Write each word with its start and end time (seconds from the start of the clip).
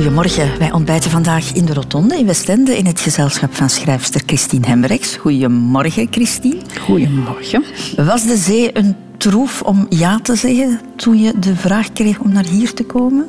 Goedemorgen, 0.00 0.58
wij 0.58 0.72
ontbijten 0.72 1.10
vandaag 1.10 1.52
in 1.52 1.64
de 1.64 1.74
Rotonde 1.74 2.18
in 2.18 2.26
Westende 2.26 2.76
in 2.76 2.86
het 2.86 3.00
gezelschap 3.00 3.54
van 3.54 3.70
schrijfster 3.70 4.22
Christine 4.26 4.66
Hembrechts. 4.66 5.16
Goedemorgen, 5.16 6.06
Christine. 6.10 6.60
Goedemorgen. 6.80 7.64
Was 7.96 8.26
de 8.26 8.36
zee 8.36 8.78
een 8.78 8.96
troef 9.16 9.62
om 9.62 9.86
ja 9.88 10.18
te 10.18 10.34
zeggen 10.34 10.80
toen 10.96 11.20
je 11.20 11.38
de 11.38 11.56
vraag 11.56 11.92
kreeg 11.92 12.18
om 12.18 12.32
naar 12.32 12.44
hier 12.44 12.74
te 12.74 12.84
komen? 12.84 13.26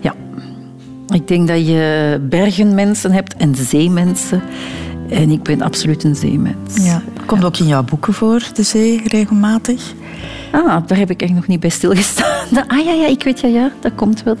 Ja, 0.00 0.14
ik 1.08 1.28
denk 1.28 1.48
dat 1.48 1.66
je 1.66 2.18
bergenmensen 2.28 3.12
hebt 3.12 3.36
en 3.36 3.54
zeemensen. 3.54 4.42
En 5.08 5.30
ik 5.30 5.42
ben 5.42 5.62
absoluut 5.62 6.04
een 6.04 6.16
zeemens. 6.16 6.84
Ja. 6.84 7.02
Komt 7.26 7.44
ook 7.44 7.56
in 7.56 7.66
jouw 7.66 7.82
boeken 7.82 8.12
voor, 8.14 8.42
de 8.54 8.62
zee, 8.62 9.00
regelmatig? 9.04 9.92
Ah, 10.52 10.86
daar 10.86 10.98
heb 10.98 11.10
ik 11.10 11.22
echt 11.22 11.32
nog 11.32 11.46
niet 11.46 11.60
bij 11.60 11.70
stilgestaan. 11.70 12.32
Ah 12.68 12.84
ja, 12.84 12.92
ja, 12.92 13.06
ik 13.06 13.22
weet 13.22 13.40
ja, 13.40 13.48
ja, 13.48 13.70
dat 13.80 13.92
komt 13.94 14.22
wel. 14.22 14.36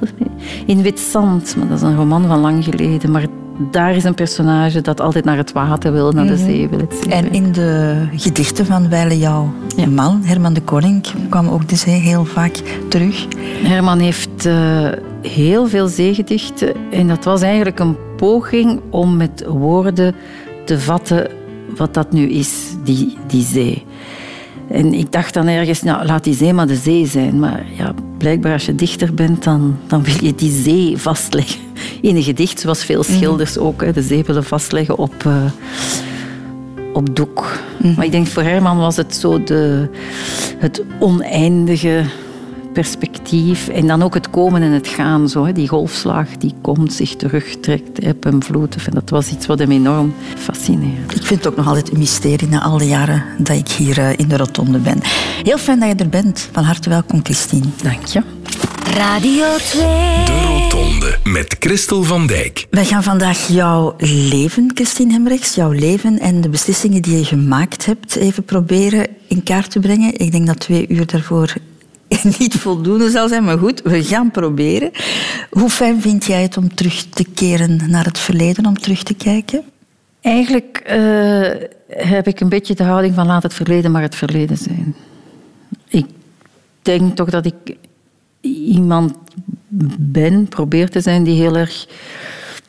In 0.66 0.82
Wit 0.82 1.00
Zand, 1.00 1.56
maar 1.56 1.68
dat 1.68 1.76
is 1.76 1.82
een 1.82 1.96
roman 1.96 2.26
van 2.26 2.40
lang 2.40 2.64
geleden. 2.64 3.10
Maar 3.10 3.26
daar 3.70 3.94
is 3.94 4.04
een 4.04 4.14
personage 4.14 4.80
dat 4.80 5.00
altijd 5.00 5.24
naar 5.24 5.36
het 5.36 5.52
water 5.52 5.92
wil, 5.92 6.12
naar 6.12 6.26
de 6.26 6.36
zee 6.36 6.68
wil. 6.68 6.78
Het 6.78 7.06
En 7.08 7.32
in 7.32 7.52
de 7.52 7.96
gedichten 8.16 8.66
van 8.66 8.88
Weile 8.88 9.18
jouw 9.18 9.52
Ja. 9.76 9.86
man, 9.86 10.20
Herman 10.24 10.52
de 10.52 10.60
Koning, 10.60 11.04
kwam 11.28 11.48
ook 11.48 11.68
de 11.68 11.76
zee 11.76 12.00
heel 12.00 12.24
vaak 12.24 12.62
terug. 12.88 13.26
Herman 13.62 13.98
heeft 13.98 14.46
eh, 14.46 14.88
heel 15.22 15.68
veel 15.68 15.86
zeegedichten. 15.86 16.74
En 16.90 17.08
dat 17.08 17.24
was 17.24 17.42
eigenlijk 17.42 17.78
een 17.78 17.96
poging 18.16 18.80
om 18.90 19.16
met 19.16 19.44
woorden 19.48 20.14
te 20.64 20.80
vatten 20.80 21.30
wat 21.76 21.94
dat 21.94 22.12
nu 22.12 22.28
is, 22.28 22.50
die, 22.84 23.16
die 23.26 23.44
zee. 23.44 23.84
En 24.68 24.94
ik 24.94 25.12
dacht 25.12 25.34
dan 25.34 25.46
ergens, 25.46 25.82
nou, 25.82 26.06
laat 26.06 26.24
die 26.24 26.34
zee 26.34 26.52
maar 26.52 26.66
de 26.66 26.76
zee 26.76 27.06
zijn. 27.06 27.38
Maar 27.38 27.64
ja, 27.76 27.94
blijkbaar 28.18 28.52
als 28.52 28.66
je 28.66 28.74
dichter 28.74 29.14
bent, 29.14 29.44
dan, 29.44 29.76
dan 29.86 30.02
wil 30.02 30.24
je 30.24 30.34
die 30.34 30.62
zee 30.62 30.98
vastleggen. 30.98 31.60
In 32.00 32.16
een 32.16 32.22
gedicht, 32.22 32.60
zoals 32.60 32.84
veel 32.84 33.02
schilders 33.02 33.58
ook, 33.58 33.82
hè, 33.82 33.92
de 33.92 34.02
zee 34.02 34.24
willen 34.24 34.44
vastleggen 34.44 34.98
op, 34.98 35.14
eh, 35.26 35.44
op 36.92 37.16
doek. 37.16 37.58
Maar 37.96 38.04
ik 38.04 38.10
denk 38.10 38.26
voor 38.26 38.42
Herman 38.42 38.78
was 38.78 38.96
het 38.96 39.14
zo 39.14 39.44
de, 39.44 39.88
het 40.58 40.82
oneindige 40.98 42.02
perspectief. 42.74 43.68
En 43.68 43.86
dan 43.86 44.02
ook 44.02 44.14
het 44.14 44.30
komen 44.30 44.62
en 44.62 44.70
het 44.70 44.88
gaan. 44.88 45.28
Zo, 45.28 45.44
hè. 45.44 45.52
Die 45.52 45.68
golfslag 45.68 46.28
die 46.38 46.54
komt, 46.60 46.92
zich 46.92 47.16
terugtrekt, 47.16 47.98
eb 47.98 48.26
en 48.26 48.42
vloed. 48.42 48.76
En 48.86 48.94
dat 48.94 49.10
was 49.10 49.30
iets 49.30 49.46
wat 49.46 49.58
hem 49.58 49.70
enorm 49.70 50.14
fascineerde. 50.36 51.14
Ik 51.14 51.22
vind 51.22 51.44
het 51.44 51.46
ook 51.46 51.56
nog 51.56 51.66
altijd 51.66 51.92
een 51.92 51.98
mysterie 51.98 52.48
na 52.48 52.62
al 52.62 52.78
die 52.78 52.88
jaren 52.88 53.24
dat 53.38 53.56
ik 53.56 53.68
hier 53.68 53.98
eh, 53.98 54.08
in 54.16 54.28
de 54.28 54.36
Rotonde 54.36 54.78
ben. 54.78 55.00
Heel 55.42 55.58
fijn 55.58 55.80
dat 55.80 55.88
je 55.88 55.94
er 55.94 56.08
bent. 56.08 56.48
Van 56.52 56.64
harte 56.64 56.88
welkom, 56.88 57.20
Christine. 57.22 57.66
Dank 57.82 58.06
je. 58.06 58.22
Radio 58.94 59.44
2. 59.56 59.82
De 60.24 60.42
Rotonde 60.46 61.18
met 61.24 61.56
Christel 61.58 62.02
van 62.02 62.26
Dijk. 62.26 62.66
Wij 62.70 62.84
gaan 62.84 63.02
vandaag 63.02 63.48
jouw 63.48 63.94
leven, 63.98 64.70
Christine 64.74 65.12
Hembrechts, 65.12 65.54
jouw 65.54 65.70
leven 65.70 66.18
en 66.18 66.40
de 66.40 66.48
beslissingen 66.48 67.02
die 67.02 67.16
je 67.16 67.24
gemaakt 67.24 67.86
hebt 67.86 68.16
even 68.16 68.44
proberen 68.44 69.06
in 69.28 69.42
kaart 69.42 69.70
te 69.70 69.80
brengen. 69.80 70.18
Ik 70.18 70.32
denk 70.32 70.46
dat 70.46 70.60
twee 70.60 70.86
uur 70.88 71.06
daarvoor 71.06 71.54
niet 72.38 72.54
voldoende 72.54 73.10
zal 73.10 73.28
zijn, 73.28 73.44
maar 73.44 73.58
goed, 73.58 73.82
we 73.82 74.04
gaan 74.04 74.30
proberen. 74.30 74.90
Hoe 75.50 75.70
fijn 75.70 76.00
vind 76.00 76.24
jij 76.24 76.42
het 76.42 76.56
om 76.56 76.74
terug 76.74 77.04
te 77.04 77.24
keren 77.24 77.90
naar 77.90 78.04
het 78.04 78.18
verleden, 78.18 78.66
om 78.66 78.78
terug 78.78 79.02
te 79.02 79.14
kijken? 79.14 79.62
Eigenlijk 80.20 80.82
eh, 80.84 81.50
heb 81.88 82.26
ik 82.26 82.40
een 82.40 82.48
beetje 82.48 82.74
de 82.74 82.82
houding 82.82 83.14
van 83.14 83.26
laat 83.26 83.42
het 83.42 83.54
verleden 83.54 83.90
maar 83.90 84.02
het 84.02 84.14
verleden 84.14 84.56
zijn. 84.56 84.94
Ik 85.88 86.06
denk 86.82 87.16
toch 87.16 87.30
dat 87.30 87.46
ik 87.46 87.76
iemand 88.40 89.14
ben, 89.98 90.48
probeer 90.48 90.90
te 90.90 91.00
zijn, 91.00 91.24
die 91.24 91.40
heel 91.40 91.56
erg 91.56 91.86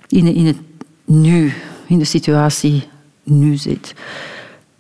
in, 0.08 0.36
in 0.36 0.46
het 0.46 0.58
nu, 1.06 1.54
in 1.88 1.98
de 1.98 2.06
situatie 2.06 2.84
nu 3.24 3.56
zit. 3.56 3.94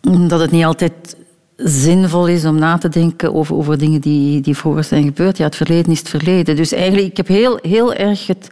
Dat 0.01 0.39
het 0.39 0.51
niet 0.51 0.65
altijd 0.65 1.15
zinvol 1.57 2.27
is 2.27 2.45
om 2.45 2.59
na 2.59 2.77
te 2.77 2.89
denken 2.89 3.33
over, 3.33 3.55
over 3.55 3.77
dingen 3.77 4.01
die, 4.01 4.41
die 4.41 4.57
vroeger 4.57 4.83
zijn 4.83 5.03
gebeurd. 5.03 5.37
Ja, 5.37 5.45
het 5.45 5.55
verleden 5.55 5.91
is 5.91 5.99
het 5.99 6.09
verleden. 6.09 6.55
Dus 6.55 6.71
eigenlijk, 6.71 7.07
ik 7.07 7.17
heb 7.17 7.27
heel, 7.27 7.59
heel 7.61 7.93
erg 7.93 8.27
het 8.27 8.49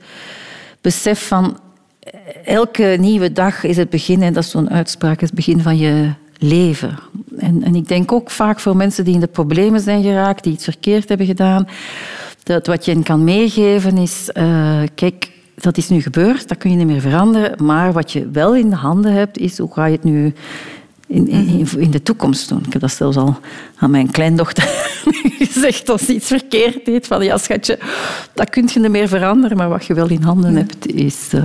besef 0.82 1.28
van 1.28 1.58
elke 2.46 2.96
nieuwe 3.00 3.32
dag 3.32 3.64
is 3.64 3.78
het 3.78 3.90
begin, 3.90 4.22
en 4.22 4.34
dat 4.34 4.44
is 4.44 4.50
zo'n 4.50 4.70
uitspraak, 4.70 5.22
het 5.22 5.34
begin 5.34 5.62
van 5.62 5.78
je 5.78 6.12
leven. 6.38 6.98
En, 7.38 7.64
en 7.64 7.76
ik 7.76 7.88
denk 7.88 8.12
ook 8.12 8.30
vaak 8.30 8.60
voor 8.60 8.76
mensen 8.76 9.06
die 9.06 9.14
in 9.14 9.20
de 9.20 9.28
problemen 9.28 9.80
zijn 9.80 10.04
geraakt, 10.04 10.44
die 10.44 10.54
iets 10.54 10.64
verkeerd 10.64 11.10
hebben 11.10 11.28
gedaan, 11.28 11.68
dat 12.44 12.68
wat 12.68 12.86
je 12.86 12.92
hen 12.92 13.04
kan 13.04 13.24
meegeven 13.24 13.98
is, 13.98 14.30
eh, 14.32 14.82
kijk, 14.96 15.32
dat 15.56 15.78
is 15.78 15.90
nu 15.90 16.02
gebeurd, 16.02 16.48
dat 16.48 16.58
kun 16.58 16.72
je 16.72 16.78
niet 16.78 16.88
meer 16.88 17.02
veranderen, 17.02 17.66
maar 17.66 17.94
wat 17.94 18.12
je 18.12 18.30
wel 18.30 18.56
in 18.56 18.70
de 18.70 18.76
handen 18.76 19.14
hebt, 19.14 19.38
is 19.38 19.58
hoe 19.58 19.74
ga 19.74 19.86
je 19.86 19.96
het 19.96 20.04
nu 20.04 20.34
in, 21.14 21.28
in, 21.28 21.68
in 21.78 21.92
de 21.92 22.02
toekomst 22.04 22.50
doen. 22.50 22.62
Ik 22.66 22.74
heb 22.74 22.82
dat 22.82 22.92
zelfs 22.92 23.18
al 23.18 23.38
aan 23.76 23.92
mijn 23.92 24.12
kleindochter 24.12 24.64
gezegd 25.40 25.90
als 25.90 26.02
ze 26.06 26.14
iets 26.14 26.28
verkeerd 26.28 26.86
deed. 26.86 27.08
Van 27.08 27.24
ja, 27.24 27.38
schatje, 27.38 27.80
dat 28.34 28.50
kun 28.50 28.70
je 28.74 28.80
niet 28.80 28.90
meer 28.92 29.08
veranderen, 29.08 29.58
maar 29.58 29.70
wat 29.70 29.86
je 29.86 29.94
wel 29.94 30.10
in 30.10 30.22
handen 30.22 30.56
hebt, 30.56 30.88
is... 30.94 31.30
eh, 31.32 31.44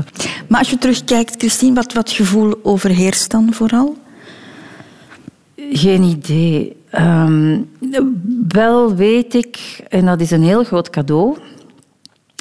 Maar 0.49 0.59
als 0.59 0.71
je 0.71 0.79
terugkijkt, 0.79 1.35
Christine, 1.39 1.75
wat, 1.75 1.93
wat 1.93 2.11
gevoel 2.11 2.55
overheerst 2.63 3.31
dan 3.31 3.53
vooral? 3.53 3.97
Geen 5.73 6.03
idee. 6.03 6.77
Ehm, 6.91 7.61
wel 8.49 8.95
weet 8.95 9.35
ik, 9.35 9.59
en 9.89 10.05
dat 10.07 10.21
is 10.21 10.31
een 10.31 10.43
heel 10.43 10.65
groot 10.65 10.91
cadeau, 10.91 11.37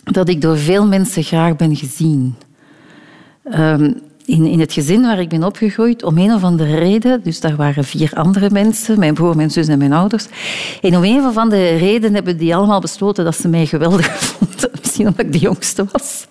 dat 0.03 0.29
ik 0.29 0.41
door 0.41 0.57
veel 0.57 0.85
mensen 0.85 1.23
graag 1.23 1.55
ben 1.55 1.75
gezien. 1.75 2.35
Ehm, 3.43 3.91
in, 4.27 4.45
in 4.45 4.59
het 4.59 4.73
gezin 4.73 5.01
waar 5.01 5.19
ik 5.19 5.29
ben 5.29 5.43
opgegroeid, 5.43 6.03
om 6.03 6.17
een 6.17 6.33
of 6.33 6.43
andere 6.43 6.75
reden, 6.75 7.23
dus 7.23 7.39
daar 7.39 7.55
waren 7.55 7.83
vier 7.83 8.11
andere 8.13 8.49
mensen, 8.49 8.99
mijn 8.99 9.13
broer, 9.13 9.35
mijn 9.35 9.51
zus 9.51 9.67
en 9.67 9.77
mijn 9.77 9.93
ouders. 9.93 10.27
En 10.81 10.95
om 10.95 11.03
een 11.03 11.25
of 11.25 11.37
andere 11.37 11.75
reden 11.75 12.13
hebben 12.13 12.37
die 12.37 12.55
allemaal 12.55 12.79
besloten 12.79 13.23
dat 13.23 13.35
ze 13.35 13.47
mij 13.47 13.65
geweldig 13.65 14.07
vonden. 14.25 14.69
Misschien 14.81 15.07
omdat 15.07 15.25
ik 15.25 15.31
de 15.31 15.37
jongste 15.37 15.85
was. 15.91 16.27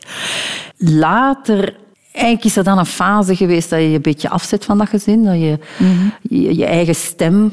Later 0.77 1.75
Eigenlijk 2.13 2.45
is 2.45 2.57
er 2.57 2.65
dan 2.65 2.79
een 2.79 2.87
fase 2.87 3.37
geweest 3.37 3.71
dat 3.71 3.81
je 3.81 3.87
een 3.87 4.03
beetje 4.03 4.29
afzet 4.29 4.65
van 4.65 4.79
dat 4.79 4.89
gezin. 4.89 5.25
Dat 5.25 5.35
je 5.35 5.59
je, 6.23 6.57
je 6.57 6.65
eigen 6.65 6.95
stem... 6.95 7.53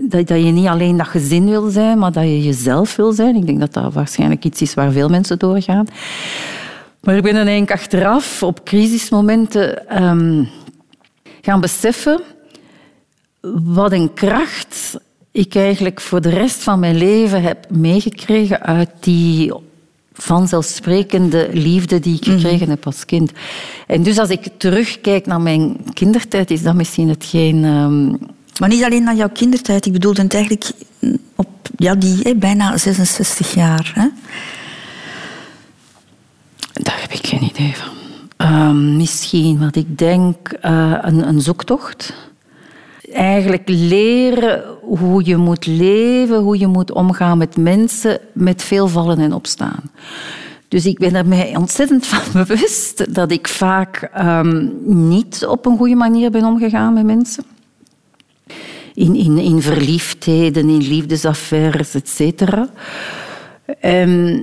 Dat, 0.00 0.26
dat 0.26 0.44
je 0.44 0.50
niet 0.50 0.66
alleen 0.66 0.96
dat 0.96 1.06
gezin 1.06 1.48
wil 1.48 1.70
zijn, 1.70 1.98
maar 1.98 2.12
dat 2.12 2.22
je 2.22 2.42
jezelf 2.42 2.96
wil 2.96 3.12
zijn. 3.12 3.36
Ik 3.36 3.46
denk 3.46 3.60
dat 3.60 3.72
dat 3.72 3.92
waarschijnlijk 3.92 4.44
iets 4.44 4.62
is 4.62 4.74
waar 4.74 4.92
veel 4.92 5.08
mensen 5.08 5.38
doorgaan. 5.38 5.86
Maar 7.06 7.16
ik 7.16 7.22
ben 7.22 7.34
dan 7.34 7.46
eigenlijk 7.46 7.80
achteraf, 7.80 8.42
op 8.42 8.64
crisismomenten, 8.64 9.88
ehm, 9.88 10.44
gaan 11.40 11.60
beseffen 11.60 12.20
wat 13.62 13.92
een 13.92 14.14
kracht 14.14 14.98
ik 15.30 15.54
eigenlijk 15.54 16.00
voor 16.00 16.20
de 16.20 16.28
rest 16.28 16.62
van 16.62 16.78
mijn 16.78 16.96
leven 16.96 17.42
heb 17.42 17.70
meegekregen 17.70 18.62
uit 18.62 18.90
die 19.00 19.52
vanzelfsprekende 20.12 21.48
liefde 21.52 22.00
die 22.00 22.16
ik 22.16 22.24
gekregen 22.24 22.68
heb 22.68 22.86
als 22.86 23.04
kind. 23.04 23.32
En 23.86 24.02
dus 24.02 24.18
als 24.18 24.28
ik 24.28 24.48
terugkijk 24.56 25.26
naar 25.26 25.40
mijn 25.40 25.76
kindertijd, 25.92 26.50
is 26.50 26.62
dat 26.62 26.74
misschien 26.74 27.08
hetgeen... 27.08 27.64
ehm, 27.64 28.08
Maar 28.60 28.68
niet 28.68 28.84
alleen 28.84 29.04
naar 29.04 29.16
jouw 29.16 29.30
kindertijd. 29.30 29.86
Ik 29.86 29.92
bedoelde 29.92 30.22
het 30.22 30.34
eigenlijk 30.34 30.70
op 31.34 31.48
ja, 31.76 31.94
die 31.94 32.34
bijna 32.34 32.76
66 32.76 33.54
jaar. 33.54 33.92
Hè? 33.94 34.06
Daar 36.82 37.00
heb 37.00 37.12
ik 37.12 37.26
geen 37.26 37.42
idee 37.42 37.76
van. 37.76 37.94
Ehm, 38.36 38.96
misschien 38.96 39.58
wat 39.58 39.76
ik 39.76 39.98
denk, 39.98 40.52
eh, 40.52 40.98
een, 41.00 41.28
een 41.28 41.40
zoektocht. 41.40 42.14
Eigenlijk 43.12 43.62
leren 43.66 44.64
hoe 44.80 45.24
je 45.24 45.36
moet 45.36 45.66
leven, 45.66 46.38
hoe 46.38 46.58
je 46.58 46.66
moet 46.66 46.92
omgaan 46.92 47.38
met 47.38 47.56
mensen, 47.56 48.20
met 48.32 48.62
veel 48.62 48.88
vallen 48.88 49.18
en 49.18 49.32
opstaan. 49.32 49.82
Dus 50.68 50.86
ik 50.86 50.98
ben 50.98 51.14
er 51.14 51.26
mij 51.26 51.56
ontzettend 51.56 52.06
van 52.12 52.32
bewust 52.32 53.14
dat 53.14 53.30
ik 53.30 53.48
vaak 53.48 54.10
ehm, 54.12 54.68
niet 54.84 55.46
op 55.46 55.66
een 55.66 55.76
goede 55.76 55.94
manier 55.94 56.30
ben 56.30 56.44
omgegaan 56.44 56.92
met 56.92 57.04
mensen. 57.04 57.44
In, 58.94 59.14
in, 59.14 59.38
in 59.38 59.62
verliefdheden, 59.62 60.68
in 60.68 60.88
liefdesaffaires, 60.88 61.94
et 61.94 62.08
cetera. 62.08 62.68
Ehm, 63.80 64.38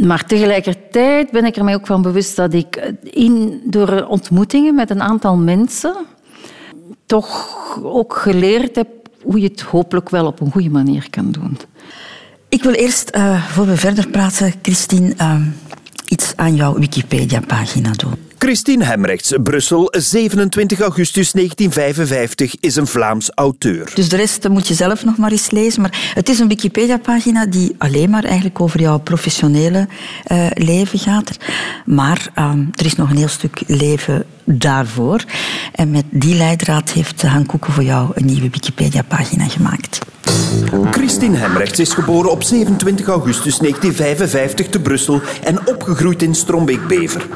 maar 0.00 0.24
tegelijkertijd 0.24 1.30
ben 1.30 1.44
ik 1.44 1.56
er 1.56 1.64
mij 1.64 1.74
ook 1.74 1.86
van 1.86 2.02
bewust 2.02 2.36
dat 2.36 2.54
ik 2.54 2.92
in, 3.02 3.62
door 3.64 4.06
ontmoetingen 4.08 4.74
met 4.74 4.90
een 4.90 5.02
aantal 5.02 5.36
mensen 5.36 5.94
toch 7.06 7.56
ook 7.82 8.16
geleerd 8.16 8.76
heb 8.76 8.88
hoe 9.22 9.40
je 9.40 9.48
het 9.48 9.60
hopelijk 9.60 10.10
wel 10.10 10.26
op 10.26 10.40
een 10.40 10.50
goede 10.50 10.70
manier 10.70 11.06
kan 11.10 11.30
doen. 11.30 11.58
wil 12.62 12.72
eerst, 12.72 13.16
uh, 13.16 13.44
voor 13.44 13.66
we 13.66 13.76
verder 13.76 14.08
praten, 14.08 14.52
Christine, 14.62 15.14
uh, 15.20 15.46
iets 16.08 16.32
aan 16.36 16.54
jouw 16.54 16.78
Wikipedia-pagina 16.78 17.90
doen. 17.90 18.23
Christine 18.38 18.84
Hemrechts, 18.84 19.32
Brussel, 19.42 19.88
27 19.90 20.80
augustus 20.80 21.32
1955, 21.32 22.54
is 22.60 22.76
een 22.76 22.86
Vlaams 22.86 23.30
auteur. 23.34 23.90
Dus 23.94 24.08
de 24.08 24.16
rest 24.16 24.48
moet 24.48 24.68
je 24.68 24.74
zelf 24.74 25.04
nog 25.04 25.16
maar 25.16 25.30
eens 25.30 25.50
lezen. 25.50 25.80
Maar 25.80 26.12
het 26.14 26.28
is 26.28 26.38
een 26.38 26.48
Wikipedia-pagina 26.48 27.46
die 27.46 27.74
alleen 27.78 28.10
maar 28.10 28.24
eigenlijk 28.24 28.60
over 28.60 28.80
jouw 28.80 28.98
professionele 28.98 29.88
uh, 30.32 30.46
leven 30.54 30.98
gaat. 30.98 31.36
Maar 31.84 32.28
um, 32.38 32.70
er 32.72 32.84
is 32.84 32.96
nog 32.96 33.10
een 33.10 33.16
heel 33.16 33.28
stuk 33.28 33.62
leven 33.66 34.24
daarvoor. 34.44 35.24
En 35.72 35.90
met 35.90 36.04
die 36.10 36.34
leidraad 36.34 36.90
heeft 36.90 37.22
Han 37.22 37.46
Koeken 37.46 37.72
voor 37.72 37.84
jou 37.84 38.10
een 38.14 38.26
nieuwe 38.26 38.50
Wikipedia-pagina 38.50 39.48
gemaakt. 39.48 39.98
Christine 40.90 41.36
Hemrechts 41.36 41.78
is 41.78 41.92
geboren 41.92 42.30
op 42.30 42.42
27 42.42 43.06
augustus 43.06 43.58
1955 43.58 44.68
te 44.68 44.80
Brussel 44.80 45.20
en 45.44 45.58
opgegroeid 45.66 46.22
in 46.22 46.34
Strombeek-Bever. 46.34 47.26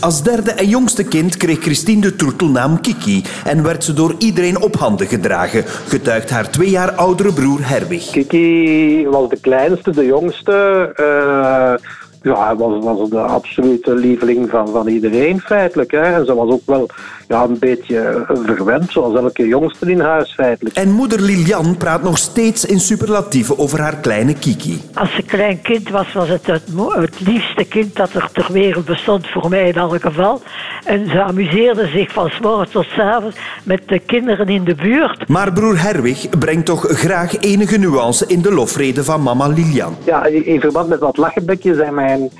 Als 0.00 0.22
derde 0.22 0.50
en 0.50 0.68
jongste 0.68 1.04
kind 1.04 1.36
kreeg 1.36 1.58
Christine 1.60 2.00
de 2.00 2.16
troetelnaam 2.16 2.80
Kiki 2.80 3.24
en 3.44 3.62
werd 3.62 3.84
ze 3.84 3.92
door 3.92 4.14
iedereen 4.18 4.62
op 4.62 4.76
handen 4.76 5.06
gedragen, 5.06 5.64
getuigt 5.66 6.30
haar 6.30 6.50
twee 6.50 6.70
jaar 6.70 6.90
oudere 6.90 7.32
broer 7.32 7.68
Herwig. 7.68 8.10
Kiki 8.10 9.06
was 9.08 9.28
de 9.28 9.40
kleinste, 9.40 9.90
de 9.90 10.04
jongste. 10.04 10.92
Uh 11.00 11.96
ja, 12.22 12.56
was, 12.56 12.84
was 12.84 13.10
de 13.10 13.18
absolute 13.18 13.94
lieveling 13.94 14.50
van, 14.50 14.68
van 14.68 14.88
iedereen 14.88 15.40
feitelijk. 15.40 15.90
Hè. 15.90 16.02
En 16.02 16.26
ze 16.26 16.34
was 16.34 16.50
ook 16.50 16.62
wel 16.64 16.88
ja, 17.28 17.42
een 17.42 17.58
beetje 17.58 18.24
verwend, 18.26 18.90
zoals 18.90 19.14
elke 19.14 19.46
jongste 19.46 19.90
in 19.90 20.00
huis 20.00 20.34
feitelijk. 20.34 20.76
En 20.76 20.90
moeder 20.90 21.20
Lilian 21.20 21.76
praat 21.76 22.02
nog 22.02 22.18
steeds 22.18 22.64
in 22.64 22.80
superlatieven 22.80 23.58
over 23.58 23.80
haar 23.80 23.96
kleine 23.96 24.34
Kiki. 24.34 24.82
Als 24.94 25.14
ze 25.14 25.22
klein 25.22 25.60
kind 25.60 25.88
was, 25.88 26.12
was 26.12 26.28
het 26.28 26.46
het, 26.46 26.62
het 26.88 27.20
liefste 27.20 27.64
kind 27.64 27.96
dat 27.96 28.12
er 28.12 28.28
ter 28.32 28.52
wereld 28.52 28.84
bestond, 28.84 29.26
voor 29.26 29.48
mij 29.48 29.68
in 29.68 29.74
elk 29.74 30.00
geval. 30.00 30.42
En 30.84 31.08
ze 31.08 31.22
amuseerde 31.22 31.86
zich 31.86 32.12
van 32.12 32.30
s 32.30 32.40
morgens 32.40 32.70
tot 32.70 32.86
s 32.86 32.98
avonds 32.98 33.36
met 33.62 33.82
de 33.86 33.98
kinderen 33.98 34.48
in 34.48 34.64
de 34.64 34.74
buurt. 34.74 35.28
Maar 35.28 35.52
broer 35.52 35.82
Herwig 35.82 36.28
brengt 36.38 36.66
toch 36.66 36.86
graag 36.88 37.38
enige 37.40 37.78
nuance 37.78 38.26
in 38.26 38.42
de 38.42 38.52
lofrede 38.52 39.04
van 39.04 39.22
mama 39.22 39.46
Lilian. 39.46 39.96
Ja, 40.04 40.24
in 40.24 40.60
verband 40.60 40.88
met 40.88 40.98
wat 40.98 41.16
lachenbekjes 41.16 41.76
zijn 41.76 41.94
mijn 41.94 42.30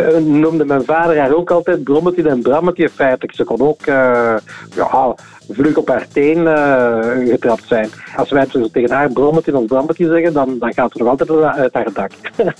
uh, 0.00 0.18
noemde 0.18 0.64
mijn 0.64 0.84
vader 0.84 1.18
haar 1.18 1.34
ook 1.34 1.50
altijd 1.50 1.84
Brommetje 1.84 2.28
en 2.28 2.42
Brammetje 2.42 2.88
feitelijk. 2.88 3.34
Ze 3.34 3.44
kon 3.44 3.60
ook 3.60 3.86
uh, 3.86 4.34
ja, 4.74 5.14
vlug 5.50 5.76
op 5.76 5.88
haar 5.88 6.06
teen 6.12 6.38
uh, 6.38 7.30
getrapt 7.30 7.64
zijn. 7.66 7.88
Als 8.16 8.30
wij 8.30 8.46
tegen 8.72 8.90
haar 8.90 9.12
Brommetje 9.12 9.56
of 9.56 9.66
Brammetje 9.66 10.06
zeggen, 10.06 10.32
dan, 10.32 10.56
dan 10.58 10.72
gaat 10.72 10.92
ze 10.92 10.98
nog 10.98 11.08
altijd 11.08 11.30
uit 11.30 11.74
haar 11.74 11.92
dak. 11.92 12.10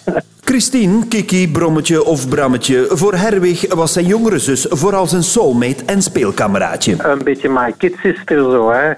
Christine, 0.45 1.07
Kiki, 1.09 1.51
Brommetje 1.51 2.05
of 2.05 2.29
Brammetje. 2.29 2.87
Voor 2.91 3.15
Herwig 3.15 3.75
was 3.75 3.93
zijn 3.93 4.07
jongere 4.07 4.39
zus 4.39 4.67
vooral 4.69 5.07
zijn 5.07 5.23
soulmate 5.23 5.85
en 5.85 6.03
speelkameraadje. 6.03 6.97
Een 6.99 7.25
beetje 7.25 7.49
my 7.49 7.73
kid 7.79 7.97
sister 8.03 8.37
zo, 8.37 8.71
hè. 8.71 8.93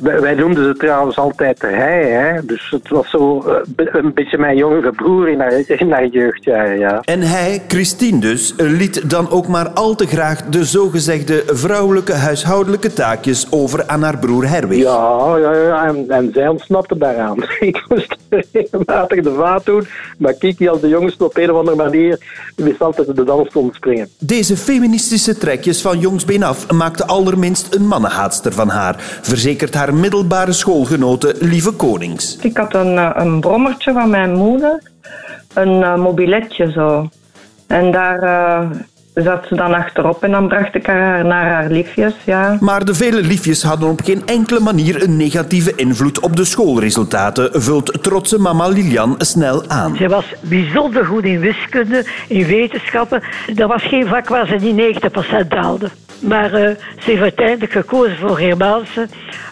Wij, 0.00 0.34
noemden 0.34 0.64
ze 0.64 0.74
trouwens 0.74 1.16
altijd 1.16 1.62
hij, 1.62 2.10
hè? 2.10 2.44
dus 2.44 2.70
het 2.70 2.88
was 2.88 3.10
zo 3.10 3.44
uh, 3.46 3.86
een 3.92 4.14
beetje 4.14 4.38
mijn 4.38 4.56
jongere 4.56 4.92
broer 4.92 5.28
in 5.28 5.40
haar, 5.40 5.62
in 5.66 5.92
haar 5.92 6.06
jeugdjaren. 6.06 6.78
Ja. 6.78 7.00
En 7.04 7.20
hij, 7.20 7.62
Christine 7.68 8.20
dus, 8.20 8.54
liet 8.56 9.10
dan 9.10 9.30
ook 9.30 9.48
maar 9.48 9.68
al 9.68 9.94
te 9.94 10.06
graag 10.06 10.42
de 10.42 10.64
zogezegde 10.64 11.42
vrouwelijke 11.46 12.12
huishoudelijke 12.12 12.92
taakjes 12.92 13.46
over 13.50 13.86
aan 13.86 14.02
haar 14.02 14.18
broer 14.18 14.48
Herwig. 14.48 14.78
Ja, 14.78 15.36
ja, 15.38 15.52
ja 15.54 15.86
en, 15.86 16.04
en 16.08 16.30
zij 16.32 16.48
ontsnapte 16.48 16.98
daaraan. 16.98 17.36
Ik 17.60 17.84
moest 17.88 18.16
regelmatig 18.52 19.22
de 19.22 19.34
vaat 19.34 19.64
doen, 19.64 19.86
maar 20.18 20.32
Kiki 20.32 20.68
als 20.68 20.80
de 20.80 20.88
jongste 20.88 21.24
op 21.24 21.36
een 21.36 21.50
of 21.50 21.58
andere 21.58 21.76
manier 21.76 22.18
wist 22.56 22.80
altijd 22.80 23.16
de 23.16 23.24
dans 23.24 23.50
te 23.50 23.58
ontspringen. 23.58 24.08
Deze 24.18 24.56
feministische 24.56 25.38
trekjes 25.38 25.80
van 25.80 25.98
jongsbeen 25.98 26.42
af 26.42 26.70
maakten 26.70 27.06
allerminst 27.06 27.74
een 27.74 27.86
mannenhaatster 27.86 28.52
van 28.52 28.68
haar, 28.68 28.96
verzekert 29.22 29.74
haar 29.74 29.89
middelbare 29.92 30.52
schoolgenote 30.52 31.34
Lieve 31.38 31.72
Konings. 31.72 32.36
Ik 32.36 32.56
had 32.56 32.74
een, 32.74 32.98
eh, 32.98 33.10
een 33.14 33.40
brommertje 33.40 33.92
van 33.92 34.10
mijn 34.10 34.32
moeder, 34.32 34.82
een 35.54 35.80
uh, 35.80 35.96
mobiletje 35.96 36.70
zo. 36.70 37.08
En 37.66 37.92
daar 37.92 38.22
uh, 38.22 38.70
zat 39.14 39.46
ze 39.48 39.54
dan 39.54 39.74
achterop 39.74 40.22
en 40.22 40.30
dan 40.30 40.48
bracht 40.48 40.74
ik 40.74 40.86
haar 40.86 41.24
naar 41.24 41.48
haar 41.48 41.70
liefjes, 41.70 42.14
ja. 42.24 42.56
Maar 42.60 42.84
de 42.84 42.94
vele 42.94 43.22
liefjes 43.22 43.62
hadden 43.62 43.88
op 43.88 44.00
geen 44.00 44.26
enkele 44.26 44.60
manier 44.60 45.02
een 45.02 45.16
negatieve 45.16 45.74
invloed 45.74 46.20
op 46.20 46.36
de 46.36 46.44
schoolresultaten, 46.44 47.62
vult 47.62 48.02
trotse 48.02 48.38
mama 48.38 48.68
Lilian 48.68 49.14
snel 49.18 49.68
aan. 49.68 49.96
Ze 49.96 50.08
was 50.08 50.34
bijzonder 50.40 51.04
goed 51.04 51.24
in 51.24 51.40
wiskunde, 51.40 52.06
in 52.28 52.46
wetenschappen. 52.46 53.22
Dat 53.54 53.68
was 53.68 53.82
geen 53.82 54.06
vak 54.06 54.28
waar 54.28 54.46
ze 54.46 54.54
niet 54.54 55.00
90% 55.44 55.48
haalde. 55.48 55.90
Maar 56.20 56.52
uh, 56.52 56.68
ze 56.98 57.10
heeft 57.10 57.22
uiteindelijk 57.22 57.72
gekozen 57.72 58.16
voor 58.16 58.36
Germaanse 58.36 59.08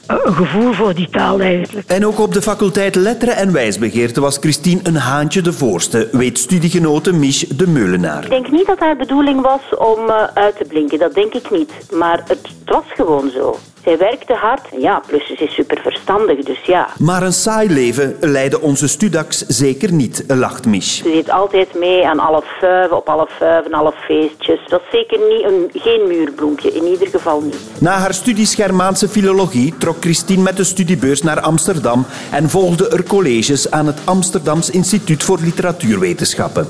een 0.09 0.35
gevoel 0.35 0.73
voor 0.73 0.95
die 0.95 1.09
taal 1.11 1.41
eigenlijk. 1.41 1.89
En 1.89 2.07
ook 2.07 2.19
op 2.19 2.33
de 2.33 2.43
faculteit 2.43 2.95
Letteren 2.95 3.37
en 3.37 3.53
Wijsbegeerte 3.53 4.21
was 4.21 4.37
Christine 4.37 4.81
een 4.83 4.97
haantje 4.97 5.43
de 5.43 5.53
voorste, 5.53 6.09
weet 6.13 6.39
studiegenote 6.39 7.13
Mich 7.13 7.47
de 7.47 7.67
Meulenaar. 7.67 8.25
Ik 8.25 8.31
denk 8.31 8.51
niet 8.51 8.67
dat 8.67 8.79
haar 8.79 8.97
bedoeling 8.97 9.41
was 9.41 9.61
om 9.79 10.09
uh, 10.09 10.23
uit 10.35 10.57
te 10.57 10.65
blinken, 10.69 10.99
dat 10.99 11.15
denk 11.15 11.35
ik 11.35 11.51
niet. 11.51 11.73
Maar 11.93 12.23
het 12.27 12.49
was 12.65 12.85
gewoon 12.95 13.31
zo. 13.31 13.59
Zij 13.89 13.99
werkte 13.99 14.35
hard. 14.35 14.67
Ja, 14.79 15.03
plus 15.07 15.27
ze 15.27 15.45
is 15.45 15.55
super 15.55 15.81
verstandig, 15.83 16.45
dus 16.45 16.61
ja. 16.65 16.89
Maar 16.99 17.23
een 17.23 17.33
saai 17.33 17.71
leven 17.71 18.17
leidde 18.21 18.61
onze 18.61 18.89
Studax 18.89 19.47
zeker 19.47 19.93
niet, 19.93 20.25
lacht 20.27 20.67
Mich. 20.67 20.85
Ze 20.85 21.11
zit 21.15 21.31
altijd 21.31 21.75
mee 21.75 22.07
aan 22.07 22.19
alle 22.19 22.43
vuiven, 22.61 22.97
op 22.97 23.09
alle 23.09 23.29
vuiven, 23.39 23.73
alle 23.73 23.93
feestjes. 23.93 24.61
Dat 24.69 24.81
is 24.81 24.91
zeker 24.91 25.19
niet 25.29 25.45
een, 25.45 25.71
geen 25.73 26.07
muurbloempje, 26.07 26.73
in 26.73 26.85
ieder 26.85 27.09
geval 27.09 27.41
niet. 27.41 27.57
Na 27.79 27.91
haar 27.91 28.15
studies 28.15 28.55
Germaanse 28.55 29.09
filologie 29.09 29.75
trok 29.79 29.97
Christine 30.01 30.43
met 30.43 30.57
de 30.57 30.65
studiebeurs 30.65 31.23
naar 31.23 31.41
Amsterdam 31.41 32.07
en 32.31 32.51
volgde 32.51 32.89
er 32.89 33.03
colleges 33.03 33.71
aan 33.71 33.87
het 33.87 33.99
Amsterdams 34.05 34.71
Instituut 34.71 35.23
voor 35.23 35.39
Literatuurwetenschappen. 35.41 36.69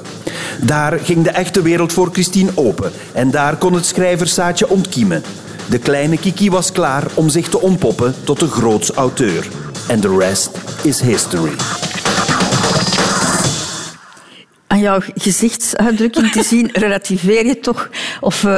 Daar 0.65 0.99
ging 0.99 1.25
de 1.25 1.31
echte 1.31 1.63
wereld 1.63 1.93
voor 1.93 2.09
Christine 2.13 2.51
open 2.55 2.93
en 3.15 3.31
daar 3.31 3.57
kon 3.57 3.73
het 3.73 3.87
schrijverszaadje 3.87 4.69
ontkiemen. 4.69 5.23
De 5.71 5.79
kleine 5.79 6.19
Kiki 6.19 6.51
was 6.51 6.73
klaar 6.73 7.05
om 7.15 7.29
zich 7.29 7.49
te 7.49 7.61
ontpoppen 7.61 8.15
tot 8.25 8.43
een 8.43 8.49
groots 8.49 8.91
auteur. 8.91 9.49
En 9.89 10.01
the 10.01 10.17
rest 10.19 10.51
is 10.83 11.01
history. 11.01 11.53
Aan 14.67 14.81
jouw 14.81 15.01
gezichtsuitdrukking 15.15 16.31
te 16.31 16.43
zien, 16.43 16.71
relativeer 16.85 17.47
je 17.47 17.61
toch, 17.61 17.91
of 18.21 18.43
uh, 18.43 18.57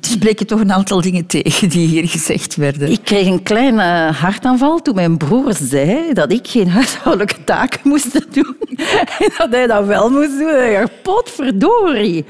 spreek 0.00 0.38
je 0.38 0.44
toch 0.44 0.60
een 0.60 0.72
aantal 0.72 1.00
dingen 1.00 1.26
tegen 1.26 1.68
die 1.68 1.86
hier 1.86 2.08
gezegd 2.08 2.56
werden? 2.56 2.90
Ik 2.90 3.04
kreeg 3.04 3.26
een 3.26 3.42
kleine 3.42 4.12
hartaanval 4.12 4.82
toen 4.82 4.94
mijn 4.94 5.16
broer 5.16 5.54
zei 5.62 6.12
dat 6.12 6.32
ik 6.32 6.48
geen 6.48 6.70
huishoudelijke 6.70 7.44
taken 7.44 7.80
moest 7.84 8.34
doen. 8.34 8.56
En 9.18 9.30
dat 9.38 9.50
hij 9.50 9.66
dat 9.66 9.86
wel 9.86 10.10
moest 10.10 10.38
doen. 10.38 10.48
En 10.48 10.70
ik 10.70 10.78
dacht, 10.78 11.02
potverdorie. 11.02 12.24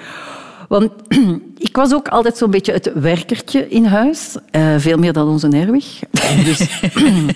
Want 0.69 0.93
ik 1.69 1.77
was 1.77 1.95
ook 1.95 2.09
altijd 2.09 2.37
zo'n 2.37 2.51
beetje 2.51 2.73
het 2.73 2.93
werkertje 2.95 3.69
in 3.69 3.85
huis. 3.85 4.37
Uh, 4.53 4.75
veel 4.79 4.97
meer 4.97 5.13
dan 5.13 5.29
onze 5.29 5.49
Herwig. 5.49 6.01
Dus 6.45 6.61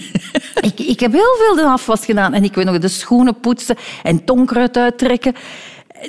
ik, 0.70 0.80
ik 0.80 1.00
heb 1.00 1.12
heel 1.12 1.37
veel 1.38 1.54
de 1.54 1.64
afwas 1.64 2.04
gedaan. 2.04 2.34
En 2.34 2.44
ik 2.44 2.54
weet 2.54 2.64
nog 2.64 2.78
de 2.78 2.88
schoenen 2.88 3.40
poetsen 3.40 3.76
en 4.02 4.25
tonkruid 4.25 4.76
uittrekken. 4.76 5.34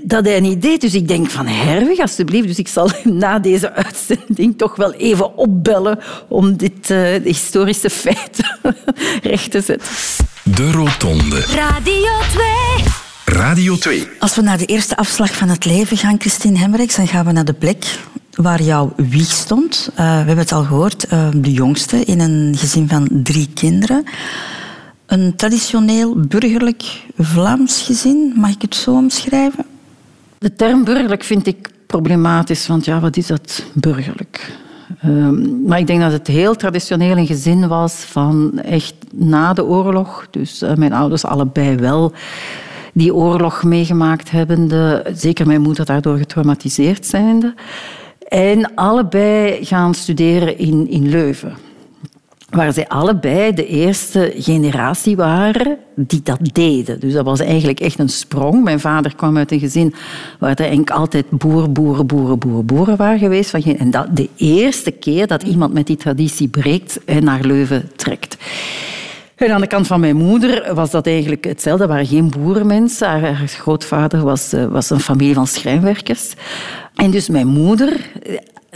Dat 0.03 0.25
hij 0.25 0.39
niet 0.39 0.61
deed. 0.61 0.81
Dus 0.81 0.93
ik 0.93 1.07
denk 1.07 1.29
van 1.29 1.47
Herwig, 1.47 1.99
alsjeblieft. 1.99 2.47
Dus 2.47 2.59
ik 2.59 2.67
zal 2.67 2.89
na 3.23 3.39
deze 3.39 3.73
uitzending 3.73 4.57
toch 4.57 4.75
wel 4.75 4.93
even 4.93 5.37
opbellen 5.37 5.99
om 6.27 6.57
dit 6.57 6.89
uh, 6.89 7.23
historische 7.23 7.89
feit 7.89 8.39
recht 9.31 9.51
te 9.51 9.61
zetten. 9.61 9.89
De 10.43 10.71
Rotonde. 10.71 11.39
Radio 11.39 12.11
2. 12.31 12.70
Radio 13.25 13.75
2. 13.75 14.07
Als 14.19 14.35
we 14.35 14.41
naar 14.41 14.57
de 14.57 14.65
eerste 14.65 14.95
afslag 14.95 15.33
van 15.35 15.49
het 15.49 15.65
leven 15.65 15.97
gaan, 15.97 16.19
Christine 16.19 16.57
Hemmerichs, 16.57 16.95
dan 16.95 17.07
gaan 17.07 17.25
we 17.25 17.31
naar 17.31 17.45
de 17.45 17.53
plek 17.53 17.99
waar 18.31 18.61
jouw 18.61 18.93
wieg 18.95 19.31
stond. 19.31 19.89
Uh, 19.91 19.97
we 19.97 20.03
hebben 20.03 20.37
het 20.37 20.51
al 20.51 20.63
gehoord, 20.63 21.05
uh, 21.13 21.27
de 21.35 21.51
jongste 21.51 21.97
in 21.97 22.19
een 22.19 22.55
gezin 22.57 22.89
van 22.89 23.07
drie 23.11 23.49
kinderen. 23.53 24.03
Een 25.05 25.35
traditioneel 25.35 26.19
burgerlijk 26.19 26.83
Vlaams 27.17 27.81
gezin, 27.81 28.33
mag 28.35 28.49
ik 28.49 28.61
het 28.61 28.75
zo 28.75 28.91
omschrijven? 28.91 29.65
De 30.37 30.55
term 30.55 30.83
burgerlijk 30.83 31.23
vind 31.23 31.47
ik 31.47 31.69
problematisch, 31.87 32.67
want 32.67 32.85
ja, 32.85 32.99
wat 32.99 33.17
is 33.17 33.27
dat 33.27 33.63
burgerlijk? 33.73 34.59
Um, 35.05 35.65
maar 35.65 35.79
ik 35.79 35.87
denk 35.87 36.01
dat 36.01 36.11
het 36.11 36.27
heel 36.27 36.55
traditioneel 36.55 37.17
een 37.17 37.27
gezin 37.27 37.67
was 37.67 37.93
van 37.93 38.59
echt 38.59 38.93
na 39.11 39.53
de 39.53 39.65
oorlog. 39.65 40.27
Dus 40.31 40.63
uh, 40.63 40.73
mijn 40.73 40.93
ouders 40.93 41.25
allebei 41.25 41.75
wel 41.75 42.13
die 42.93 43.15
oorlog 43.15 43.63
meegemaakt 43.63 44.31
hebbende, 44.31 45.05
zeker 45.13 45.47
mijn 45.47 45.61
moeder 45.61 45.85
daardoor 45.85 46.17
getraumatiseerd 46.17 47.05
zijnde. 47.05 47.53
En 48.27 48.75
allebei 48.75 49.65
gaan 49.65 49.93
studeren 49.93 50.57
in, 50.57 50.89
in 50.89 51.09
Leuven. 51.09 51.53
waar 52.49 52.73
zij 52.73 52.87
allebei 52.87 53.53
de 53.53 53.67
eerste 53.67 54.33
generatie 54.35 55.15
waren 55.15 55.77
die 55.95 56.21
dat 56.23 56.39
deden. 56.41 56.99
Dus 56.99 57.13
dat 57.13 57.25
was 57.25 57.39
eigenlijk 57.39 57.79
echt 57.79 57.99
een 57.99 58.09
sprong. 58.09 58.63
Mijn 58.63 58.79
vader 58.79 59.15
kwam 59.15 59.37
uit 59.37 59.51
een 59.51 59.59
gezin 59.59 59.93
waar 60.39 60.51
er 60.51 60.59
eigenlijk 60.59 60.91
altijd 60.91 61.29
boeren, 61.29 61.73
boeren, 61.73 62.07
boeren, 62.07 62.39
boeren, 62.39 62.65
boeren 62.65 62.97
waren 62.97 63.19
geweest. 63.19 63.53
En 63.53 63.91
dat 63.91 64.15
de 64.15 64.29
eerste 64.35 64.91
keer 64.91 65.27
dat 65.27 65.43
iemand 65.43 65.73
met 65.73 65.87
die 65.87 65.97
traditie 65.97 66.47
breekt 66.47 67.03
en 67.05 67.23
naar 67.23 67.41
Leuven 67.41 67.89
trekt. 67.95 68.37
En 69.41 69.53
aan 69.53 69.61
de 69.61 69.67
kant 69.67 69.87
van 69.87 69.99
mijn 69.99 70.15
moeder 70.15 70.73
was 70.73 70.91
dat 70.91 71.07
eigenlijk 71.07 71.43
hetzelfde. 71.43 71.85
Dat 71.85 71.91
waren 71.91 72.07
geen 72.07 72.29
boerenmensen. 72.29 73.07
Haar, 73.07 73.21
haar 73.21 73.47
grootvader 73.47 74.23
was, 74.23 74.53
eh, 74.53 74.65
was 74.65 74.89
een 74.89 74.99
familie 74.99 75.33
van 75.33 75.47
schrijnwerkers. 75.47 76.33
En 76.95 77.11
dus 77.11 77.29
mijn 77.29 77.47
moeder 77.47 78.09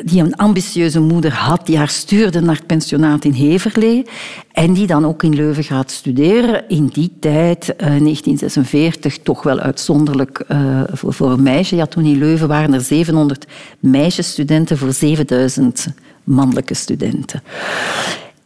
die 0.03 0.21
een 0.21 0.35
ambitieuze 0.35 0.99
moeder 0.99 1.33
had, 1.33 1.65
die 1.65 1.77
haar 1.77 1.89
stuurde 1.89 2.41
naar 2.41 2.55
het 2.55 2.65
pensionaat 2.65 3.25
in 3.25 3.31
Heverlee 3.31 4.05
en 4.51 4.73
die 4.73 4.87
dan 4.87 5.05
ook 5.05 5.23
in 5.23 5.35
Leuven 5.35 5.63
gaat 5.63 5.91
studeren. 5.91 6.63
In 6.67 6.87
die 6.87 7.11
tijd, 7.19 7.67
uh, 7.67 7.77
1946, 7.77 9.17
toch 9.17 9.43
wel 9.43 9.59
uitzonderlijk 9.59 10.45
voor, 10.91 11.13
voor, 11.13 11.31
een 11.31 11.43
meisje. 11.43 11.75
Ja, 11.75 11.85
toen 11.85 12.05
in 12.05 12.17
Leuven 12.17 12.47
waren 12.47 12.73
er 12.73 12.81
700 12.81 13.45
meisjesstudenten 13.79 14.77
voor 14.77 14.93
7000 14.93 15.87
mannelijke 16.23 16.73
studenten. 16.73 17.41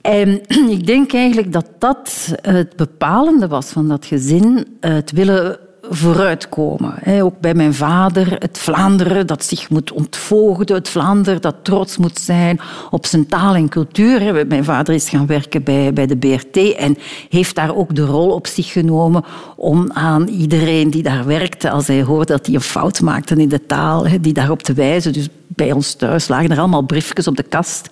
En 0.01 0.41
ik 0.77 0.85
denk 0.85 1.13
eigenlijk 1.13 1.53
dat 1.53 1.65
dat 1.79 2.35
het 2.41 2.75
bepalende 2.75 3.47
was 3.47 3.65
van 3.65 3.87
dat 3.87 4.05
gezin, 4.05 4.67
het 4.79 5.11
willen 5.11 5.59
vooruitkomen. 5.89 7.21
Ook 7.21 7.39
bij 7.39 7.53
mijn 7.53 7.73
vader, 7.73 8.35
het 8.39 8.57
Vlaanderen 8.57 9.27
dat 9.27 9.43
zich 9.43 9.69
moet 9.69 9.91
ontvoogden, 9.91 10.75
het 10.75 10.89
Vlaanderen 10.89 11.41
dat 11.41 11.55
trots 11.61 11.97
moet 11.97 12.19
zijn 12.19 12.59
op 12.89 13.05
zijn 13.05 13.27
taal 13.27 13.55
en 13.55 13.69
cultuur. 13.69 14.47
Mijn 14.47 14.63
vader 14.63 14.93
is 14.93 15.09
gaan 15.09 15.25
werken 15.25 15.63
bij, 15.63 15.93
bij 15.93 16.05
de 16.07 16.17
BRT 16.17 16.57
en 16.75 16.97
heeft 17.29 17.55
daar 17.55 17.75
ook 17.75 17.95
de 17.95 18.05
rol 18.05 18.31
op 18.31 18.47
zich 18.47 18.71
genomen 18.71 19.23
om 19.55 19.91
aan 19.91 20.27
iedereen 20.27 20.89
die 20.89 21.03
daar 21.03 21.25
werkte, 21.25 21.69
als 21.69 21.87
hij 21.87 22.03
hoorde 22.03 22.31
dat 22.31 22.45
hij 22.45 22.55
een 22.55 22.61
fout 22.61 23.01
maakte 23.01 23.35
in 23.35 23.49
de 23.49 23.65
taal, 23.65 24.05
die 24.21 24.33
daarop 24.33 24.63
te 24.63 24.73
wijzen. 24.73 25.13
Dus 25.13 25.29
bij 25.55 25.71
ons 25.71 25.93
thuis 25.93 26.27
lagen 26.27 26.51
er 26.51 26.59
allemaal 26.59 26.81
briefjes 26.81 27.27
op 27.27 27.37
de 27.37 27.43
kast 27.43 27.89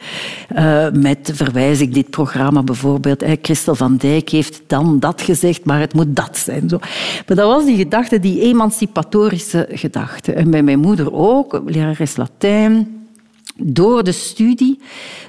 uh, 0.55 0.89
met 0.91 1.31
verwijzing 1.33 1.93
dit 1.93 2.09
programma 2.09 2.63
bijvoorbeeld. 2.63 3.23
Christel 3.41 3.75
van 3.75 3.97
Dijk 3.97 4.29
heeft 4.29 4.61
dan 4.67 4.99
dat 4.99 5.21
gezegd, 5.21 5.65
maar 5.65 5.79
het 5.79 5.93
moet 5.93 6.15
dat 6.15 6.37
zijn. 6.37 6.69
Zo. 6.69 6.77
Maar 7.27 7.37
dat 7.37 7.47
was 7.47 7.65
die 7.65 7.77
gedachte, 7.77 8.19
die 8.19 8.41
emancipatorische 8.41 9.67
gedachte. 9.71 10.33
En 10.33 10.49
bij 10.49 10.63
mijn 10.63 10.79
moeder 10.79 11.13
ook, 11.13 11.61
lerares 11.65 12.15
Latijn 12.15 12.96
door 13.63 14.03
de 14.03 14.11
studie. 14.11 14.79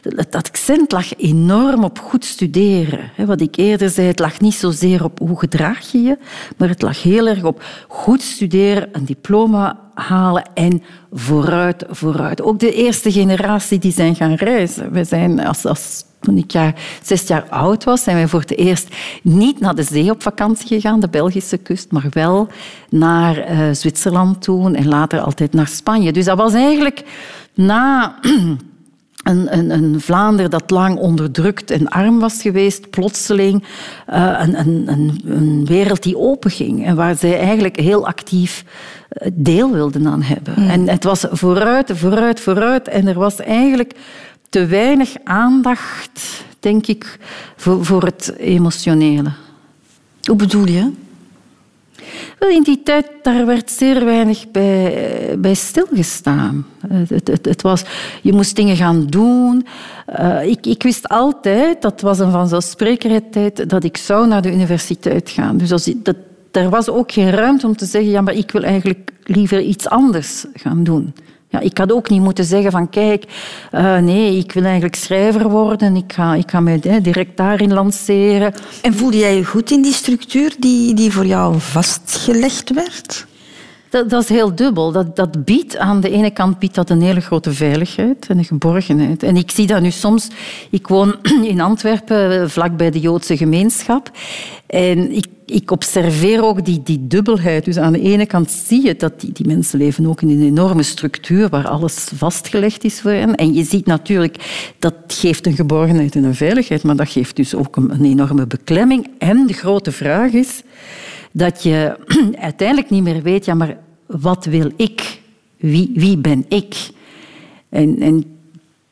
Het 0.02 0.34
accent 0.34 0.92
lag 0.92 1.16
enorm 1.16 1.84
op 1.84 1.98
goed 1.98 2.24
studeren. 2.24 3.10
Wat 3.26 3.40
ik 3.40 3.56
eerder 3.56 3.90
zei, 3.90 4.06
het 4.06 4.18
lag 4.18 4.40
niet 4.40 4.54
zozeer 4.54 5.04
op 5.04 5.18
hoe 5.18 5.38
gedraag 5.38 5.92
je 5.92 6.02
je, 6.02 6.18
maar 6.56 6.68
het 6.68 6.82
lag 6.82 7.02
heel 7.02 7.26
erg 7.26 7.44
op 7.44 7.62
goed 7.88 8.22
studeren, 8.22 8.88
een 8.92 9.04
diploma 9.04 9.78
halen 9.94 10.50
en 10.54 10.82
vooruit, 11.12 11.84
vooruit. 11.88 12.42
Ook 12.42 12.58
de 12.58 12.72
eerste 12.74 13.12
generatie 13.12 13.78
die 13.78 13.92
zijn 13.92 14.14
gaan 14.14 14.34
reizen. 14.34 14.92
We 14.92 15.04
zijn 15.04 15.46
als, 15.46 15.64
als 15.64 16.04
toen 16.20 16.36
ik 16.36 16.50
jaar, 16.50 16.74
zes 17.02 17.26
jaar 17.26 17.46
oud 17.48 17.84
was, 17.84 18.02
zijn 18.02 18.16
wij 18.16 18.28
voor 18.28 18.40
het 18.40 18.56
eerst 18.56 18.88
niet 19.22 19.60
naar 19.60 19.74
de 19.74 19.82
zee 19.82 20.10
op 20.10 20.22
vakantie 20.22 20.66
gegaan, 20.66 21.00
de 21.00 21.08
Belgische 21.08 21.56
kust, 21.56 21.92
maar 21.92 22.06
wel 22.10 22.48
naar 22.90 23.50
uh, 23.50 23.68
Zwitserland 23.72 24.42
toen 24.42 24.74
en 24.74 24.88
later 24.88 25.20
altijd 25.20 25.52
naar 25.52 25.68
Spanje. 25.68 26.12
Dus 26.12 26.24
dat 26.24 26.36
was 26.36 26.54
eigenlijk 26.54 27.04
na 27.58 28.14
een, 29.28 29.58
een, 29.58 29.70
een, 29.70 30.00
Vlaanderen 30.00 30.50
dat 30.50 30.70
lang 30.70 30.98
onderdrukt 30.98 31.70
en 31.70 31.88
arm 31.88 32.18
was 32.20 32.42
geweest, 32.42 32.90
plotseling 32.90 33.64
uh, 34.10 34.38
een, 34.40 34.58
een, 34.58 35.20
een, 35.24 35.66
wereld 35.66 36.02
die 36.02 36.18
openging 36.18 36.86
en 36.86 36.96
waar 36.96 37.16
zij 37.16 37.38
eigenlijk 37.38 37.80
heel 37.80 38.06
actief 38.06 38.64
eh, 39.08 39.30
deel 39.34 39.72
wilden 39.72 40.06
aan 40.06 40.22
hebben. 40.22 40.54
Mm. 40.56 40.68
En 40.68 40.88
het 40.88 41.04
was 41.04 41.26
vooruit, 41.30 41.90
vooruit, 41.94 42.40
vooruit 42.40 42.88
en 42.88 43.06
er 43.06 43.18
was 43.18 43.36
eigenlijk 43.36 43.94
te 44.48 44.66
weinig 44.66 45.14
aandacht, 45.24 46.44
denk 46.60 46.86
ik, 46.86 47.18
voor, 47.56 47.84
voor 47.84 48.02
het 48.02 48.34
emotionele. 48.38 49.30
Hoe 50.22 50.36
bedoel 50.36 50.66
je? 50.66 50.90
Wel, 52.38 52.50
in 52.50 52.62
die 52.62 52.82
tijd 52.82 53.06
daar 53.22 53.46
werd 53.46 53.70
zeer 53.70 54.04
weinig 54.04 54.50
bij, 54.50 55.36
bij 55.38 55.54
stilgestaan. 55.54 56.66
Het, 56.88 57.28
het, 57.28 57.44
het, 57.44 57.62
was, 57.62 57.84
je 58.22 58.32
moest 58.32 58.56
dingen 58.56 58.76
gaan 58.76 59.06
doen. 59.06 59.66
Uh, 60.18 60.46
ik, 60.46 60.66
ik, 60.66 60.82
wist 60.82 61.08
altijd, 61.08 61.82
dat 61.82 62.00
was 62.00 62.18
een 62.18 62.30
vanzelfsprekendheid 62.30 63.32
tijd, 63.32 63.70
dat 63.70 63.84
ik 63.84 63.96
zou 63.96 64.26
naar 64.26 64.42
de 64.42 64.52
universiteit 64.52 65.30
gaan. 65.30 65.56
Dus 65.56 65.72
als, 65.72 65.92
dat, 65.96 66.16
er 66.50 66.70
was 66.70 66.88
ook 66.88 67.12
geen 67.12 67.30
ruimte 67.30 67.66
om 67.66 67.76
te 67.76 67.84
zeggen, 67.84 68.10
ja, 68.10 68.20
maar 68.20 68.34
ik 68.34 68.50
wil 68.50 68.62
eigenlijk 68.62 69.10
liever 69.24 69.60
iets 69.60 69.88
anders 69.88 70.44
gaan 70.52 70.84
doen. 70.84 71.14
Ja, 71.50 71.60
ik 71.60 71.78
had 71.78 71.92
ook 71.92 72.10
niet 72.10 72.20
moeten 72.20 72.44
zeggen 72.44 72.70
van 72.70 72.90
kijk, 72.90 73.24
uh, 73.72 73.98
nee, 73.98 74.36
ik 74.36 74.52
wil 74.52 74.64
eigenlijk 74.64 74.94
schrijver 74.94 75.50
worden. 75.50 75.96
Ik 75.96 76.12
ga, 76.12 76.34
ik 76.34 76.50
ga 76.50 76.60
mij 76.60 76.80
direct 77.02 77.36
daarin 77.36 77.72
lanceren. 77.72 78.54
En 78.82 78.94
voelde 78.94 79.18
jij 79.18 79.36
je 79.36 79.44
goed 79.44 79.70
in 79.70 79.82
die 79.82 79.92
structuur 79.92 80.54
die, 80.58 80.94
die 80.94 81.12
voor 81.12 81.26
jou 81.26 81.60
vastgelegd 81.60 82.74
werd? 82.74 83.26
Dat, 83.90 84.10
dat, 84.10 84.22
is 84.22 84.28
heel 84.28 84.54
dubbel. 84.54 84.92
Dat, 84.92 85.16
dat 85.16 85.44
biedt 85.44 85.76
aan 85.76 86.00
de 86.00 86.10
ene 86.10 86.30
kant 86.30 86.58
biedt 86.58 86.74
dat 86.74 86.90
een 86.90 87.02
hele 87.02 87.20
grote 87.20 87.52
veiligheid 87.52 88.26
en 88.28 88.38
een 88.38 88.44
geborgenheid. 88.44 89.22
En 89.22 89.36
ik 89.36 89.50
zie 89.50 89.66
dat 89.66 89.80
nu 89.80 89.90
soms. 89.90 90.28
Ik 90.70 90.86
woon 90.86 91.14
in 91.42 91.60
Antwerpen, 91.60 92.50
vlakbij 92.50 92.90
de 92.90 93.00
Joodse 93.00 93.36
gemeenschap. 93.36 94.10
En 94.66 95.12
ik, 95.12 95.26
ik 95.46 95.70
observeer 95.70 96.44
ook 96.44 96.64
die, 96.64 96.82
die 96.82 97.06
dubbelheid. 97.06 97.64
Dus 97.64 97.78
aan 97.78 97.92
de 97.92 98.00
ene 98.00 98.26
kant 98.26 98.50
zie 98.50 98.84
je 98.84 98.96
dat 98.96 99.20
die, 99.20 99.32
die 99.32 99.46
mensen 99.46 99.78
leven 99.78 100.06
ook 100.06 100.22
in 100.22 100.28
een 100.28 100.42
enorme 100.42 100.82
structuur 100.82 101.48
waar 101.48 101.68
alles 101.68 102.08
vastgelegd 102.14 102.84
is 102.84 103.00
voor 103.00 103.10
hen. 103.10 103.34
En 103.34 103.54
je 103.54 103.64
ziet 103.64 103.86
natuurlijk, 103.86 104.36
dat 104.78 104.94
geeft 105.06 105.46
een 105.46 105.54
geborgenheid 105.54 106.14
en 106.14 106.24
een 106.24 106.34
veiligheid, 106.34 106.82
maar 106.82 106.96
dat 106.96 107.08
geeft 107.08 107.36
dus 107.36 107.54
ook 107.54 107.76
een, 107.76 107.90
een 107.90 108.04
enorme 108.04 108.46
beklemming. 108.46 109.10
En 109.18 109.46
de 109.46 109.52
grote 109.52 109.92
vraag 109.92 110.32
is 110.32 110.62
dat 111.32 111.62
je 111.62 111.96
uiteindelijk 112.40 112.90
niet 112.90 113.02
meer 113.02 113.22
weet, 113.22 113.44
ja, 113.44 113.54
maar 113.54 113.76
wat 114.06 114.44
wil 114.44 114.70
ik? 114.76 115.20
Wie, 115.56 115.90
wie 115.94 116.18
ben 116.18 116.44
ik? 116.48 116.90
En, 117.68 118.00
en 118.00 118.24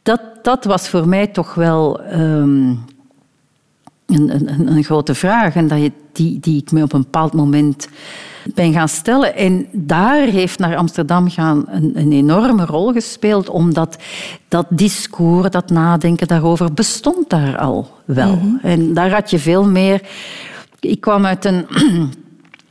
dat, 0.03 0.21
dat 0.43 0.65
was 0.65 0.89
voor 0.89 1.09
mij 1.09 1.27
toch 1.27 1.55
wel 1.55 2.01
um, 2.13 2.85
een, 4.07 4.35
een, 4.35 4.77
een, 4.77 4.85
grote 4.85 5.15
vraag. 5.15 5.55
En 5.55 5.69
dat 5.69 5.81
je, 5.81 5.93
die, 6.13 6.41
die 6.41 6.61
ik 6.63 6.73
me 6.73 6.83
op 6.83 6.93
een 6.93 7.01
bepaald 7.01 7.33
moment 7.33 7.89
ben 8.55 8.73
gaan 8.73 8.89
stellen. 8.89 9.37
En 9.37 9.67
daar 9.73 10.27
heeft 10.27 10.59
naar 10.59 10.77
Amsterdam 10.77 11.31
gaan 11.31 11.65
een, 11.69 11.93
een 11.95 12.13
enorme 12.13 12.65
rol 12.65 12.93
gespeeld, 12.93 13.49
omdat 13.49 13.97
dat 14.49 14.67
discours, 14.71 15.51
dat 15.51 15.71
nadenken 15.71 16.27
daarover, 16.27 16.73
bestond 16.73 17.31
daar 17.31 17.59
al 17.59 17.91
wel. 18.05 18.35
Mm 18.35 18.41
-hmm. 18.41 18.59
En 18.63 18.95
daar 18.95 19.11
had 19.11 19.31
je 19.31 19.39
veel 19.39 19.65
meer... 19.65 20.03
Ik 20.81 21.01
kwam 21.01 21.27
uit 21.27 21.45
een 21.45 21.67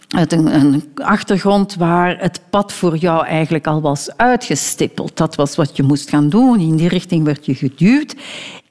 uit 0.08 0.32
een, 0.32 0.84
achtergrond 0.96 1.76
waar 1.76 2.20
het 2.20 2.42
pad 2.50 2.74
voor 2.74 2.98
jou 2.98 3.26
eigenlijk 3.26 3.68
al 3.68 3.82
was 3.82 4.18
uitgestippeld. 4.18 5.18
Dat 5.18 5.36
was 5.36 5.56
wat 5.56 5.76
je 5.76 5.84
moest 5.84 6.10
gaan 6.10 6.30
doen. 6.30 6.60
In 6.60 6.76
die 6.76 6.88
richting 6.88 7.24
werd 7.24 7.46
je 7.46 7.56
geduwd. 7.56 8.16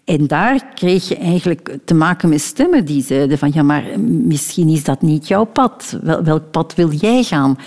En 0.05 0.27
daar 0.27 0.65
kreeg 0.75 1.09
je 1.09 1.17
eigenlijk 1.17 1.79
te 1.85 1.95
maken 1.95 2.29
met 2.29 2.41
stemmen 2.41 2.85
die 2.85 3.03
zeiden 3.03 3.39
van 3.39 3.51
ja, 3.55 3.63
maar 3.63 3.85
misschien 4.01 4.69
is 4.69 4.85
dat 4.85 5.03
niet 5.03 5.29
jouw 5.29 5.45
pad. 5.45 5.99
Wel, 6.03 6.23
welk 6.23 6.51
pad 6.51 6.75
wil 6.75 6.93
jij 6.93 7.23
gaan 7.23 7.59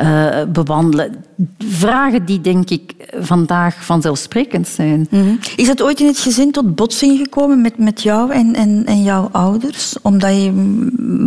uh, 0.00 0.42
bewandelen? 0.48 1.24
Vragen 1.58 2.24
die 2.24 2.40
denk 2.40 2.70
ik 2.70 2.94
vandaag 3.20 3.84
vanzelfsprekend 3.84 4.68
zijn. 4.68 5.06
-hmm. 5.10 5.38
Is 5.56 5.66
dat 5.66 5.82
ooit 5.82 6.00
in 6.00 6.06
het 6.06 6.18
gezin 6.18 6.50
tot 6.50 6.74
botsing 6.74 7.18
gekomen 7.18 7.60
met, 7.60 7.78
met 7.78 8.02
jou 8.02 8.32
en, 8.32 8.54
en, 8.54 8.82
en 8.86 9.02
jouw 9.02 9.28
ouders? 9.32 9.96
Omdat 10.02 10.34
je 10.34 10.52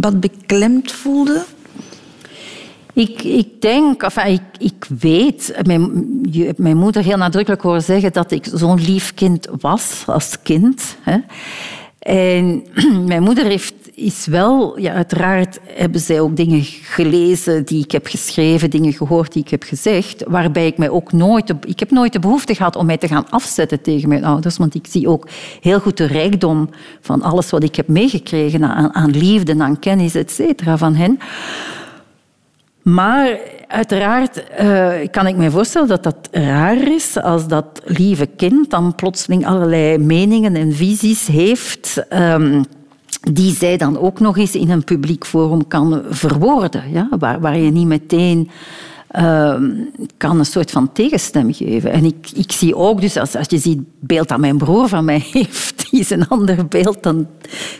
wat 0.01 0.19
beklemd 0.19 0.91
voelde? 0.91 1.45
Ik, 2.95 3.23
ik 3.23 3.61
denk, 3.61 4.03
enfin, 4.03 4.31
ik, 4.31 4.41
ik 4.57 4.85
weet, 4.99 5.55
mijn, 5.65 6.07
mijn 6.57 6.77
moeder 6.77 7.03
heel 7.03 7.17
nadrukkelijk 7.17 7.61
horen 7.61 7.81
zeggen 7.81 8.13
dat 8.13 8.31
ik 8.31 8.47
zo'n 8.53 8.81
lief 8.81 9.13
kind 9.13 9.47
was 9.59 10.03
als 10.05 10.41
kind. 10.43 10.97
Hè. 11.01 11.17
En 11.99 12.63
mijn 13.11 13.23
moeder 13.23 13.45
heeft, 13.45 13.73
is 13.93 14.25
wel, 14.25 14.79
ja, 14.79 14.93
uiteraard 14.93 15.59
hebben 15.65 16.01
zij 16.01 16.19
ook 16.19 16.35
dingen 16.35 16.63
gelezen 16.63 17.65
die 17.65 17.83
ik 17.83 17.91
heb 17.91 18.07
geschreven, 18.07 18.69
dingen 18.69 18.93
gehoord 18.93 19.33
die 19.33 19.43
ik 19.43 19.49
heb 19.49 19.63
gezegd, 19.63 20.23
waarbij 20.27 20.67
ik 20.67 20.77
mij 20.77 20.89
ook 20.89 21.11
nooit, 21.11 21.53
ik 21.65 21.79
heb 21.79 21.91
nooit 21.91 22.13
de 22.13 22.19
behoefte 22.19 22.55
gehad 22.55 22.75
om 22.75 22.85
mij 22.85 22.97
te 22.97 23.07
gaan 23.07 23.29
afzetten 23.29 23.81
tegen 23.81 24.09
mijn 24.09 24.25
ouders, 24.25 24.57
want 24.57 24.75
ik 24.75 24.87
zie 24.89 25.07
ook 25.07 25.27
heel 25.61 25.79
goed 25.79 25.97
de 25.97 26.05
rijkdom 26.05 26.69
van 27.01 27.21
alles 27.21 27.49
wat 27.49 27.63
ik 27.63 27.75
heb 27.75 27.87
meegekregen 27.87 28.63
aan, 28.63 28.93
aan 28.93 29.11
liefde, 29.11 29.55
aan 29.59 29.79
kennis, 29.79 30.15
et 30.15 30.41
van 30.75 30.95
hen. 30.95 31.19
Maar 32.85 33.39
uiteraard 33.67 34.49
eh, 34.49 34.91
kan 35.11 35.27
ik 35.27 35.35
me 35.35 35.51
voorstellen 35.51 35.87
dat 35.87 36.03
dat 36.03 36.29
raar 36.31 36.91
is 36.91 37.21
als 37.21 37.47
dat 37.47 37.81
lieve 37.85 38.25
kind 38.25 38.69
dan 38.69 38.95
plotseling 38.95 39.45
allerlei 39.45 39.97
meningen 39.97 40.55
en 40.55 40.73
visies 40.73 41.27
heeft. 41.27 42.03
ehm, 42.09 42.63
die 43.31 43.55
zij 43.55 43.77
dan 43.77 43.97
ook 43.99 44.19
nog 44.19 44.37
eens 44.37 44.55
in 44.55 44.69
een 44.69 44.83
publiek 44.83 45.25
forum 45.25 45.67
kan 45.67 46.03
verwoorden. 46.09 46.91
Ja? 46.91 47.07
Waar, 47.19 47.39
waar 47.39 47.57
je 47.57 47.71
niet 47.71 47.87
meteen 47.87 48.49
ehm, 49.07 49.71
kan 50.17 50.39
een 50.39 50.45
soort 50.45 50.71
van 50.71 50.91
tegenstem 50.91 51.53
geven. 51.53 51.91
En 51.91 52.05
ik, 52.05 52.29
ik 52.33 52.51
zie 52.51 52.75
ook, 52.75 53.01
dus 53.01 53.17
als, 53.17 53.35
als 53.35 53.47
je 53.49 53.57
ziet 53.57 53.77
het 53.77 53.85
beeld 53.99 54.27
dat 54.27 54.39
mijn 54.39 54.57
broer 54.57 54.87
van 54.87 55.05
mij 55.05 55.25
heeft, 55.31 55.89
die 55.89 55.99
is 55.99 56.09
een 56.09 56.27
ander 56.27 56.67
beeld 56.67 57.03
dan, 57.03 57.27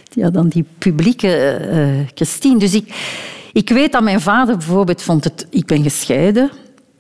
ja, 0.10 0.30
dan 0.30 0.48
die 0.48 0.66
publieke 0.78 1.38
eh, 1.52 2.08
Christine. 2.14 2.60
Dus 2.60 2.74
ik, 2.74 2.94
ik 3.56 3.70
weet 3.70 3.92
dat 3.92 4.04
mijn 4.04 4.22
vader 4.22 4.58
bijvoorbeeld 4.58 5.02
vond 5.02 5.24
het... 5.24 5.48
Ik 5.50 5.66
ben 5.66 5.84
gescheiden. 5.84 6.52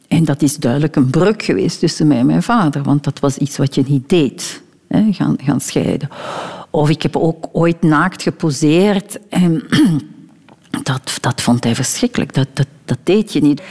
En 0.07 0.25
dat 0.25 0.41
is 0.41 0.57
duidelijk 0.57 0.95
een 0.95 1.09
breuk 1.09 1.43
geweest 1.43 1.79
tussen 1.79 2.07
mij 2.07 2.17
en 2.17 2.25
mijn 2.25 2.43
vader. 2.43 2.83
Want 2.83 3.03
dat 3.03 3.19
was 3.19 3.37
iets 3.37 3.57
wat 3.57 3.75
je 3.75 3.83
niet 3.87 4.09
deed. 4.09 4.61
Hè, 4.87 5.11
gaan, 5.11 5.35
gaan 5.43 5.61
scheiden. 5.61 6.09
Of 6.69 6.89
ik 6.89 7.01
heb 7.01 7.15
ook 7.17 7.49
ooit 7.51 7.81
naakt 7.81 8.21
geposeerd. 8.21 9.19
En 9.29 9.63
dat, 10.83 11.17
dat 11.21 11.41
vond 11.41 11.63
hij 11.63 11.75
verschrikkelijk. 11.75 12.33
Dat, 12.33 12.47
dat, 12.53 12.67
dat 12.85 12.99
deed 13.03 13.33
je 13.33 13.41
niet. 13.41 13.61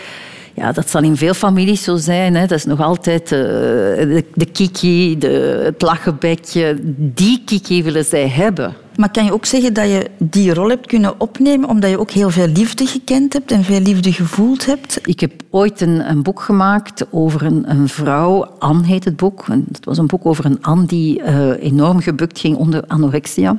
Ja, 0.55 0.73
dat 0.73 0.91
zal 0.91 1.03
in 1.03 1.17
veel 1.17 1.35
families 1.35 1.83
zo 1.83 1.97
zijn. 1.97 2.35
Hè. 2.35 2.47
Dat 2.47 2.59
is 2.59 2.65
nog 2.65 2.81
altijd 2.81 3.23
eh, 3.23 3.39
de, 3.39 4.25
de 4.35 4.47
kiki, 4.47 5.19
de, 5.19 5.61
het 5.65 5.83
lachenbekje. 5.83 6.77
Die 6.97 7.43
kiki 7.45 7.83
willen 7.83 8.05
zij 8.05 8.29
hebben. 8.29 8.75
Maar 8.97 9.11
kan 9.11 9.25
je 9.25 9.33
ook 9.33 9.45
zeggen 9.45 9.75
dat 9.75 9.85
je 9.85 10.11
die 10.19 10.55
rol 10.55 10.69
hebt 10.69 10.87
kunnen 10.87 11.21
opnemen 11.21 11.69
omdat 11.69 11.91
je 11.91 11.99
ook 11.99 12.11
heel 12.11 12.31
veel 12.31 12.47
liefde 12.47 12.87
gekend 12.87 13.33
hebt 13.33 13.53
en 13.53 13.65
veel 13.65 13.81
liefde 13.81 14.13
gevoeld 14.13 14.67
hebt? 14.67 14.99
Ik 15.03 15.21
heb 15.21 15.33
ooit 15.51 15.81
een, 15.81 16.11
een 16.11 16.23
boek 16.23 16.41
gemaakt 16.41 17.07
over 17.11 17.43
een, 17.43 17.71
een 17.71 17.89
vrouw. 17.89 18.45
Anne 18.59 18.87
heet 18.87 19.05
het 19.05 19.17
boek. 19.17 19.45
En 19.49 19.65
Het 19.73 19.85
was 19.85 19.99
een 19.99 20.07
boek 20.07 20.27
over 20.27 20.45
een 20.45 20.63
Anne 20.63 20.87
die 20.87 21.23
eh, 21.23 21.63
enorm 21.63 22.01
gebukt 22.01 22.39
ging 22.39 22.57
onder 22.57 22.85
anorexia. 22.87 23.57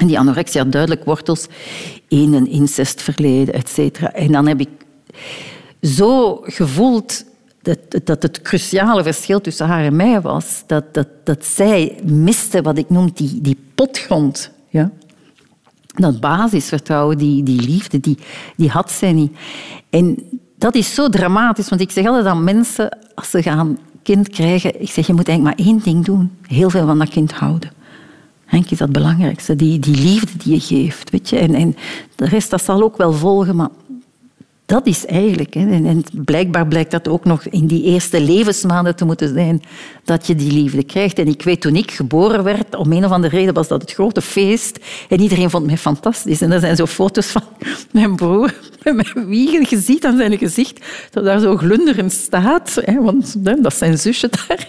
En 0.00 0.06
die 0.06 0.18
anorexia 0.18 0.62
had 0.62 0.72
duidelijk 0.72 1.04
wortels 1.04 1.46
in 2.08 2.34
een 2.34 2.50
incestverleden, 2.50 3.54
et 3.54 3.68
cetera. 3.68 4.12
En 4.12 4.32
dan 4.32 4.46
heb 4.46 4.60
ik 4.60 4.68
zo 5.82 6.40
gevoeld 6.42 7.24
dat, 7.62 8.06
dat 8.06 8.22
het 8.22 8.42
cruciale 8.42 9.02
verschil 9.02 9.40
tussen 9.40 9.66
haar 9.66 9.84
en 9.84 9.96
mij 9.96 10.20
was 10.20 10.62
dat, 10.66 10.84
dat, 11.24 11.44
zij 11.44 11.98
miste 12.04 12.62
wat 12.62 12.78
ik 12.78 12.90
noem 12.90 13.10
die, 13.14 13.40
die 13.40 13.58
potgrond. 13.74 14.50
Ja? 14.68 14.90
Dat 15.86 16.20
basisvertrouwen, 16.20 17.18
die, 17.18 17.42
die 17.42 17.60
liefde, 17.60 18.00
die, 18.00 18.18
die 18.56 18.70
had 18.70 18.90
zij 18.90 19.12
niet. 19.12 19.36
En 19.90 20.16
dat 20.58 20.74
is 20.74 20.94
zo 20.94 21.08
dramatisch, 21.08 21.68
want 21.68 21.80
ik 21.80 21.90
zeg 21.90 22.06
altijd 22.06 22.26
aan 22.26 22.44
mensen, 22.44 22.98
als 23.14 23.30
ze 23.30 23.42
gaan 23.42 23.78
kind 24.02 24.28
krijgen, 24.28 24.80
ik 24.80 24.90
zeg, 24.90 25.06
je 25.06 25.14
moet 25.14 25.28
eigenlijk 25.28 25.58
maar 25.58 25.66
één 25.66 25.80
ding 25.82 26.04
doen. 26.04 26.30
Heel 26.42 26.70
veel 26.70 26.86
van 26.86 26.98
dat 26.98 27.08
kind 27.08 27.32
houden. 27.32 27.70
Henk 28.44 28.70
is 28.70 28.78
dat 28.78 28.92
belangrijkste, 28.92 29.56
die, 29.56 29.78
die 29.78 29.96
liefde 29.96 30.38
die 30.38 30.54
je 30.54 30.60
geeft. 30.60 31.10
Weet 31.10 31.28
je? 31.28 31.38
En, 31.38 31.54
en 31.54 31.76
de 32.14 32.24
rest 32.24 32.50
dat 32.50 32.62
zal 32.62 32.82
ook 32.82 32.96
wel 32.96 33.12
volgen, 33.12 33.56
maar 33.56 33.68
dat 34.66 34.86
is 34.86 35.06
eigenlijk, 35.06 35.54
en, 35.54 36.04
blijkbaar 36.12 36.66
blijkt 36.66 36.90
dat 36.90 37.08
ook 37.08 37.24
nog 37.24 37.46
in 37.46 37.66
die 37.66 37.82
eerste 37.82 38.20
levensmaanden 38.20 38.96
te 38.96 39.04
moeten 39.04 39.34
zijn, 39.34 39.62
dat 40.04 40.26
je 40.26 40.34
die 40.34 40.52
liefde 40.52 40.84
krijgt. 40.84 41.18
En 41.18 41.26
ik 41.26 41.42
weet, 41.42 41.60
toen 41.60 41.76
ik 41.76 41.90
geboren 41.90 42.44
werd, 42.44 42.74
om 42.74 42.92
een 42.92 43.04
of 43.04 43.10
andere 43.10 43.36
reden 43.36 43.54
was 43.54 43.68
dat 43.68 43.80
het 43.80 43.92
grote 43.92 44.22
feest. 44.22 44.78
En 45.08 45.20
iedereen 45.20 45.50
vond 45.50 45.66
mij 45.66 45.78
fantastisch. 45.78 46.40
En 46.40 46.52
er 46.52 46.60
zijn 46.60 46.76
zo 46.76 46.86
foto's 46.86 47.26
van 47.26 47.42
mijn 47.90 48.16
broer 48.16 48.54
met 48.84 49.14
mijn 49.14 49.26
wiegen. 49.26 49.66
Je 49.68 49.80
ziet 49.80 50.04
aan 50.04 50.16
zijn 50.16 50.38
gezicht 50.38 50.84
dat 51.10 51.24
daar 51.24 51.40
zo 51.40 51.56
glunderend 51.56 52.12
staat. 52.12 52.82
Want 53.00 53.34
dat 53.62 53.74
zijn 53.74 53.98
zusje 53.98 54.30
daar. 54.46 54.68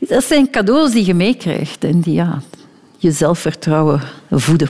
Dat 0.00 0.24
zijn 0.24 0.50
cadeaus 0.50 0.92
die 0.92 1.06
je 1.06 1.14
meekrijgt 1.14 1.84
en 1.84 2.00
die 2.00 2.14
ja, 2.14 2.42
je 2.98 3.10
zelfvertrouwen 3.10 4.02
voeden. 4.30 4.68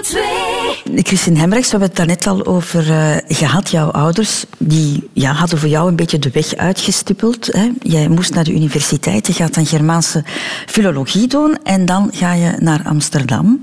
Radio 0.00 0.42
2. 0.84 1.02
Christine 1.02 1.38
Hemrechts, 1.38 1.70
we 1.70 1.78
hebben 1.78 1.88
het 1.88 1.96
daarnet 1.96 2.26
al 2.26 2.46
over 2.46 2.90
eh, 2.90 3.16
gehad. 3.28 3.70
Jouw 3.70 3.90
ouders 3.90 4.44
die, 4.58 5.08
ja, 5.12 5.32
hadden 5.32 5.58
voor 5.58 5.68
jou 5.68 5.88
een 5.88 5.96
beetje 5.96 6.18
de 6.18 6.30
weg 6.30 6.56
uitgestippeld. 6.56 7.46
Hè. 7.46 7.70
Jij 7.82 8.08
moest 8.08 8.34
naar 8.34 8.44
de 8.44 8.54
universiteit, 8.54 9.26
je 9.26 9.32
gaat 9.32 9.54
dan 9.54 9.66
Germaanse 9.66 10.24
filologie 10.66 11.26
doen 11.26 11.58
en 11.62 11.84
dan 11.84 12.10
ga 12.12 12.32
je 12.32 12.52
naar 12.58 12.82
Amsterdam. 12.84 13.58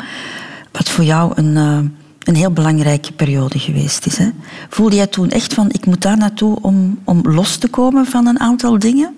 Wat 0.72 0.90
voor 0.90 1.04
jou 1.04 1.32
een, 1.36 1.58
eh, 1.58 1.80
een 2.24 2.36
heel 2.36 2.52
belangrijke 2.52 3.14
periode 3.14 3.60
geweest 3.60 4.06
is. 4.06 4.18
Hè. 4.18 4.30
Voelde 4.70 4.96
jij 4.96 5.08
toen 5.08 5.30
echt 5.30 5.54
van, 5.54 5.70
ik 5.72 5.86
moet 5.86 6.02
daar 6.02 6.18
naartoe 6.18 6.58
om, 6.62 7.00
om 7.04 7.22
los 7.24 7.58
te 7.58 7.68
komen 7.68 8.06
van 8.06 8.28
een 8.28 8.40
aantal 8.40 8.80
dingen? 8.80 9.16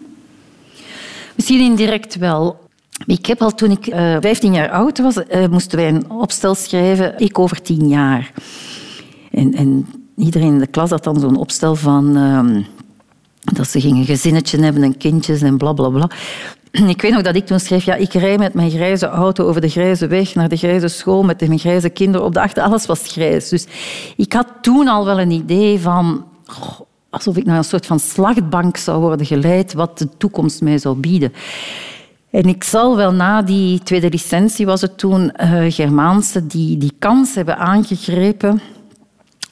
Misschien 1.35 1.59
indirect 1.59 2.15
wel. 2.15 2.68
Ik 3.05 3.25
heb 3.25 3.41
al 3.41 3.51
toen 3.51 3.71
ik 3.71 3.87
eh 3.87 4.17
15 4.19 4.53
jaar 4.53 4.69
oud 4.69 4.99
was, 4.99 5.25
eh, 5.25 5.47
moesten 5.47 5.77
wij 5.77 5.87
een 5.87 6.11
opstel 6.11 6.55
schrijven. 6.55 7.13
Ik 7.17 7.39
over 7.39 7.61
10 7.61 7.87
jaar. 7.87 8.31
En, 9.31 9.53
en 9.53 9.87
iedereen 10.17 10.53
in 10.53 10.59
de 10.59 10.67
klas 10.67 10.89
had 10.89 11.03
dan 11.03 11.19
zo'n 11.19 11.37
opstel 11.37 11.75
van... 11.75 12.15
ehm, 12.15 12.61
dat 13.55 13.67
ze 13.67 13.81
gingen 13.81 14.05
gezinnetje 14.05 14.63
hebben 14.63 14.83
en 14.83 14.97
kindjes 14.97 15.41
en 15.41 15.57
bla 15.57 15.73
bla 15.73 15.89
bla. 15.89 16.09
Ik 16.87 17.01
weet 17.01 17.11
nog 17.11 17.21
dat 17.21 17.35
ik 17.35 17.45
toen 17.45 17.59
schreef, 17.59 17.83
ja, 17.83 17.95
ik 17.95 18.13
rij 18.13 18.37
met 18.37 18.53
mijn 18.53 18.71
grijze 18.71 19.07
auto 19.07 19.47
over 19.47 19.61
de 19.61 19.69
grijze 19.69 20.07
weg 20.07 20.35
naar 20.35 20.49
de 20.49 20.57
grijze 20.57 20.87
school 20.87 21.23
met 21.23 21.47
mijn 21.47 21.59
grijze 21.59 21.89
kinderen 21.89 22.25
op 22.25 22.33
de 22.33 22.41
achter. 22.41 22.63
Alles 22.63 22.85
was 22.85 23.07
grijs. 23.07 23.49
Dus 23.49 23.65
ik 24.15 24.33
had 24.33 24.47
toen 24.61 24.87
al 24.87 25.05
wel 25.05 25.19
een 25.19 25.31
idee 25.31 25.79
van... 25.79 26.25
alsof 27.09 27.37
ik 27.37 27.45
naar 27.45 27.57
een 27.57 27.63
soort 27.63 27.85
van 27.85 27.99
slachtbank 27.99 28.77
zou 28.77 29.01
worden 29.01 29.25
geleid, 29.25 29.73
wat 29.73 29.97
de 29.97 30.07
toekomst 30.17 30.61
mij 30.61 30.77
zou 30.77 30.95
bieden. 30.95 31.33
En 32.31 32.43
ik 32.43 32.63
zal 32.63 32.95
wel 32.95 33.11
na 33.11 33.41
die 33.41 33.83
tweede 33.83 34.09
licentie, 34.09 34.65
was 34.65 34.81
het 34.81 34.97
toen, 34.97 35.31
eh, 35.31 35.63
Germaanse, 35.67 36.47
die, 36.47 36.77
die 36.77 36.93
kans 36.99 37.35
hebben 37.35 37.57
aangegrepen 37.57 38.61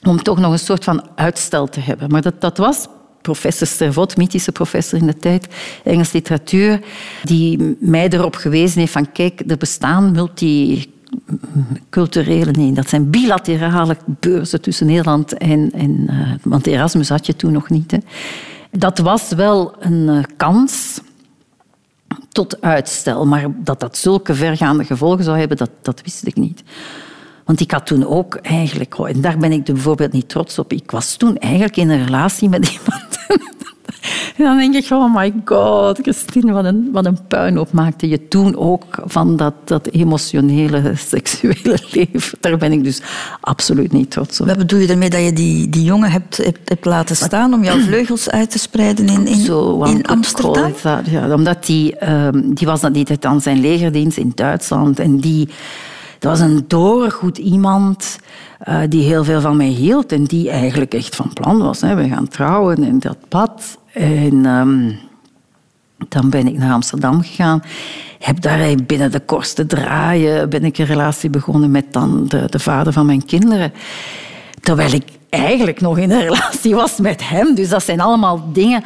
om 0.02 0.22
toch 0.22 0.38
nog 0.38 0.52
een 0.52 0.58
soort 0.58 0.84
van 0.84 1.08
uitstel 1.14 1.68
te 1.68 1.80
hebben. 1.80 2.10
Maar 2.10 2.22
dat, 2.22 2.40
dat 2.40 2.58
was 2.58 2.86
professor 3.22 3.66
Stervot, 3.66 4.16
mythische 4.16 4.52
professor 4.52 4.98
in 4.98 5.06
de 5.06 5.16
tijd, 5.16 5.46
Engels 5.84 6.12
literatuur, 6.12 6.80
die 7.22 7.76
mij 7.80 8.08
erop 8.08 8.34
gewezen 8.34 8.80
heeft 8.80 8.92
van 8.92 9.12
kijk, 9.12 9.42
er 9.46 9.56
bestaan 9.56 10.12
multiculturele, 10.12 12.50
nee, 12.50 12.72
dat 12.72 12.88
zijn 12.88 13.10
bilaterale 13.10 13.96
beurzen 14.06 14.60
tussen 14.60 14.86
Nederland 14.86 15.32
en... 15.32 15.72
en 15.72 16.04
eh, 16.06 16.16
want 16.42 16.66
Erasmus 16.66 17.08
had 17.08 17.26
je 17.26 17.36
toen 17.36 17.52
nog 17.52 17.70
niet. 17.70 17.90
Hè. 17.90 17.98
Dat 18.70 18.98
was 18.98 19.28
wel 19.28 19.74
een 19.78 20.08
eh, 20.08 20.22
kans 20.36 21.00
tot 22.28 22.60
uitstel. 22.60 23.26
Maar 23.26 23.46
dat 23.56 23.80
dat 23.80 23.96
zulke 23.96 24.34
vergaande 24.34 24.84
gevolgen 24.84 25.24
zou 25.24 25.38
hebben, 25.38 25.56
dat, 25.56 25.70
dat 25.82 26.00
wist 26.04 26.26
ik 26.26 26.36
niet. 26.36 26.62
Want 27.44 27.60
ik 27.60 27.70
had 27.70 27.86
toen 27.86 28.06
ook 28.06 28.34
eigenlijk, 28.34 28.98
oh, 28.98 29.08
en 29.08 29.20
daar 29.20 29.38
ben 29.38 29.52
ik 29.52 29.64
bijvoorbeeld 29.64 30.12
niet 30.12 30.28
trots 30.28 30.58
op, 30.58 30.72
ik 30.72 30.90
was 30.90 31.16
toen 31.16 31.36
eigenlijk 31.36 31.76
in 31.76 31.90
een 31.90 32.04
relatie 32.04 32.48
met 32.48 32.68
iemand. 32.78 33.18
En 34.38 34.44
dan 34.44 34.58
denk 34.58 34.74
ik, 34.74 34.90
oh 34.90 35.14
my 35.14 35.32
god, 35.44 35.98
Christine, 36.02 36.52
wat 36.52 36.64
een, 36.64 36.88
wat 36.92 37.06
een 37.06 37.18
puinhoop 37.28 37.72
maakte 37.72 38.08
je 38.08 38.28
toen 38.28 38.56
ook 38.56 38.84
van 39.04 39.36
dat, 39.36 39.54
dat 39.64 39.86
emotionele, 39.86 40.92
seksuele 40.96 41.78
leven. 41.92 42.38
Daar 42.40 42.56
ben 42.56 42.72
ik 42.72 42.84
dus 42.84 43.00
absoluut 43.40 43.92
niet 43.92 44.10
trots 44.10 44.40
op. 44.40 44.46
Wat 44.46 44.56
bedoel 44.56 44.78
je 44.78 44.88
ermee 44.88 45.10
dat 45.10 45.24
je 45.24 45.32
die, 45.32 45.68
die 45.68 45.84
jongen 45.84 46.10
hebt, 46.10 46.36
hebt, 46.36 46.68
hebt 46.68 46.84
laten 46.84 47.16
staan 47.16 47.54
om 47.54 47.64
jouw 47.64 47.78
vleugels 47.78 48.30
uit 48.30 48.50
te 48.50 48.58
spreiden 48.58 49.08
in, 49.08 49.26
in, 49.26 49.46
in 49.86 50.06
Amsterdam? 50.06 50.72
Ja, 51.10 51.34
omdat 51.34 51.66
die, 51.66 51.96
ehm, 51.96 52.40
die 52.54 52.66
was 52.66 52.80
die 52.80 53.04
tijd 53.04 53.24
aan 53.24 53.40
zijn 53.40 53.60
legerdienst 53.60 54.16
in 54.16 54.32
Duitsland. 54.34 54.98
En 54.98 55.16
die, 55.16 55.48
dat 56.18 56.38
was 56.38 56.40
een 56.40 56.64
doorgoed 56.68 57.38
iemand 57.38 58.18
eh, 58.58 58.80
die 58.88 59.02
heel 59.02 59.24
veel 59.24 59.40
van 59.40 59.56
mij 59.56 59.66
hield. 59.66 60.12
En 60.12 60.24
die 60.24 60.50
eigenlijk 60.50 60.94
echt 60.94 61.16
van 61.16 61.32
plan 61.32 61.58
was. 61.58 61.80
Hè. 61.80 61.94
We 61.94 62.08
gaan 62.08 62.28
trouwen 62.28 62.84
en 62.84 62.98
dat 62.98 63.16
pad. 63.28 63.78
En 63.92 64.46
ehm, 64.46 64.92
dan 66.08 66.30
ben 66.30 66.46
ik 66.46 66.58
naar 66.58 66.72
Amsterdam 66.72 67.22
gegaan. 67.22 67.62
Heb 68.18 68.40
daar 68.40 68.74
binnen 68.86 69.10
de 69.10 69.20
kortste 69.20 69.66
draaien 69.66 70.48
ben 70.48 70.64
ik 70.64 70.78
een 70.78 70.86
relatie 70.86 71.30
begonnen 71.30 71.70
met 71.70 71.92
dan 71.92 72.24
de, 72.28 72.44
de 72.50 72.58
vader 72.58 72.92
van 72.92 73.06
mijn 73.06 73.24
kinderen. 73.24 73.72
Terwijl 74.60 74.92
ik 74.92 75.04
eigenlijk 75.28 75.80
nog 75.80 75.98
in 75.98 76.10
een 76.10 76.22
relatie 76.30 76.74
was 76.74 76.98
met 76.98 77.28
hem. 77.28 77.54
Dus 77.54 77.68
dat 77.68 77.82
zijn 77.82 78.00
allemaal 78.00 78.52
dingen... 78.52 78.84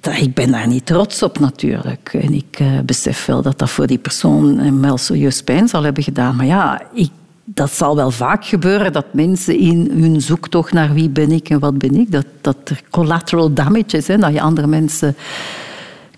dat- 0.00 0.16
Ik 0.16 0.34
ben 0.34 0.50
daar 0.50 0.66
niet 0.66 0.86
trots 0.86 1.22
op 1.22 1.38
natuurlijk. 1.38 2.14
En 2.22 2.34
ik 2.34 2.56
eh, 2.58 2.66
besef 2.84 3.26
wel 3.26 3.42
dat 3.42 3.58
dat 3.58 3.70
voor 3.70 3.86
die 3.86 3.98
persoon 3.98 4.80
wel 4.80 4.98
serieus 4.98 5.42
pijn 5.42 5.68
zal 5.68 5.82
hebben 5.82 6.02
gedaan. 6.02 6.36
Maar 6.36 6.46
ja, 6.46 6.82
ik, 6.92 7.10
dat 7.44 7.70
zal 7.72 7.96
wel 7.96 8.10
vaak 8.10 8.44
gebeuren 8.44 8.92
dat 8.92 9.06
mensen 9.10 9.58
in 9.58 9.90
hun 9.92 10.20
zoektocht 10.20 10.72
naar 10.72 10.92
wie 10.94 11.08
ben 11.08 11.30
ik 11.32 11.48
en 11.50 11.58
wat 11.58 11.78
ben 11.78 11.94
ik, 11.94 12.12
dat, 12.12 12.26
dat 12.40 12.56
er 12.64 12.80
collateral 12.90 13.52
damage 13.52 13.96
is. 13.96 14.06
Hè, 14.08 14.16
dat 14.18 14.32
je 14.32 14.40
andere 14.40 14.66
mensen 14.66 15.16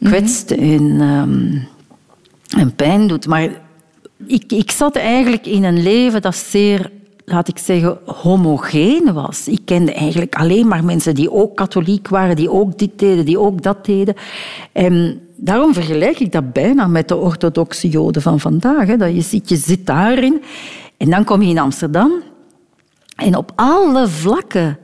kwetst 0.02 0.50
en, 0.50 1.00
ehm, 1.00 1.58
en 2.60 2.74
pijn 2.74 3.06
doet. 3.06 3.26
Maar 3.26 3.48
ik, 4.26 4.52
ik 4.52 4.70
zat 4.70 4.96
eigenlijk 4.96 5.46
in 5.46 5.64
een 5.64 5.82
leven 5.82 6.22
dat 6.22 6.36
zeer 6.36 6.90
laat 7.30 7.48
ik 7.48 7.58
zeggen, 7.58 7.98
homogeen 8.04 9.12
was. 9.12 9.48
Ik 9.48 9.60
kende 9.64 9.92
eigenlijk 9.92 10.34
alleen 10.34 10.68
maar 10.68 10.84
mensen 10.84 11.14
die 11.14 11.32
ook 11.32 11.56
katholiek 11.56 12.08
waren, 12.08 12.36
die 12.36 12.50
ook 12.50 12.78
dit 12.78 12.98
deden, 12.98 13.24
die 13.24 13.38
ook 13.38 13.62
dat 13.62 13.84
deden. 13.84 14.14
En 14.72 15.20
daarom 15.36 15.74
vergelijk 15.74 16.20
ik 16.20 16.32
dat 16.32 16.52
bijna 16.52 16.86
met 16.86 17.08
de 17.08 17.16
orthodoxe 17.16 17.88
joden 17.88 18.22
van 18.22 18.40
vandaag. 18.40 18.96
Dat 18.96 19.14
je, 19.14 19.20
zit, 19.20 19.48
je 19.48 19.56
zit 19.56 19.86
daarin 19.86 20.42
en 20.96 21.10
dan 21.10 21.24
kom 21.24 21.42
je 21.42 21.50
in 21.50 21.58
Amsterdam 21.58 22.12
en 23.16 23.36
op 23.36 23.52
alle 23.54 24.08
vlakken 24.08 24.78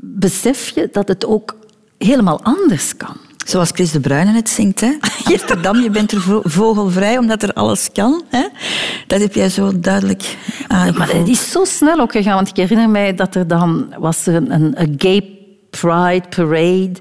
besef 0.00 0.68
je 0.68 0.88
dat 0.92 1.08
het 1.08 1.26
ook 1.26 1.56
helemaal 1.98 2.42
anders 2.42 2.96
kan. 2.96 3.27
Zoals 3.48 3.70
Chris 3.72 3.90
de 3.90 4.00
Bruyne 4.00 4.32
het 4.32 4.48
zingt. 4.48 4.80
Hè? 4.80 4.92
Amsterdam, 5.32 5.82
je 5.82 5.90
bent 5.90 6.12
er 6.12 6.20
vo- 6.20 6.40
vogelvrij 6.44 7.18
omdat 7.18 7.42
er 7.42 7.52
alles 7.52 7.88
kan. 7.92 8.22
Hè? 8.28 8.46
Dat 9.06 9.20
heb 9.20 9.34
jij 9.34 9.48
zo 9.48 9.80
duidelijk 9.80 10.36
aangevoeld. 10.66 10.98
Maar 10.98 11.16
het 11.16 11.28
is 11.28 11.50
zo 11.50 11.64
snel 11.64 12.00
ook 12.00 12.12
gegaan, 12.12 12.34
want 12.34 12.48
ik 12.48 12.56
herinner 12.56 12.88
mij 12.88 13.14
dat 13.14 13.34
er 13.34 13.46
dan 13.46 13.94
was 13.98 14.26
er 14.26 14.34
een, 14.34 14.52
een, 14.52 14.80
een 14.80 14.94
gay 14.98 15.24
pride 15.70 16.22
parade. 16.28 16.92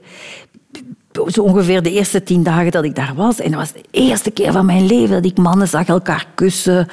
Zo 1.28 1.42
ongeveer 1.42 1.82
de 1.82 1.92
eerste 1.92 2.24
tien 2.24 2.44
dagen 2.44 2.72
dat 2.72 2.84
ik 2.84 2.96
daar 2.96 3.14
was. 3.16 3.40
En 3.40 3.52
dat 3.52 3.60
was 3.60 3.72
de 3.72 3.84
eerste 3.92 4.32
keer 4.32 4.52
van 4.52 4.66
mijn 4.66 4.86
leven 4.86 5.10
dat 5.10 5.26
ik 5.32 5.38
mannen 5.38 5.68
zag 5.68 5.88
elkaar 5.88 6.26
kussen. 6.36 6.88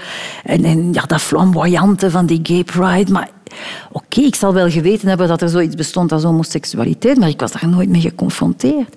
En, 0.45 0.65
en 0.65 0.93
ja, 0.93 1.03
dat 1.03 1.21
flamboyante 1.21 2.11
van 2.11 2.27
die 2.27 2.41
gay 2.43 2.65
pride. 2.65 3.13
Maar 3.13 3.29
oké, 3.93 4.21
ik 4.21 4.35
zal 4.35 4.53
wel 4.55 4.71
geweten 4.71 5.09
hebben 5.09 5.29
dat 5.29 5.43
er 5.43 5.49
zoiets 5.49 5.75
bestond 5.75 6.13
als 6.13 6.23
homoseksualiteit, 6.23 7.19
maar 7.19 7.29
ik 7.29 7.41
was 7.41 7.53
daar 7.53 7.69
nooit 7.69 7.89
mee 7.89 8.01
geconfronteerd. 8.01 8.97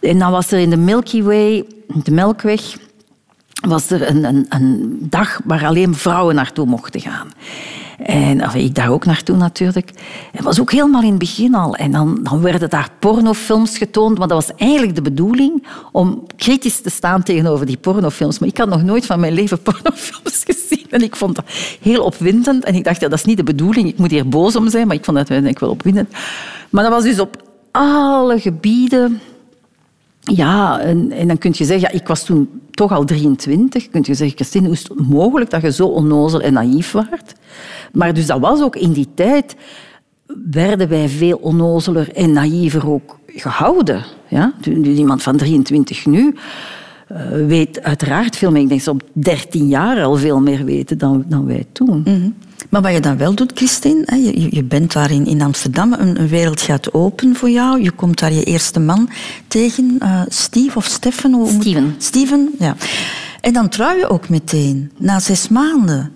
En 0.00 0.18
dan 0.18 0.30
was 0.30 0.50
er 0.50 0.58
in 0.58 0.70
de 0.70 0.76
Milky 0.76 1.22
Way, 1.22 1.64
de 1.86 2.10
Melkweg, 2.10 2.76
was 3.60 3.90
er 3.90 4.08
een, 4.08 4.24
een, 4.24 4.46
een 4.48 4.96
dag 5.00 5.40
waar 5.44 5.66
alleen 5.66 5.94
vrouwen 5.94 6.34
naartoe 6.34 6.66
mochten 6.66 7.00
gaan. 7.00 7.28
En 8.02 8.54
ik 8.54 8.74
daar 8.74 8.90
ook 8.90 9.04
naartoe 9.04 9.36
natuurlijk. 9.36 9.90
Het 10.32 10.44
was 10.44 10.60
ook 10.60 10.72
helemaal 10.72 11.02
in 11.02 11.08
het 11.08 11.18
begin 11.18 11.54
al. 11.54 11.76
En 11.76 11.92
dan, 11.92 12.18
dan 12.22 12.40
werden 12.40 12.70
daar 12.70 12.88
pornofilms 12.98 13.78
getoond. 13.78 14.18
Maar 14.18 14.28
dat 14.28 14.46
was 14.46 14.56
eigenlijk 14.56 14.94
de 14.94 15.02
bedoeling 15.02 15.66
om 15.92 16.22
kritisch 16.36 16.80
te 16.80 16.90
staan 16.90 17.22
tegenover 17.22 17.66
die 17.66 17.76
pornofilms. 17.76 18.38
Maar 18.38 18.48
ik 18.48 18.58
had 18.58 18.68
nog 18.68 18.82
nooit 18.82 19.06
van 19.06 19.20
mijn 19.20 19.32
leven 19.32 19.62
pornofilms 19.72 20.42
gezien. 20.46 20.86
En 20.90 21.02
ik 21.02 21.16
vond 21.16 21.36
dat 21.36 21.44
heel 21.80 22.04
opwindend. 22.04 22.64
En 22.64 22.74
ik 22.74 22.84
dacht, 22.84 23.00
ja, 23.00 23.08
dat 23.08 23.18
is 23.18 23.24
niet 23.24 23.36
de 23.36 23.42
bedoeling. 23.42 23.88
Ik 23.88 23.98
moet 23.98 24.10
hier 24.10 24.28
boos 24.28 24.56
om 24.56 24.70
zijn. 24.70 24.86
Maar 24.86 24.96
ik 24.96 25.04
vond 25.04 25.16
dat 25.16 25.30
ik 25.30 25.58
wel 25.58 25.70
opwindend. 25.70 26.08
Maar 26.70 26.82
dat 26.82 26.92
was 26.92 27.02
dus 27.02 27.20
op 27.20 27.42
alle 27.70 28.40
gebieden 28.40 29.20
ja, 30.20 30.80
en, 30.80 31.28
dan 31.28 31.38
kun 31.38 31.52
je 31.54 31.64
zeggen, 31.64 31.90
ja, 31.92 32.00
ik 32.00 32.06
was 32.06 32.24
toen 32.24 32.48
toch 32.70 32.92
al 32.92 33.04
23. 33.04 33.90
Kun 33.90 34.02
je 34.06 34.14
zeggen, 34.14 34.36
Christine, 34.36 34.66
hoe 34.66 34.74
is 34.74 34.88
het 34.88 35.08
mogelijk 35.08 35.50
dat 35.50 35.62
je 35.62 35.72
zo 35.72 35.86
onnozel 35.86 36.40
en 36.40 36.52
naïef 36.52 36.92
werd? 36.92 37.34
Maar 37.92 38.14
dus 38.14 38.26
dat 38.26 38.40
was 38.40 38.62
ook 38.62 38.76
in 38.76 38.92
die 38.92 39.08
tijd, 39.14 39.56
werden 40.50 40.88
wij 40.88 41.08
veel 41.08 41.36
onnozeler 41.36 42.12
en 42.12 42.32
naïver 42.32 42.90
ook 42.90 43.18
gehouden. 43.26 44.04
Ja? 44.28 44.52
Iemand 44.82 45.22
van 45.22 45.36
23 45.36 46.06
nu 46.06 46.34
eh, 47.14 47.46
weet 47.46 47.82
uiteraard 47.82 48.36
veel 48.36 48.50
meer. 48.50 48.62
Ik 48.62 48.68
denk 48.68 48.84
dat 48.84 48.94
ze 48.94 49.04
op 49.04 49.10
13 49.24 49.68
jaar 49.68 50.02
al 50.02 50.16
veel 50.16 50.40
meer 50.40 50.64
weten 50.64 50.98
dan, 50.98 51.24
dan 51.28 51.46
wij 51.46 51.64
toen. 51.72 52.00
Mhm. 52.04 52.30
Maar 52.68 52.82
wat 52.82 52.92
je 52.92 53.00
dan 53.00 53.16
wel 53.16 53.34
doet, 53.34 53.52
Christine, 53.54 54.02
hè, 54.04 54.16
je, 54.16 54.54
je 54.54 54.64
bent 54.64 54.92
daar 54.92 55.10
in, 55.10 55.26
in 55.26 55.42
Amsterdam, 55.42 55.92
een, 55.92 56.20
een 56.20 56.28
wereld 56.28 56.60
gaat 56.60 56.94
open 56.94 57.36
voor 57.36 57.50
jou. 57.50 57.82
Je 57.82 57.90
komt 57.90 58.18
daar 58.18 58.32
je 58.32 58.44
eerste 58.44 58.80
man 58.80 59.08
tegen, 59.48 59.96
eh, 59.98 60.20
Steve 60.28 60.78
of 60.78 60.98
moet- 61.30 61.60
Steven. 61.62 61.94
Steven, 61.98 62.50
ja. 62.58 62.76
En 63.40 63.52
dan 63.52 63.68
trouw 63.68 63.96
je 63.96 64.08
ook 64.08 64.28
meteen, 64.28 64.90
na 64.98 65.20
zes 65.20 65.48
maanden. 65.48 66.10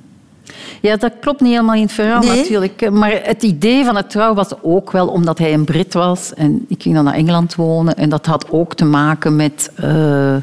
Ja, 0.85 0.97
dat 0.97 1.12
klopt 1.20 1.40
niet 1.40 1.51
helemaal 1.51 1.75
in 1.75 1.83
het 1.83 1.92
verhaal 1.92 2.20
Nee? 2.20 2.37
natuurlijk. 2.37 2.90
Maar 2.90 3.20
het 3.23 3.42
idee 3.42 3.85
van 3.85 3.97
het 3.97 4.11
trouw 4.11 4.35
was 4.35 4.49
ook 4.62 4.90
wel 4.90 5.09
omdat 5.09 5.38
hij 5.38 5.53
een 5.53 5.64
Brit 5.64 5.94
was. 5.94 6.35
En 6.35 6.64
ik 6.68 6.83
ging 6.83 6.94
dan 6.94 7.05
naar 7.05 7.14
Engeland 7.14 7.55
wonen. 7.55 7.97
En 7.97 8.09
dat 8.09 8.27
had 8.27 8.51
ook 8.51 8.75
te 8.75 8.85
maken 8.85 9.37
met... 9.37 9.70
eh, 9.75 10.37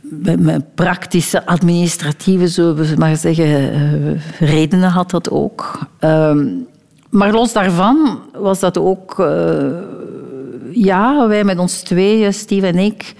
met, 0.00 0.40
met 0.40 0.74
praktische, 0.74 1.46
administratieve, 1.46 2.48
zullen 2.48 2.76
we 2.76 2.94
maar 2.96 3.16
zeggen, 3.16 3.72
eh, 3.72 4.48
redenen 4.48 4.90
had 4.90 5.10
dat 5.10 5.30
ook. 5.30 5.78
Ehm, 5.98 6.46
maar 7.10 7.32
los 7.32 7.52
daarvan 7.52 8.18
was 8.32 8.60
dat 8.60 8.78
ook... 8.78 9.18
eh, 9.20 9.66
ja, 10.70 11.28
wij 11.28 11.44
met 11.44 11.58
ons 11.58 11.80
tweeën, 11.80 12.32
Steve 12.34 12.66
en 12.66 12.78
ik... 12.78 13.14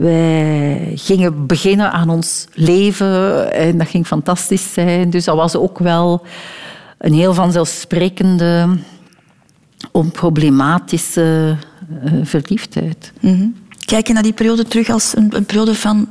Wij 0.00 0.92
gingen 0.94 1.46
beginnen 1.46 1.92
aan 1.92 2.08
ons 2.08 2.46
leven 2.54 3.52
en 3.52 3.78
dat 3.78 3.88
ging 3.88 4.06
fantastisch 4.06 4.72
zijn. 4.72 5.10
Dus 5.10 5.24
dat 5.24 5.36
was 5.36 5.56
ook 5.56 5.78
wel 5.78 6.22
een 6.98 7.12
heel 7.12 7.34
vanzelfsprekende, 7.34 8.68
onproblematische 9.92 11.56
eh, 12.04 12.12
verliefdheid. 12.22 13.12
Mhm. 13.20 13.46
Kijk 13.84 14.06
je 14.06 14.12
naar 14.12 14.22
die 14.22 14.32
periode 14.32 14.64
terug 14.64 14.90
als 14.90 15.16
een, 15.16 15.36
een 15.36 15.44
periode 15.44 15.74
van 15.74 16.08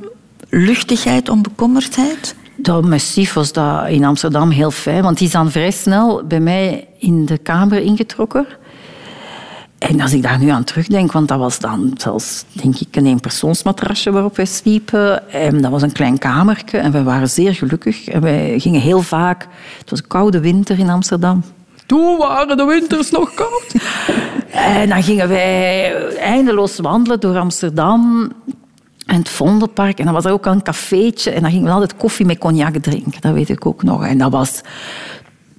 luchtigheid, 0.48 1.28
onbekommerdheid? 1.28 2.34
Dat 2.56 2.84
massief 2.84 3.32
was 3.32 3.52
dat 3.52 3.88
in 3.88 4.04
Amsterdam 4.04 4.50
heel 4.50 4.70
fijn, 4.70 5.02
want 5.02 5.18
die 5.18 5.26
is 5.26 5.32
dan 5.32 5.50
vrij 5.50 5.70
snel 5.70 6.24
bij 6.26 6.40
mij 6.40 6.88
in 6.98 7.26
de 7.26 7.38
kamer 7.38 7.78
ingetrokken. 7.78 8.46
En 9.88 10.00
als 10.00 10.12
ik 10.12 10.22
daar 10.22 10.38
nu 10.38 10.48
aan 10.48 10.64
terugdenk, 10.64 11.12
want 11.12 11.28
dat 11.28 11.38
was 11.38 11.58
dan 11.58 11.92
zelfs, 11.96 12.44
denk 12.52 12.76
ik, 12.76 12.96
een 12.96 13.06
eenpersoonsmatrasje 13.06 14.10
waarop 14.10 14.36
wij 14.36 14.44
sliepen. 14.44 15.32
En 15.32 15.62
dat 15.62 15.70
was 15.70 15.82
een 15.82 15.92
klein 15.92 16.18
kamertje 16.18 16.78
en 16.78 16.92
we 16.92 17.02
waren 17.02 17.28
zeer 17.28 17.54
gelukkig. 17.54 18.08
En 18.08 18.20
wij 18.20 18.58
gingen 18.58 18.80
heel 18.80 19.02
vaak... 19.02 19.46
Het 19.78 19.90
was 19.90 19.98
een 19.98 20.06
koude 20.06 20.40
winter 20.40 20.78
in 20.78 20.88
Amsterdam. 20.88 21.42
Toen 21.86 22.18
waren 22.18 22.56
de 22.56 22.64
winters 22.64 23.10
nog 23.10 23.34
koud. 23.34 23.74
En 24.50 24.88
dan 24.88 25.02
gingen 25.02 25.28
wij 25.28 25.94
eindeloos 26.16 26.78
wandelen 26.78 27.20
door 27.20 27.38
Amsterdam 27.38 28.32
en 29.06 29.16
het 29.16 29.28
Vondelpark. 29.28 29.98
En 29.98 30.04
dan 30.04 30.14
was 30.14 30.24
er 30.24 30.32
ook 30.32 30.46
al 30.46 30.52
een 30.52 30.62
cafeetje. 30.62 31.30
En 31.30 31.42
dan 31.42 31.50
gingen 31.50 31.66
we 31.66 31.72
altijd 31.72 31.96
koffie 31.96 32.26
met 32.26 32.38
cognac 32.38 32.76
drinken. 32.76 33.20
Dat 33.20 33.32
weet 33.32 33.48
ik 33.48 33.66
ook 33.66 33.82
nog. 33.82 34.06
En 34.06 34.18
dat 34.18 34.32
was 34.32 34.60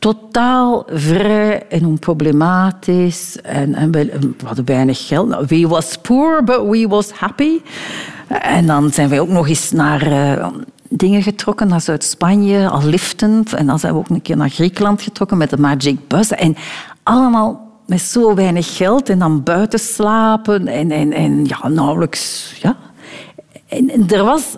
totaal 0.02 0.86
vrij 0.88 1.68
en 1.70 1.86
onproblematisch. 1.86 3.42
En, 3.42 3.76
en 3.76 3.92
we, 3.92 4.34
hadden 4.46 4.66
weinig 4.66 5.08
geld. 5.08 5.28
Nou, 5.28 5.46
We 5.48 5.68
was 5.68 5.98
poor, 5.98 6.44
but 6.44 6.62
we 6.70 6.88
was 6.88 7.12
happy. 7.12 7.60
En 8.28 8.68
dan 8.68 8.92
zijn 8.92 9.10
wij 9.10 9.20
ook 9.20 9.30
nog 9.30 9.48
eens 9.48 9.72
naar 9.72 10.02
eh, 10.02 10.48
dingen 10.90 11.24
getrokken, 11.24 11.68
naar 11.68 11.82
Zuid-Spanje, 11.82 12.70
al 12.70 12.84
liftend. 12.84 13.54
En 13.54 13.66
dan 13.66 13.80
zijn 13.80 13.94
we 13.94 14.00
ook 14.00 14.10
een 14.10 14.22
keer 14.22 14.38
naar 14.38 14.50
Griekenland 14.50 15.02
getrokken 15.02 15.38
met 15.38 15.50
de 15.50 15.58
Magic 15.58 16.08
Bus. 16.08 16.32
En 16.32 16.56
allemaal 17.04 17.70
met 17.86 18.02
zo 18.02 18.36
weinig 18.36 18.76
geld 18.78 19.10
en 19.10 19.20
dan 19.20 19.44
buiten 19.44 19.80
slapen. 19.80 20.68
En, 20.68 20.92
en, 20.92 21.14
en 21.14 21.46
ja, 21.46 21.68
nauwelijks... 21.68 22.54
Ja. 22.62 22.78
En 23.68 24.10
er 24.10 24.24
was... 24.24 24.58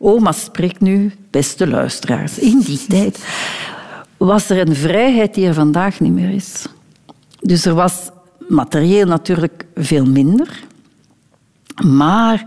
Oma 0.00 0.32
spreekt 0.32 0.80
nu, 0.80 1.12
beste 1.30 1.68
luisteraars, 1.68 2.38
in 2.38 2.60
die 2.60 2.86
tijd 2.86 3.18
was 4.18 4.50
er 4.50 4.68
een 4.68 4.74
vrijheid 4.74 5.34
die 5.34 5.46
er 5.46 5.54
vandaag 5.54 6.00
niet 6.00 6.12
meer 6.12 6.30
is. 6.30 6.66
Dus 7.40 7.64
er 7.64 7.74
was 7.74 8.10
materieel 8.48 9.06
natuurlijk 9.06 9.66
veel 9.74 10.06
minder. 10.06 10.62
Maar 11.86 12.44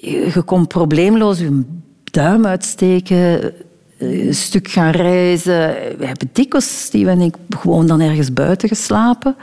je 0.00 0.42
kon 0.44 0.66
probleemloos 0.66 1.38
je 1.38 1.62
duim 2.04 2.46
uitsteken, 2.46 3.52
een 3.98 4.34
stuk 4.34 4.68
gaan 4.68 4.90
reizen. 4.90 5.74
We 5.98 6.06
hebben 6.06 6.28
dikwijls, 6.32 6.82
Steve 6.84 7.10
en 7.10 7.20
ik, 7.20 7.34
gewoon 7.48 7.86
dan 7.86 8.00
ergens 8.00 8.32
buiten 8.32 8.68
geslapen. 8.68 9.36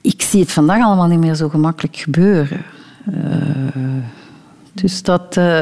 Ik 0.00 0.22
zie 0.22 0.40
het 0.40 0.52
vandaag 0.52 0.84
allemaal 0.84 1.06
niet 1.06 1.18
meer 1.18 1.34
zo 1.34 1.48
gemakkelijk 1.48 1.96
gebeuren. 1.96 2.64
Uh, 3.08 3.74
dus 4.72 5.02
dat, 5.02 5.36
uh, 5.36 5.60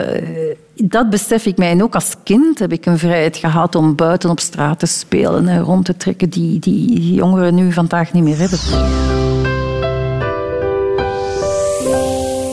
dat 0.74 1.10
besef 1.10 1.46
ik 1.46 1.56
mij. 1.56 1.70
En 1.70 1.82
ook 1.82 1.94
als 1.94 2.14
kind 2.24 2.58
heb 2.58 2.72
ik 2.72 2.86
een 2.86 2.98
vrijheid 2.98 3.36
gehad 3.36 3.74
om 3.74 3.94
buiten 3.94 4.30
op 4.30 4.40
straat 4.40 4.78
te 4.78 4.86
spelen 4.86 5.48
en 5.48 5.60
rond 5.60 5.84
te 5.84 5.96
trekken 5.96 6.30
die, 6.30 6.58
die 6.58 7.14
jongeren 7.14 7.54
nu 7.54 7.72
vandaag 7.72 8.12
niet 8.12 8.22
meer 8.22 8.38
hebben. 8.38 8.58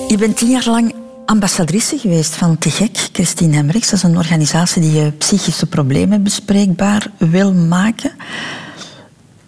Je 0.08 0.18
bent 0.18 0.38
tien 0.38 0.50
jaar 0.50 0.65
lang 0.65 0.94
ambassadrice 1.26 1.98
geweest 1.98 2.36
van 2.36 2.58
Te 2.58 2.70
Gek, 2.70 3.10
Christine 3.12 3.56
Hemmerichs. 3.56 3.89
Dat 3.89 4.00
is 4.00 4.04
een 4.04 4.18
organisatie 4.18 4.82
die 4.82 5.12
psychische 5.12 5.65
problemen 5.65 6.24
bespreekbaar 6.24 7.12
wil 7.18 7.54
maken. 7.54 8.12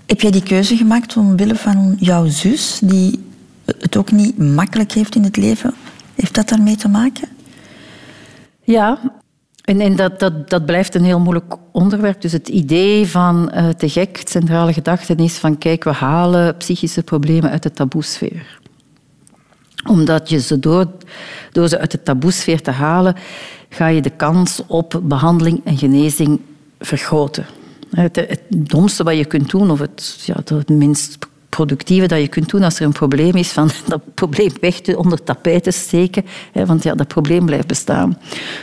Heb 0.06 0.22
jij 0.22 0.32
die 0.32 0.44
keuze 0.44 0.76
gemaakt 0.76 1.18
omwille 1.18 1.56
van 1.56 1.96
jouw 2.00 2.26
zus, 2.26 2.80
die 2.84 3.26
het 3.66 3.98
ook 3.98 4.12
niet 4.12 4.38
makkelijk 4.38 4.92
heeft 4.92 5.16
in 5.16 5.24
het 5.24 5.38
leven? 5.38 5.74
Heeft 6.18 6.36
dat 6.36 6.50
daarmee 6.50 6.76
te 6.76 6.88
maken? 6.88 7.28
Ja, 8.64 9.00
en, 9.62 9.82
en 9.82 9.96
dat, 9.96 10.20
dat, 10.20 10.50
dat 10.50 10.66
blijft 10.66 10.96
een 10.96 11.04
heel 11.04 11.20
moeilijk 11.20 11.56
onderwerp. 11.72 12.22
Dus 12.22 12.32
het 12.32 12.48
idee 12.48 13.08
van 13.08 13.52
uh, 13.54 13.70
te 13.70 13.90
gek, 13.90 14.22
centrale 14.24 14.74
gedachtenis 14.74 15.38
van 15.38 15.58
kijk, 15.58 15.84
we 15.84 15.92
halen 15.92 16.58
psychische 16.58 17.04
problemen 17.04 17.50
uit 17.50 17.64
de 17.64 17.72
taboesfeer. 17.72 18.60
Omdat 19.88 20.30
je 20.30 20.40
ze 20.40 20.60
door, 20.60 20.92
door 21.52 21.68
ze 21.68 21.80
uit 21.80 21.92
de 21.92 22.04
taboesfeer 22.04 22.62
te 22.62 22.72
halen, 22.72 23.16
ga 23.70 23.88
je 23.88 24.02
de 24.02 24.10
kans 24.10 24.62
op 24.68 25.02
behandeling 25.04 25.62
en 25.64 25.78
genezing 25.78 26.40
vergroten. 26.80 27.46
Het, 27.90 28.16
het 28.16 28.42
domste 28.50 29.04
wat 29.04 29.18
je 29.18 29.26
kunt 29.26 29.50
doen, 29.50 29.72
of 29.72 29.80
het, 29.80 30.24
ja, 30.26 30.36
het 30.36 30.70
minst 30.70 31.18
productieve 31.58 32.08
dat 32.08 32.20
je 32.20 32.28
kunt 32.28 32.50
doen 32.50 32.64
als 32.64 32.80
er 32.80 32.86
een 32.86 32.92
probleem 32.92 33.36
is, 33.36 33.52
van 33.52 33.70
dat 33.88 34.02
probleem 34.14 34.52
weg 34.62 34.80
te, 34.80 34.98
onder 34.98 35.24
tapijt 35.24 35.64
te 35.64 35.72
steken, 35.72 36.26
hè, 36.52 36.66
want 36.66 36.84
ja, 36.84 36.96
dat 36.96 37.08
probleem 37.08 37.46
blijft 37.46 37.68
bestaan. 37.68 38.18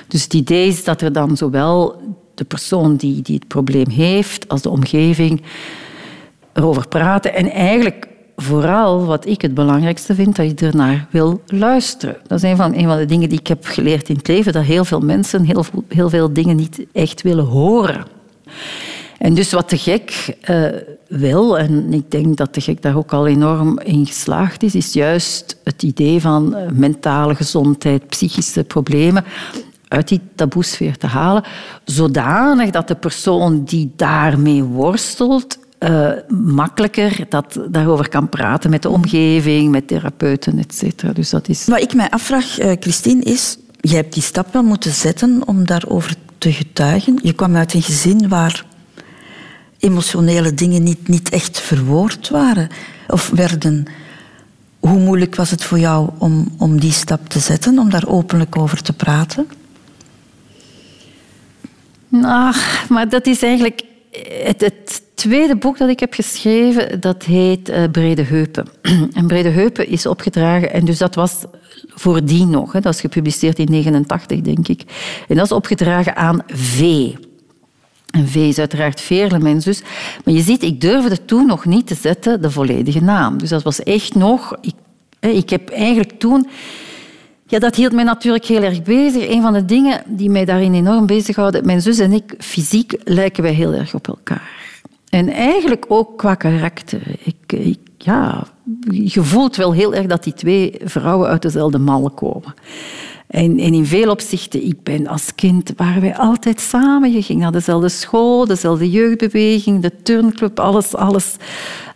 Dus 0.08 0.22
het 0.22 0.34
idee 0.34 0.68
is 0.68 0.84
dat 0.84 1.00
er 1.00 1.12
dan 1.12 1.36
zowel 1.36 2.02
de 2.34 2.44
persoon 2.44 2.96
die, 2.96 3.22
die 3.22 3.34
het 3.34 3.48
probleem 3.48 3.88
heeft, 3.88 4.48
als 4.48 4.62
de 4.62 4.70
omgeving 4.70 5.42
erover 6.52 6.88
praten 6.88 7.34
en 7.34 7.50
eigenlijk 7.50 8.08
vooral 8.36 9.04
wat 9.04 9.26
ik 9.26 9.42
het 9.42 9.54
belangrijkste 9.54 10.14
vind, 10.14 10.36
dat 10.36 10.46
je 10.46 10.66
ernaar 10.66 11.06
wil 11.10 11.40
luisteren. 11.46 12.16
Dat 12.26 12.42
is 12.42 12.50
een 12.50 12.56
van, 12.56 12.74
een 12.74 12.86
van 12.86 12.96
de 12.96 13.06
dingen 13.06 13.28
die 13.28 13.38
ik 13.38 13.46
heb 13.46 13.64
geleerd 13.66 14.08
in 14.08 14.16
het 14.16 14.28
leven, 14.28 14.52
dat 14.52 14.64
heel 14.64 14.84
veel 14.84 15.00
mensen 15.00 15.44
heel, 15.44 15.64
heel 15.88 16.10
veel 16.10 16.32
dingen 16.32 16.56
niet 16.56 16.86
echt 16.92 17.22
willen 17.22 17.44
horen. 17.44 18.06
En 19.24 19.34
dus 19.34 19.52
wat 19.52 19.70
de 19.70 19.78
gek 19.78 20.36
uh, 20.50 20.66
wil, 21.08 21.58
en 21.58 21.92
ik 21.92 22.10
denk 22.10 22.36
dat 22.36 22.54
de 22.54 22.60
gek 22.60 22.82
daar 22.82 22.96
ook 22.96 23.12
al 23.12 23.26
enorm 23.26 23.78
in 23.78 24.06
geslaagd 24.06 24.62
is, 24.62 24.74
is 24.74 24.92
juist 24.92 25.56
het 25.62 25.82
idee 25.82 26.20
van 26.20 26.54
eh, 26.54 26.70
mentale 26.70 27.34
gezondheid, 27.34 28.06
psychische 28.06 28.64
problemen 28.64 29.24
uit 29.88 30.08
die 30.08 30.20
taboesfeer 30.34 30.96
te 30.96 31.06
halen, 31.06 31.44
zodanig 31.84 32.70
dat 32.70 32.88
de 32.88 32.94
persoon 32.94 33.64
die 33.64 33.92
daarmee 33.96 34.62
worstelt 34.62 35.58
uh, 35.78 36.10
makkelijker 36.28 37.26
dat, 37.28 37.60
daarover 37.68 38.08
kan 38.08 38.28
praten 38.28 38.70
met 38.70 38.82
de 38.82 38.90
omgeving, 38.90 39.70
met 39.70 39.86
therapeuten, 39.86 40.58
etc. 40.58 41.14
Dus 41.14 41.30
dat 41.30 41.48
is... 41.48 41.66
Wat 41.66 41.80
ik 41.80 41.94
mij 41.94 42.10
afvraag, 42.10 42.56
Christine, 42.80 43.22
is... 43.22 43.56
Jij 43.80 43.96
hebt 43.96 44.14
die 44.14 44.22
stap 44.22 44.52
wel 44.52 44.62
moeten 44.62 44.92
zetten 44.92 45.42
om 45.46 45.66
daarover 45.66 46.14
te 46.38 46.52
getuigen. 46.52 47.18
Je 47.22 47.32
kwam 47.32 47.56
uit 47.56 47.74
een 47.74 47.82
gezin 47.82 48.28
waar 48.28 48.64
emotionele 49.84 50.54
dingen 50.54 50.82
niet, 50.82 51.08
niet 51.08 51.28
echt 51.28 51.60
verwoord 51.60 52.28
waren 52.28 52.68
of 53.08 53.30
werden. 53.34 53.86
Hoe 54.78 54.98
moeilijk 54.98 55.34
was 55.34 55.50
het 55.50 55.64
voor 55.64 55.78
jou 55.78 56.10
om, 56.18 56.54
om 56.58 56.80
die 56.80 56.92
stap 56.92 57.28
te 57.28 57.38
zetten, 57.38 57.78
om 57.78 57.90
daar 57.90 58.06
openlijk 58.06 58.58
over 58.58 58.82
te 58.82 58.92
praten? 58.92 59.46
Nou, 62.08 62.54
maar 62.88 63.08
dat 63.08 63.26
is 63.26 63.42
eigenlijk 63.42 63.82
het, 64.44 65.02
tweede 65.14 65.56
boek 65.56 65.78
dat 65.78 65.88
ik 65.88 66.00
heb 66.00 66.12
geschreven, 66.12 67.00
dat 67.00 67.22
heet 67.22 67.68
uh, 67.68 67.84
Brede 67.92 68.22
Heupen. 68.22 68.66
en 69.12 69.26
Brede 69.26 69.48
Heupen 69.48 69.88
is 69.88 70.06
opgedragen, 70.06 70.72
en 70.72 70.84
dus 70.84 70.98
dat 70.98 71.14
was 71.14 71.44
voordien 71.88 72.50
nog, 72.50 72.72
hè, 72.72 72.80
dat 72.80 72.94
is 72.94 73.00
gepubliceerd 73.00 73.58
in 73.58 73.70
89, 73.70 74.40
denk 74.40 74.68
ik. 74.68 74.82
En 75.28 75.36
dat 75.36 75.44
is 75.44 75.52
opgedragen 75.52 76.16
aan 76.16 76.42
V. 76.46 77.10
En 78.14 78.28
V 78.28 78.34
is 78.34 78.58
uiteraard 78.58 79.00
Veerle, 79.00 79.60
zus. 79.60 79.82
Maar 80.24 80.34
je 80.34 80.40
ziet, 80.40 80.62
ik 80.62 80.80
durfde 80.80 81.24
toen 81.24 81.46
nog 81.46 81.64
niet 81.64 81.86
te 81.86 81.94
zetten 81.94 82.42
de 82.42 82.50
volledige 82.50 83.02
naam. 83.02 83.38
Dus 83.38 83.48
dat 83.48 83.62
was 83.62 83.82
echt 83.82 84.14
nog... 84.14 84.56
Ik, 84.60 84.74
ik 85.20 85.50
heb 85.50 85.68
eigenlijk 85.68 86.18
toen... 86.18 86.46
Ja, 87.46 87.58
dat 87.58 87.74
hield 87.74 87.92
mij 87.92 88.04
natuurlijk 88.04 88.44
heel 88.44 88.62
erg 88.62 88.82
bezig. 88.82 89.28
Een 89.28 89.42
van 89.42 89.52
de 89.52 89.64
dingen 89.64 90.02
die 90.06 90.30
mij 90.30 90.44
daarin 90.44 90.74
enorm 90.74 91.06
bezighouden... 91.06 91.66
Mijn 91.66 91.80
zus 91.80 91.98
en 91.98 92.12
ik, 92.12 92.34
fysiek, 92.38 93.00
lijken 93.04 93.42
wij 93.42 93.52
heel 93.52 93.72
erg 93.72 93.94
op 93.94 94.08
elkaar. 94.08 94.50
En 95.08 95.28
eigenlijk 95.28 95.84
ook 95.88 96.18
qua 96.18 96.34
karakter. 96.34 97.02
Ik, 97.24 97.52
ik, 97.52 97.78
ja, 97.98 98.46
je 98.90 99.22
voelt 99.22 99.56
wel 99.56 99.72
heel 99.72 99.94
erg 99.94 100.06
dat 100.06 100.24
die 100.24 100.34
twee 100.34 100.80
vrouwen 100.84 101.28
uit 101.28 101.42
dezelfde 101.42 101.78
mal 101.78 102.10
komen. 102.10 102.54
En, 103.26 103.58
en, 103.58 103.74
in 103.74 103.86
veel 103.86 104.10
opzichten, 104.10 104.66
ik 104.66 104.82
ben 104.82 105.06
als 105.06 105.34
kind, 105.34 105.72
waren 105.76 106.00
wij 106.02 106.16
altijd 106.16 106.60
samen. 106.60 107.12
Je 107.12 107.22
ging 107.22 107.40
naar 107.40 107.52
dezelfde 107.52 107.88
school, 107.88 108.46
dezelfde 108.46 108.90
jeugdbeweging, 108.90 109.82
de 109.82 110.02
turnclub, 110.02 110.60
alles, 110.60 110.94
alles 110.94 111.36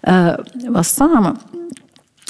uh, 0.02 0.34
was 0.70 0.94
samen. 0.94 1.36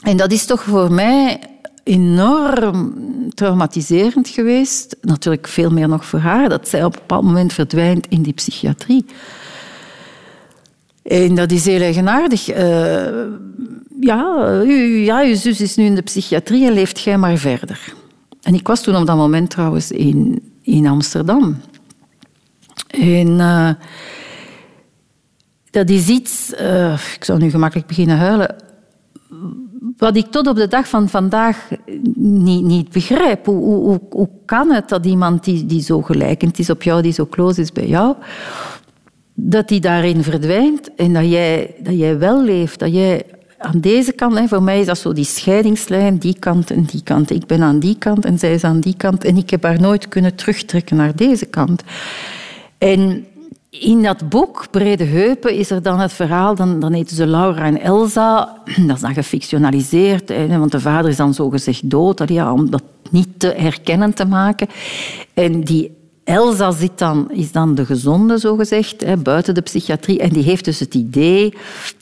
En 0.04 0.16
dat 0.16 0.32
is 0.32 0.46
toch 0.46 0.62
voor 0.62 0.92
mij 0.92 1.40
enorm 1.84 2.94
traumatiserend 3.34 4.28
geweest. 4.28 4.96
Natuurlijk 5.00 5.48
veel 5.48 5.70
meer 5.70 5.88
nog 5.88 6.04
voor 6.04 6.18
haar, 6.18 6.48
dat 6.48 6.68
zij 6.68 6.84
op 6.84 6.92
een 6.92 7.00
bepaald 7.00 7.24
moment 7.24 7.52
verdwijnt 7.52 8.06
in 8.08 8.22
die 8.22 8.32
psychiatrie. 8.32 9.04
En 11.02 11.34
dat 11.34 11.50
is 11.50 11.64
heel 11.64 11.80
eigenaardig. 11.80 12.50
Uh, 12.50 12.56
ja, 14.00 14.61
ja, 15.04 15.20
je 15.20 15.37
zus 15.37 15.61
is 15.61 15.76
nu 15.76 15.84
in 15.84 15.94
de 15.94 16.02
psychiatrie 16.02 16.66
en 16.66 16.72
leeft 16.72 17.00
jij 17.00 17.18
maar 17.18 17.37
verder. 17.37 17.94
En 18.48 18.54
ik 18.54 18.66
was 18.66 18.82
toen 18.82 18.96
op 18.96 19.06
dat 19.06 19.16
moment 19.16 19.50
trouwens 19.50 19.90
in, 19.90 20.42
in 20.62 20.87
Amsterdam. 20.87 21.56
En 22.87 23.28
uh, 23.28 23.70
dat 25.70 25.90
is 25.90 26.08
iets, 26.08 26.52
uh, 26.61 27.00
ik 27.14 27.24
zou 27.24 27.38
nu 27.38 27.50
gemakkelijk 27.50 27.88
beginnen 27.88 28.16
huilen, 28.16 28.56
wat 29.96 30.16
ik 30.16 30.26
tot 30.26 30.46
op 30.46 30.56
de 30.56 30.68
dag 30.68 30.88
van 30.88 31.08
vandaag 31.08 31.68
niet, 32.14 32.64
niet 32.64 32.90
begrijp. 32.90 33.46
Hoe, 33.46 33.64
hoe, 33.64 34.00
hoe 34.11 34.28
kan 34.44 34.70
het 34.70 34.88
dat 34.88 35.06
iemand 35.06 35.44
die, 35.44 35.66
die 35.66 35.82
zo 35.82 36.02
gelijkend 36.02 36.58
is 36.58 36.70
op 36.70 36.82
jou, 36.82 37.02
die 37.02 37.12
zo 37.12 37.26
close 37.26 37.61
is 37.61 37.72
bij 37.72 37.87
jou, 37.87 38.16
dat 39.34 39.68
die 39.68 39.80
daarin 39.80 40.22
verdwijnt 40.22 40.94
en 40.94 41.12
dat 41.12 41.30
jij, 41.30 41.74
dat 41.82 41.98
jij 41.98 42.18
wel 42.18 42.42
leeft, 42.42 42.78
dat 42.78 42.92
jij 42.92 43.22
aan 43.58 43.80
deze 43.80 44.12
kant, 44.12 44.38
hè, 44.38 44.48
voor 44.48 44.62
mij 44.62 44.80
is 44.80 44.86
dat 44.86 44.98
zo 44.98 45.12
die 45.12 45.24
scheidingslijn, 45.24 46.18
die 46.18 46.36
kant 46.38 46.70
en 46.70 46.82
die 46.82 47.02
kant. 47.02 47.30
Ik 47.30 47.46
ben 47.46 47.62
aan 47.62 47.78
die 47.78 47.96
kant 47.98 48.24
en 48.24 48.38
zij 48.38 48.54
is 48.54 48.64
aan 48.64 48.80
die 48.80 48.94
kant 48.96 49.24
en 49.24 49.36
ik 49.36 49.50
heb 49.50 49.62
haar 49.62 49.80
nooit 49.80 50.08
kunnen 50.08 50.34
terugtrekken 50.34 50.96
naar 50.96 51.16
deze 51.16 51.46
kant. 51.46 51.82
En 52.78 53.26
in 53.70 54.02
dat 54.02 54.28
boek, 54.28 54.66
Brede 54.70 55.04
Heupen, 55.04 55.54
is 55.54 55.70
er 55.70 55.82
dan 55.82 55.98
het 55.98 56.12
verhaal, 56.12 56.54
dan, 56.54 56.80
dan 56.80 57.06
ze 57.06 57.26
Laura 57.26 57.64
en 57.64 57.80
Elsa. 57.80 58.56
Dat 58.86 58.96
is 58.96 59.02
dan 59.02 59.14
gefictionaliseerd, 59.14 60.28
hè, 60.28 60.58
want 60.58 60.72
de 60.72 60.80
vader 60.80 61.10
is 61.10 61.16
dan 61.16 61.34
zogezegd 61.34 61.90
dood, 61.90 62.30
om 62.30 62.70
dat 62.70 62.82
niet 63.10 63.28
te 63.36 63.54
herkennen 63.56 64.14
te 64.14 64.24
maken. 64.24 64.68
En 65.34 65.60
die 65.60 65.97
Elsa 66.28 66.70
zit 66.70 66.98
dan, 66.98 67.30
is 67.30 67.52
dan 67.52 67.74
de 67.74 67.84
gezonde, 67.84 68.38
zogezegd, 68.38 69.04
hè, 69.04 69.16
buiten 69.16 69.54
de 69.54 69.60
psychiatrie. 69.60 70.18
En 70.18 70.28
die 70.28 70.42
heeft 70.42 70.64
dus 70.64 70.80
het 70.80 70.94
idee 70.94 71.54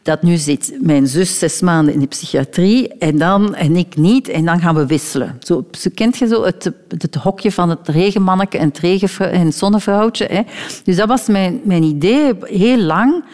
dat 0.03 0.23
nu 0.23 0.37
zit 0.37 0.77
mijn 0.81 1.07
zus 1.07 1.39
zes 1.39 1.61
maanden 1.61 1.95
in 1.95 2.01
de 2.01 2.07
psychiatrie 2.07 2.89
en, 2.89 3.19
dan, 3.19 3.55
en 3.55 3.77
ik 3.77 3.97
niet. 3.97 4.29
En 4.29 4.45
dan 4.45 4.61
gaan 4.61 4.75
we 4.75 4.87
wisselen. 4.87 5.37
Zo, 5.41 5.65
kent 5.95 6.17
je 6.17 6.27
zo 6.27 6.45
het, 6.45 6.73
het 6.89 7.15
hokje 7.15 7.53
van 7.53 7.71
het 7.71 7.89
regenmanneke 7.89 8.59
en 8.59 8.69
het, 8.69 8.79
regen, 8.79 9.31
en 9.33 9.53
zonnevrouwtje. 9.53 10.27
Hè. 10.31 10.43
Dus 10.85 10.97
dat 10.97 11.09
was 11.09 11.27
mijn, 11.27 11.61
mijn 11.65 11.83
idee 11.83 12.33
heel 12.41 12.79
lang. 12.79 13.25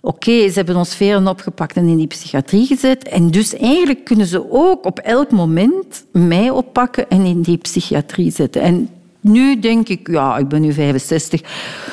Oké, 0.00 0.48
ze 0.48 0.52
hebben 0.54 0.76
ons 0.76 0.94
veren 0.94 1.28
opgepakt 1.28 1.76
en 1.76 1.88
in 1.88 1.96
die 1.96 2.06
psychiatrie 2.06 2.66
gezet. 2.66 3.08
En 3.08 3.30
dus 3.30 3.54
eigenlijk 3.54 4.04
kunnen 4.04 4.26
ze 4.26 4.50
ook 4.50 4.84
op 4.84 4.98
elk 4.98 5.30
moment 5.30 6.04
mij 6.12 6.50
oppakken 6.50 7.08
en 7.08 7.24
in 7.24 7.42
die 7.42 7.56
psychiatrie 7.56 8.30
zetten. 8.30 8.62
En 8.62 8.88
nu 9.28 9.60
denk 9.60 9.88
ik, 9.88 10.08
ja, 10.10 10.36
ik 10.36 10.48
ben 10.48 10.60
nu 10.60 10.72
65, 10.72 11.40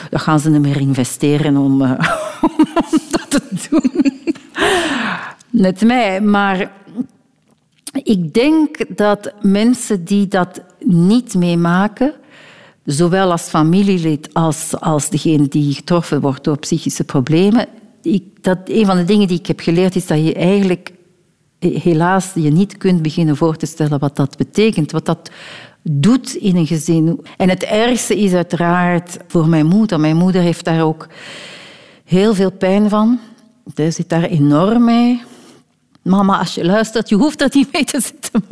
dan 0.09 0.19
gaan 0.19 0.39
ze 0.39 0.49
niet 0.49 0.61
meer 0.61 0.79
investeren 0.79 1.57
om, 1.57 1.81
uh, 1.81 1.91
om 2.57 2.65
dat 3.11 3.29
te 3.29 3.41
doen. 3.69 4.21
Met 5.49 5.81
mij. 5.81 6.21
Maar 6.21 6.71
ik 8.03 8.33
denk 8.33 8.97
dat 8.97 9.33
mensen 9.41 10.05
die 10.05 10.27
dat 10.27 10.63
niet 10.79 11.35
meemaken, 11.35 12.13
zowel 12.85 13.31
als 13.31 13.41
familielid 13.41 14.33
als, 14.33 14.79
als 14.79 15.09
degene 15.09 15.47
die 15.47 15.73
getroffen 15.73 16.21
wordt 16.21 16.43
door 16.43 16.59
psychische 16.59 17.03
problemen, 17.03 17.67
dat, 18.41 18.57
een 18.65 18.85
van 18.85 18.97
de 18.97 19.03
dingen 19.03 19.27
die 19.27 19.39
ik 19.39 19.47
heb 19.47 19.59
geleerd 19.59 19.95
is 19.95 20.07
dat 20.07 20.25
je 20.25 20.33
eigenlijk 20.33 20.91
helaas 21.59 22.31
je 22.35 22.51
niet 22.51 22.77
kunt 22.77 23.01
beginnen 23.01 23.37
voor 23.37 23.55
te 23.55 23.65
stellen 23.65 23.99
wat 23.99 24.15
dat 24.15 24.37
betekent. 24.37 24.91
Wat 24.91 25.05
dat 25.05 25.31
doet 25.83 26.35
in 26.35 26.55
een 26.55 26.67
gezin. 26.67 27.25
En 27.37 27.49
het 27.49 27.63
ergste 27.63 28.17
is 28.17 28.33
uiteraard 28.33 29.17
voor 29.27 29.47
mijn 29.47 29.65
moeder. 29.65 29.99
Mijn 29.99 30.17
moeder 30.17 30.41
heeft 30.41 30.65
daar 30.65 30.83
ook 30.83 31.07
heel 32.03 32.33
veel 32.33 32.51
pijn 32.51 32.89
van. 32.89 33.19
Zij 33.75 33.91
zit 33.91 34.09
daar 34.09 34.23
enorm 34.23 34.83
mee. 34.83 35.21
Mama, 36.01 36.37
als 36.39 36.55
je 36.55 36.65
luistert, 36.65 37.09
je 37.09 37.15
hoeft 37.15 37.39
dat 37.39 37.53
niet 37.53 37.71
mee 37.73 37.83
te 37.83 38.01
zitten. 38.01 38.43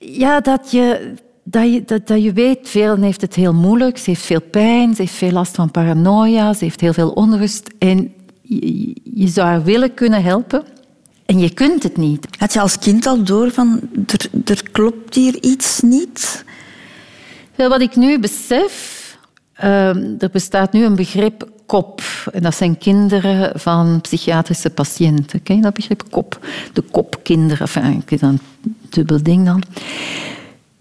Ja, 0.00 0.40
dat 0.40 0.70
je, 0.70 1.14
dat 1.42 1.72
je, 1.72 1.82
dat, 1.84 2.06
dat 2.06 2.22
je 2.22 2.32
weet, 2.32 2.68
Velen 2.68 3.02
heeft 3.02 3.20
het 3.20 3.34
heel 3.34 3.54
moeilijk. 3.54 3.98
Ze 3.98 4.10
heeft 4.10 4.24
veel 4.24 4.42
pijn, 4.50 4.94
ze 4.94 5.02
heeft 5.02 5.14
veel 5.14 5.30
last 5.30 5.54
van 5.54 5.70
paranoia, 5.70 6.52
ze 6.52 6.64
heeft 6.64 6.80
heel 6.80 6.92
veel 6.92 7.10
onrust. 7.10 7.70
En 7.78 8.12
je, 8.42 8.96
je 9.04 9.28
zou 9.28 9.46
haar 9.46 9.62
willen 9.62 9.94
kunnen 9.94 10.22
helpen. 10.22 10.64
En 11.28 11.38
je 11.38 11.50
kunt 11.50 11.82
het 11.82 11.96
niet. 11.96 12.26
Had 12.38 12.52
je 12.52 12.60
als 12.60 12.78
kind 12.78 13.06
al 13.06 13.22
door 13.22 13.50
van 13.50 13.80
er, 14.06 14.30
er 14.44 14.62
klopt 14.70 15.14
hier 15.14 15.42
iets 15.42 15.80
niet? 15.80 16.44
Wel, 17.54 17.68
wat 17.68 17.80
ik 17.80 17.96
nu 17.96 18.18
besef, 18.18 19.16
uh, 19.60 20.22
er 20.22 20.30
bestaat 20.32 20.72
nu 20.72 20.84
een 20.84 20.96
begrip 20.96 21.48
kop. 21.66 22.02
En 22.32 22.42
dat 22.42 22.54
zijn 22.54 22.78
kinderen 22.78 23.60
van 23.60 24.00
psychiatrische 24.00 24.70
patiënten. 24.70 25.42
Ken 25.42 25.56
je 25.56 25.62
dat 25.62 25.74
begrip 25.74 26.02
kop? 26.10 26.46
De 26.72 26.82
kopkinderen, 26.82 27.66
enfin, 27.66 28.02
ik 28.06 28.20
dan 28.20 28.30
een 28.30 28.76
dubbel 28.88 29.22
ding 29.22 29.44
dan. 29.44 29.62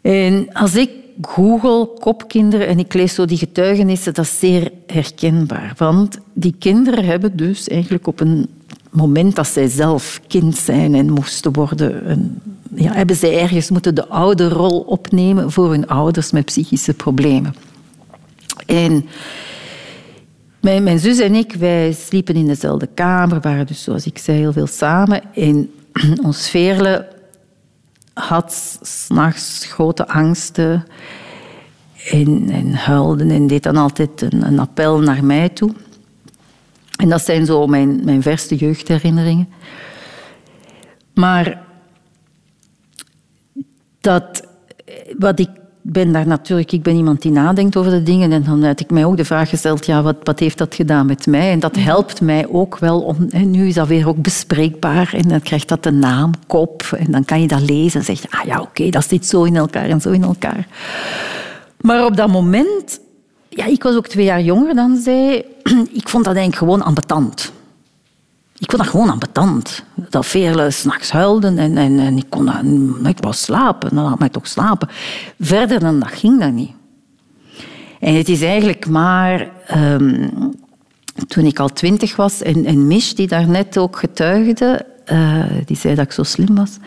En 0.02 0.54
als 0.54 0.76
ik 0.76 0.90
google 1.22 1.90
kopkinderen 2.00 2.68
en 2.68 2.80
ik 2.80 2.94
lees 2.94 3.14
zo 3.14 3.26
die 3.26 3.38
getuigenissen, 3.38 4.14
dat 4.14 4.26
is 4.26 4.40
zeer 4.40 4.72
herkenbaar. 4.86 5.74
Want 5.78 6.18
die 6.34 6.56
kinderen 6.60 7.06
hebben 7.06 7.38
dus 7.38 7.68
eigenlijk 7.68 8.08
op 8.08 8.20
een 8.20 8.50
moment 8.98 9.36
dat 9.36 9.48
zij 9.48 9.68
zelf 9.68 10.22
kind 10.28 10.56
zijn 10.56 10.96
en 10.96 11.10
moesten 11.10 11.54
worden, 11.54 12.42
ja, 12.76 12.94
hebben 12.94 13.16
zij 13.16 13.40
ergens 13.42 13.70
moeten 13.70 13.96
de 13.96 14.08
ouderrol 14.08 14.80
opnemen 14.80 15.52
voor 15.52 15.70
hun 15.70 15.88
ouders 15.88 16.32
met 16.32 16.46
psychische 16.46 16.94
problemen. 16.94 17.56
En 18.66 19.06
mijn, 20.60 20.84
mijn 20.84 21.00
zus 21.00 21.20
en 21.20 21.36
ik, 21.36 21.54
wij 21.54 21.94
sliepen 21.94 22.36
in 22.36 22.48
dezelfde 22.48 22.88
kamer, 22.94 23.42
waren 23.42 23.68
dus 23.68 23.84
zoals 23.84 24.06
ik 24.06 24.18
zei 24.18 24.38
heel 24.38 24.54
veel 24.54 24.68
samen. 24.68 25.22
En 25.34 25.70
ons 26.26 26.50
Veerle 26.50 27.08
had 28.14 28.80
s'nachts 28.82 29.66
grote 29.66 30.08
angsten 30.08 30.86
en, 32.12 32.50
en 32.50 32.74
huilde 32.74 33.24
en 33.24 33.48
deed 33.48 33.64
dan 33.64 33.78
altijd 33.78 34.22
een, 34.22 34.48
een 34.48 34.60
appel 34.60 35.00
naar 35.00 35.24
mij 35.24 35.50
toe. 35.50 35.72
En 36.98 37.10
dat 37.10 37.22
zijn 37.22 37.46
zo 37.46 37.68
mijn, 37.68 38.04
mijn 38.04 38.22
verste 38.22 38.56
jeugdherinneringen. 38.56 39.50
Maar 41.14 41.62
dat, 44.02 44.48
wat 45.18 45.40
ik 45.40 45.50
ben 45.90 46.12
daar 46.12 46.28
natuurlijk, 46.28 46.72
ik 46.72 46.84
ben 46.84 46.96
iemand 46.96 47.22
die 47.22 47.32
nadenkt 47.32 47.76
over 47.76 47.92
de 47.92 48.04
dingen 48.04 48.32
en 48.32 48.44
dan 48.44 48.64
heb 48.64 48.80
ik 48.80 48.90
mij 48.90 49.06
ook 49.06 49.18
de 49.18 49.26
vraag 49.26 49.50
gesteld, 49.50 49.86
ja, 49.86 50.02
wat, 50.02 50.16
wat 50.24 50.40
heeft 50.40 50.58
dat 50.58 50.76
gedaan 50.76 51.06
met 51.06 51.26
mij? 51.26 51.52
En 51.52 51.60
dat 51.60 51.76
helpt 51.76 52.22
mij 52.22 52.48
ook 52.50 52.78
wel 52.78 53.02
om, 53.02 53.16
hè, 53.30 53.40
nu 53.40 53.68
is 53.68 53.74
dat 53.74 53.88
weer 53.88 54.08
ook 54.08 54.22
bespreekbaar 54.22 55.14
en 55.14 55.28
dan 55.28 55.42
krijgt 55.42 55.68
dat 55.68 55.84
de 55.84 55.92
naam, 55.92 56.32
kop 56.48 56.82
en 56.98 57.12
dan 57.12 57.26
kan 57.26 57.42
je 57.42 57.48
dat 57.48 57.62
lezen 57.62 58.00
en 58.00 58.06
zeg 58.06 58.22
je, 58.22 58.28
ah 58.30 58.46
ja, 58.46 58.62
oké, 58.62 58.90
dat 58.90 59.08
zit 59.08 59.26
zo 59.26 59.44
in 59.44 59.56
elkaar 59.56 59.90
en 59.90 60.02
zo 60.02 60.10
in 60.12 60.24
elkaar. 60.24 60.68
Maar 61.82 62.06
op 62.06 62.16
dat 62.16 62.28
moment, 62.28 63.00
ja, 63.58 63.66
ik 63.66 63.84
was 63.84 63.96
ook 63.96 64.08
twee 64.08 64.26
jaar 64.26 64.42
jonger 64.42 64.76
dan 64.76 64.98
zij, 64.98 65.46
ik 66.02 66.10
vond 66.10 66.26
dat 66.26 66.36
eigenlijk 66.36 66.56
gewoon 66.56 66.82
ambetant. 66.82 67.52
Ik 68.58 68.72
vond 68.72 68.84
dat 68.84 68.92
gewoon 68.92 69.10
ambetant. 69.10 69.84
Dat 70.10 70.26
Veerle 70.26 70.72
s'nachts 70.72 71.12
huilden 71.12 71.58
en, 71.58 71.78
en, 71.78 72.00
en 72.00 72.18
ik 72.18 72.26
kon 72.30 72.46
dat, 72.46 72.56
ik 73.12 73.20
wou 73.20 73.34
slapen. 73.34 73.96
Dan 73.96 74.06
had 74.06 74.20
mij 74.20 74.30
toch 74.30 74.48
slapen. 74.48 74.90
Verder 75.40 75.80
dan 75.80 76.00
dat 76.00 76.12
ging 76.12 76.40
dat 76.40 76.52
niet. 76.52 76.72
En 78.00 78.16
het 78.16 78.30
is 78.30 78.42
eigenlijk 78.42 78.88
maar 78.88 79.52
ehm, 79.66 80.30
toen 81.28 81.46
ik 81.46 81.60
al 81.60 81.70
twintig 81.70 82.16
was 82.16 82.42
en, 82.42 82.66
en 82.66 82.88
Mish, 82.88 83.12
die 83.12 83.28
daarnet 83.28 83.78
ook 83.78 83.98
getuigde, 83.98 84.86
uh, 85.12 85.44
die 85.66 85.78
zei 85.78 85.96
dat 85.96 86.06
ik 86.06 86.12
zo 86.12 86.24
slim 86.24 86.56
was, 86.56 86.78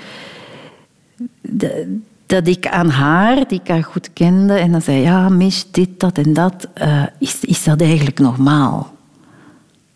dat 2.31 2.47
ik 2.47 2.67
aan 2.67 2.89
haar, 2.89 3.49
die 3.49 3.61
ik 3.61 3.69
haar 3.69 3.85
goed 3.85 4.13
kende, 4.13 4.55
en 4.55 4.73
dan 4.73 4.83
zei, 4.83 5.01
ja, 5.01 5.29
Mish, 5.29 5.63
dit, 5.71 6.01
dat 6.01 6.19
en 6.19 6.33
dat, 6.33 6.69
uh, 6.83 7.03
is, 7.19 7.41
is 7.41 7.65
dat 7.65 7.81
eigenlijk 7.81 8.19
normaal? 8.19 8.95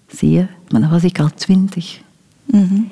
Zie 0.08 0.30
je? 0.30 0.46
Maar 0.68 0.80
dan 0.80 0.90
was 0.90 1.04
ik 1.04 1.18
al 1.18 1.30
twintig. 1.34 2.00
Mm 2.44 2.88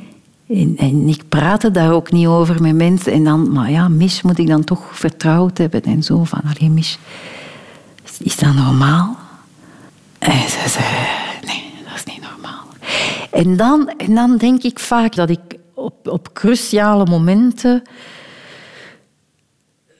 en, 0.49 0.77
en, 0.77 1.09
ik 1.09 1.23
praatte 1.29 1.71
daar 1.71 1.93
ook 1.93 2.13
niet 2.13 2.27
over 2.27 2.63
met 2.63 2.75
mensen. 2.75 3.13
En 3.13 3.25
dan, 3.25 3.53
maar 3.53 3.71
ja, 3.71 3.89
Mish 3.89 4.23
moet 4.23 4.39
ik 4.39 4.47
dan 4.47 4.65
toch 4.65 4.99
vertrouwd 4.99 5.59
hebben. 5.59 5.83
En 5.83 6.03
zo 6.03 6.25
van, 6.25 6.41
alleen 6.55 6.75
Mish, 6.75 6.97
is 8.19 8.37
dat 8.37 8.55
normaal? 8.55 9.17
En 10.19 10.49
ze 10.49 10.69
zei, 10.69 10.85
nee, 11.47 11.75
dat 11.85 11.95
is 11.95 12.05
niet 12.05 12.23
normaal. 12.31 12.65
En 13.31 13.57
dan, 13.57 13.89
en 13.97 14.15
dan 14.15 14.37
denk 14.37 14.63
ik 14.63 14.79
vaak 14.79 15.15
dat 15.15 15.31
ik 15.31 15.41
op, 15.75 16.09
op 16.09 16.33
cruciale 16.33 17.05
momenten 17.07 17.83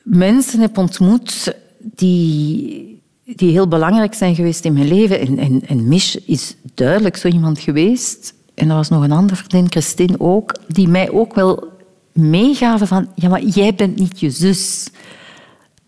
mensen 0.03 0.61
heb 0.61 0.79
ontmoet 0.79 1.55
die, 1.79 3.03
die 3.25 3.51
heel 3.51 3.69
belangrijk 3.69 4.15
zijn 4.15 4.35
geweest 4.35 4.65
in 4.65 4.73
mijn 4.73 4.89
leven. 4.89 5.39
En, 5.39 5.63
en, 5.67 5.93
is 6.27 6.57
duidelijk 6.75 7.17
zo 7.17 7.29
iemand 7.29 7.59
geweest. 7.59 8.35
En 8.55 8.69
er 8.69 8.75
was 8.75 8.89
nog 8.89 9.03
een 9.03 9.13
andere 9.13 9.37
vriendin, 9.37 9.71
Christine 9.71 10.21
ook, 10.21 10.55
die 10.67 10.89
mij 10.89 11.11
ook 11.11 11.35
wel 11.35 11.73
meegaven 12.13 12.87
van... 12.87 13.09
Ja, 13.15 13.29
maar 13.29 13.43
jij 13.43 13.75
bent 13.75 13.97
niet 13.97 14.21
je 14.21 14.31
zus. 14.31 14.91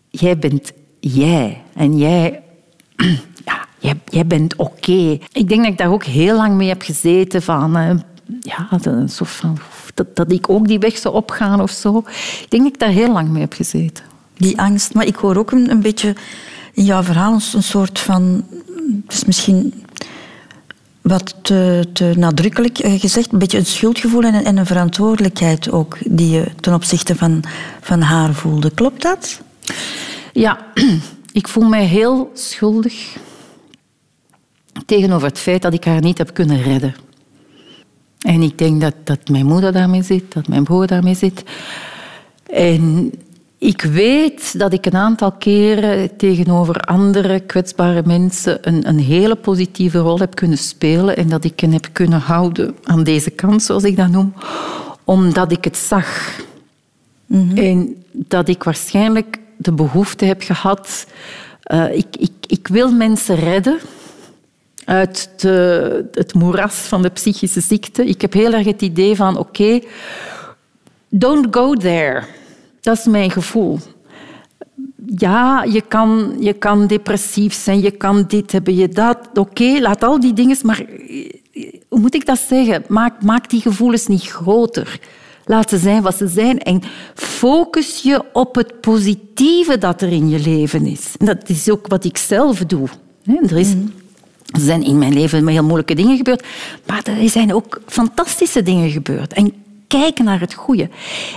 Jij 0.09 0.37
bent 0.37 0.71
jij. 0.99 1.61
En 1.73 1.97
jij... 1.97 2.43
Ja, 3.79 3.95
jij, 4.09 4.25
bent 4.25 4.55
oké. 4.55 5.19
Ik 5.31 5.49
denk 5.49 5.61
dat 5.61 5.71
ik 5.71 5.77
daar 5.77 5.91
ook 5.91 6.03
heel 6.03 6.35
lang 6.35 6.55
mee 6.55 6.67
heb 6.67 6.81
gezeten 6.81 7.41
van... 7.41 7.77
Uh, 7.77 7.91
ja, 8.39 8.67
een 8.83 9.09
soort 9.09 9.29
van... 9.29 9.57
Dat, 9.95 10.15
dat 10.15 10.31
ik 10.31 10.49
ook 10.49 10.67
die 10.67 10.79
weg 10.79 10.97
zou 10.97 11.15
opgaan 11.15 11.61
of 11.61 11.71
zo. 11.71 11.97
Ik 12.41 12.45
denk 12.49 12.63
dat 12.63 12.73
ik 12.73 12.79
daar 12.79 12.89
heel 12.89 13.11
lang 13.11 13.29
mee 13.29 13.41
heb 13.41 13.53
gezeten. 13.53 14.03
Die 14.37 14.59
angst. 14.59 14.93
Maar 14.93 15.05
ik 15.05 15.15
hoor 15.15 15.37
ook 15.37 15.51
een, 15.51 15.69
een 15.69 15.81
beetje 15.81 16.15
in 16.73 16.83
jouw 16.83 17.03
verhaal 17.03 17.33
een 17.33 17.63
soort 17.63 17.99
van... 17.99 18.45
Het 19.05 19.13
is 19.13 19.25
misschien 19.25 19.85
wat 21.01 21.35
te, 21.41 21.85
te 21.93 22.13
nadrukkelijk 22.17 22.79
eh, 22.79 22.99
gezegd, 22.99 23.31
een 23.31 23.39
beetje 23.39 23.57
een 23.57 23.65
schuldgevoel 23.65 24.23
en, 24.23 24.45
en 24.45 24.57
een 24.57 24.65
verantwoordelijkheid 24.65 25.71
ook 25.71 25.97
die 26.05 26.29
je 26.29 26.45
ten 26.59 26.73
opzichte 26.73 27.15
van, 27.15 27.43
van 27.81 28.01
haar 28.01 28.33
voelde. 28.33 28.71
Klopt 28.71 29.01
dat? 29.01 29.41
Ja, 30.33 30.65
ik 31.31 31.47
voel 31.47 31.67
mij 31.67 31.85
heel 31.85 32.31
schuldig 32.33 33.17
tegenover 34.85 35.27
het 35.27 35.39
feit 35.39 35.61
dat 35.61 35.73
ik 35.73 35.83
haar 35.83 36.01
niet 36.01 36.17
heb 36.17 36.33
kunnen 36.33 36.61
redden. 36.61 36.95
En 38.25 38.41
ik 38.41 38.57
denk 38.57 38.81
dat, 38.81 38.93
dat 39.03 39.27
mijn 39.29 39.45
moeder 39.45 39.71
daarmee 39.71 40.03
zit, 40.03 40.33
dat 40.33 40.47
mijn 40.47 40.63
broer 40.63 40.87
daarmee 40.87 41.15
zit. 41.15 41.43
En 42.51 43.11
ik 43.57 43.81
weet 43.81 44.59
dat 44.59 44.73
ik 44.73 44.85
een 44.85 44.95
aantal 44.95 45.31
keren 45.31 46.17
tegenover 46.17 46.79
andere 46.79 47.39
kwetsbare 47.39 48.01
mensen 48.05 48.57
een, 48.61 48.87
een 48.87 48.99
hele 48.99 49.35
positieve 49.35 49.97
rol 49.97 50.19
heb 50.19 50.35
kunnen 50.35 50.57
spelen 50.57 51.17
en 51.17 51.29
dat 51.29 51.43
ik 51.43 51.59
hen 51.59 51.71
heb 51.71 51.87
kunnen 51.91 52.19
houden 52.19 52.75
aan 52.83 53.03
deze 53.03 53.29
kant, 53.29 53.63
zoals 53.63 53.83
ik 53.83 53.95
dat 53.95 54.09
noem, 54.09 54.33
omdat 55.03 55.51
ik 55.51 55.63
het 55.63 55.77
zag. 55.77 56.39
Mhm. 57.25 57.57
En 57.57 58.03
dat 58.11 58.47
ik 58.47 58.63
waarschijnlijk 58.63 59.39
de 59.57 59.71
behoefte 59.71 60.25
heb 60.25 60.41
gehad. 60.41 61.05
Uh, 61.71 61.97
ik, 61.97 62.15
ik, 62.17 62.31
ik 62.47 62.67
wil 62.67 62.91
mensen 62.91 63.35
redden 63.35 63.79
uit 64.85 65.29
het 66.11 66.33
moeras 66.33 66.75
van 66.75 67.01
de 67.01 67.09
psychische 67.09 67.61
ziekte. 67.61 68.05
Ik 68.05 68.21
heb 68.21 68.33
heel 68.33 68.53
erg 68.53 68.65
het 68.65 68.81
idee 68.81 69.15
van: 69.15 69.37
oké, 69.37 69.79
don't 71.09 71.47
go 71.51 71.73
there. 71.73 72.23
Dat 72.81 72.97
is 72.97 73.05
mijn 73.05 73.31
gevoel. 73.31 73.79
Ja, 75.15 75.63
je 75.63 75.81
kan, 75.81 76.35
je 76.39 76.53
kan 76.53 76.87
depressief 76.87 77.53
zijn, 77.53 77.81
je 77.81 77.91
kan 77.91 78.23
dit 78.27 78.51
hebben, 78.51 78.75
je 78.75 78.89
dat. 78.89 79.17
Oké, 79.33 79.79
laat 79.79 80.03
al 80.03 80.19
die 80.19 80.33
dingen... 80.33 80.57
Maar 80.61 80.85
hoe 81.89 81.99
moet 81.99 82.15
ik 82.15 82.25
dat 82.25 82.39
zeggen? 82.39 82.83
Maak, 82.87 83.23
maak 83.23 83.49
die 83.49 83.61
gevoelens 83.61 84.07
niet 84.07 84.27
groter. 84.27 84.99
Laat 85.45 85.69
ze 85.69 85.77
zijn 85.77 86.01
wat 86.01 86.15
ze 86.15 86.27
zijn. 86.27 86.59
En 86.59 86.81
focus 87.13 88.01
je 88.01 88.23
op 88.33 88.55
het 88.55 88.81
positieve 88.81 89.77
dat 89.77 90.01
er 90.01 90.11
in 90.11 90.29
je 90.29 90.39
leven 90.39 90.85
is. 90.85 91.11
Dat 91.17 91.49
is 91.49 91.69
ook 91.69 91.87
wat 91.87 92.03
ik 92.03 92.17
zelf 92.17 92.59
doe. 92.59 92.87
Er, 93.41 93.57
is, 93.57 93.73
er 94.45 94.59
zijn 94.59 94.83
in 94.83 94.97
mijn 94.97 95.13
leven 95.13 95.47
heel 95.47 95.63
moeilijke 95.63 95.95
dingen 95.95 96.17
gebeurd, 96.17 96.45
maar 96.85 97.03
er 97.03 97.29
zijn 97.29 97.53
ook 97.53 97.81
fantastische 97.85 98.63
dingen 98.63 98.89
gebeurd. 98.89 99.33
En 99.33 99.53
kijken 99.87 100.25
naar 100.25 100.39
het 100.39 100.53
goede. 100.53 100.89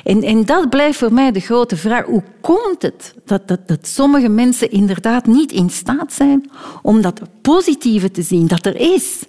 En, 0.05 0.23
en 0.23 0.45
dat 0.45 0.71
blijft 0.71 0.99
voor 0.99 1.13
mij 1.13 1.33
de 1.33 1.41
grote 1.41 1.77
vraag. 1.77 2.05
Hoe 2.05 2.23
komt 2.41 2.83
het 2.83 3.15
dat, 3.25 3.49
dat, 3.49 3.69
dat 3.69 3.87
sommige 3.87 4.29
mensen 4.29 4.71
inderdaad 4.71 5.27
niet 5.27 5.53
in 5.53 5.71
staat 5.71 6.13
zijn 6.13 6.51
om 6.83 7.01
dat 7.01 7.21
positieve 7.43 8.11
te 8.11 8.23
zien, 8.23 8.47
dat 8.47 8.67
er 8.67 8.77
is? 8.77 9.25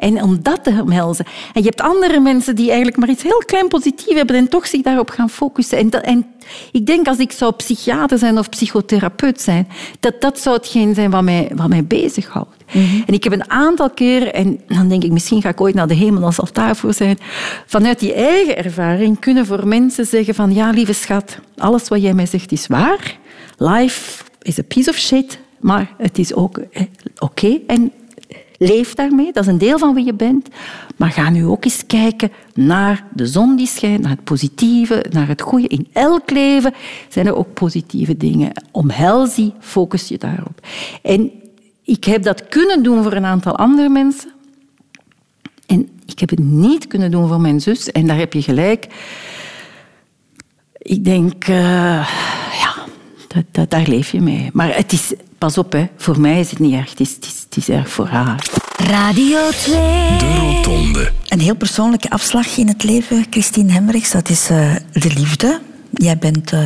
En 0.00 0.22
om 0.22 0.42
dat 0.42 0.64
te 0.64 0.78
omhelzen. 0.82 1.24
En 1.24 1.62
je 1.62 1.68
hebt 1.68 1.80
andere 1.80 2.20
mensen 2.20 2.56
die 2.56 2.66
eigenlijk 2.66 2.96
maar 2.96 3.08
iets 3.08 3.22
heel 3.22 3.42
klein 3.46 3.68
positief 3.68 4.16
hebben 4.16 4.36
en 4.36 4.48
toch 4.48 4.66
zich 4.66 4.82
daarop 4.82 5.10
gaan 5.10 5.30
focussen. 5.30 5.78
En, 5.78 5.90
dat, 5.90 6.02
en 6.02 6.26
ik 6.72 6.86
denk 6.86 7.06
als 7.06 7.18
ik 7.18 7.32
zou 7.32 7.52
psychiater 7.52 8.18
zijn 8.18 8.38
of 8.38 8.48
psychotherapeut 8.48 9.40
zijn, 9.40 9.68
dat 10.00 10.20
dat 10.20 10.38
zou 10.38 10.56
hetgeen 10.56 10.94
zijn 10.94 11.10
wat 11.10 11.22
mij, 11.22 11.50
wat 11.54 11.68
mij 11.68 11.84
bezighoudt. 11.84 12.56
Mhm. 12.72 13.02
En 13.06 13.14
ik 13.14 13.24
heb 13.24 13.32
een 13.32 13.50
aantal 13.50 13.90
keren, 13.90 14.34
en 14.34 14.60
dan 14.66 14.88
denk 14.88 15.04
ik 15.04 15.10
misschien 15.10 15.42
ga 15.42 15.48
ik 15.48 15.60
ooit 15.60 15.74
naar 15.74 15.88
de 15.88 15.94
hemel 15.94 16.24
als 16.24 16.36
het 16.36 16.54
daarvoor 16.54 16.94
zijn, 16.94 17.18
vanuit 17.66 17.98
die 17.98 18.12
eigen 18.12 18.56
ervaring 18.56 19.18
kunnen 19.18 19.46
voor 19.46 19.68
mensen 19.68 20.06
zeggen 20.06 20.34
van 20.34 20.54
ja, 20.54 20.70
lieve 20.70 20.92
schat, 20.92 21.38
alles 21.56 21.88
wat 21.88 22.02
jij 22.02 22.14
mij 22.14 22.26
zegt 22.26 22.52
is 22.52 22.66
waar. 22.66 23.18
Life 23.56 24.22
is 24.42 24.58
a 24.58 24.62
piece 24.62 24.90
of 24.90 24.96
shit, 24.96 25.38
maar 25.60 25.94
het 25.98 26.18
is 26.18 26.34
ook 26.34 26.58
eh, 26.58 26.82
oké. 27.18 27.58
En 27.66 27.92
Leef 28.62 28.94
daarmee, 28.94 29.32
dat 29.32 29.42
is 29.42 29.48
een 29.48 29.58
deel 29.58 29.78
van 29.78 29.94
wie 29.94 30.04
je 30.04 30.14
bent. 30.14 30.48
Maar 30.96 31.10
ga 31.10 31.30
nu 31.30 31.46
ook 31.46 31.64
eens 31.64 31.86
kijken 31.86 32.32
naar 32.54 33.06
de 33.14 33.26
zon 33.26 33.56
die 33.56 33.66
schijnt, 33.66 34.00
naar 34.00 34.10
het 34.10 34.24
positieve, 34.24 35.04
naar 35.10 35.28
het 35.28 35.40
goede. 35.40 35.68
In 35.68 35.88
elk 35.92 36.30
leven 36.30 36.74
zijn 37.08 37.26
er 37.26 37.36
ook 37.36 37.54
positieve 37.54 38.16
dingen. 38.16 38.52
Omhels 38.70 39.34
die, 39.34 39.52
focus 39.60 40.08
je 40.08 40.18
daarop. 40.18 40.66
En 41.02 41.30
ik 41.84 42.04
heb 42.04 42.22
dat 42.22 42.48
kunnen 42.48 42.82
doen 42.82 43.02
voor 43.02 43.12
een 43.12 43.24
aantal 43.24 43.56
andere 43.56 43.88
mensen. 43.88 44.30
En 45.66 45.88
ik 46.06 46.18
heb 46.18 46.30
het 46.30 46.38
niet 46.38 46.86
kunnen 46.86 47.10
doen 47.10 47.28
voor 47.28 47.40
mijn 47.40 47.60
zus. 47.60 47.92
En 47.92 48.06
daar 48.06 48.18
heb 48.18 48.32
je 48.32 48.42
gelijk. 48.42 48.86
Ik 50.78 51.04
denk, 51.04 51.48
uh, 51.48 51.56
ja, 52.60 52.74
dat, 53.28 53.44
dat, 53.50 53.70
daar 53.70 53.86
leef 53.86 54.12
je 54.12 54.20
mee. 54.20 54.50
Maar 54.52 54.76
het 54.76 54.92
is, 54.92 55.12
pas 55.42 55.58
op, 55.58 55.72
hè, 55.72 55.86
voor 55.96 56.20
mij 56.20 56.40
is 56.40 56.50
het 56.50 56.58
niet 56.58 56.74
erg. 56.74 56.90
Het 56.90 57.00
is, 57.00 57.10
het 57.14 57.24
is, 57.24 57.42
het 57.44 57.56
is 57.56 57.68
erg 57.68 57.88
voor 57.88 58.06
haar. 58.06 58.46
Radio 58.76 59.38
2. 59.50 59.74
De 60.18 60.36
Rotonde. 60.40 61.12
Een 61.28 61.40
heel 61.40 61.56
persoonlijke 61.56 62.10
afslag 62.10 62.56
in 62.56 62.68
het 62.68 62.84
leven, 62.84 63.26
Christine 63.30 63.72
Hemmerichs, 63.72 64.10
dat 64.10 64.28
is 64.28 64.50
eh, 64.50 64.74
de 64.92 65.12
liefde. 65.14 65.60
Jij 65.90 66.18
bent 66.18 66.52
eh, 66.52 66.60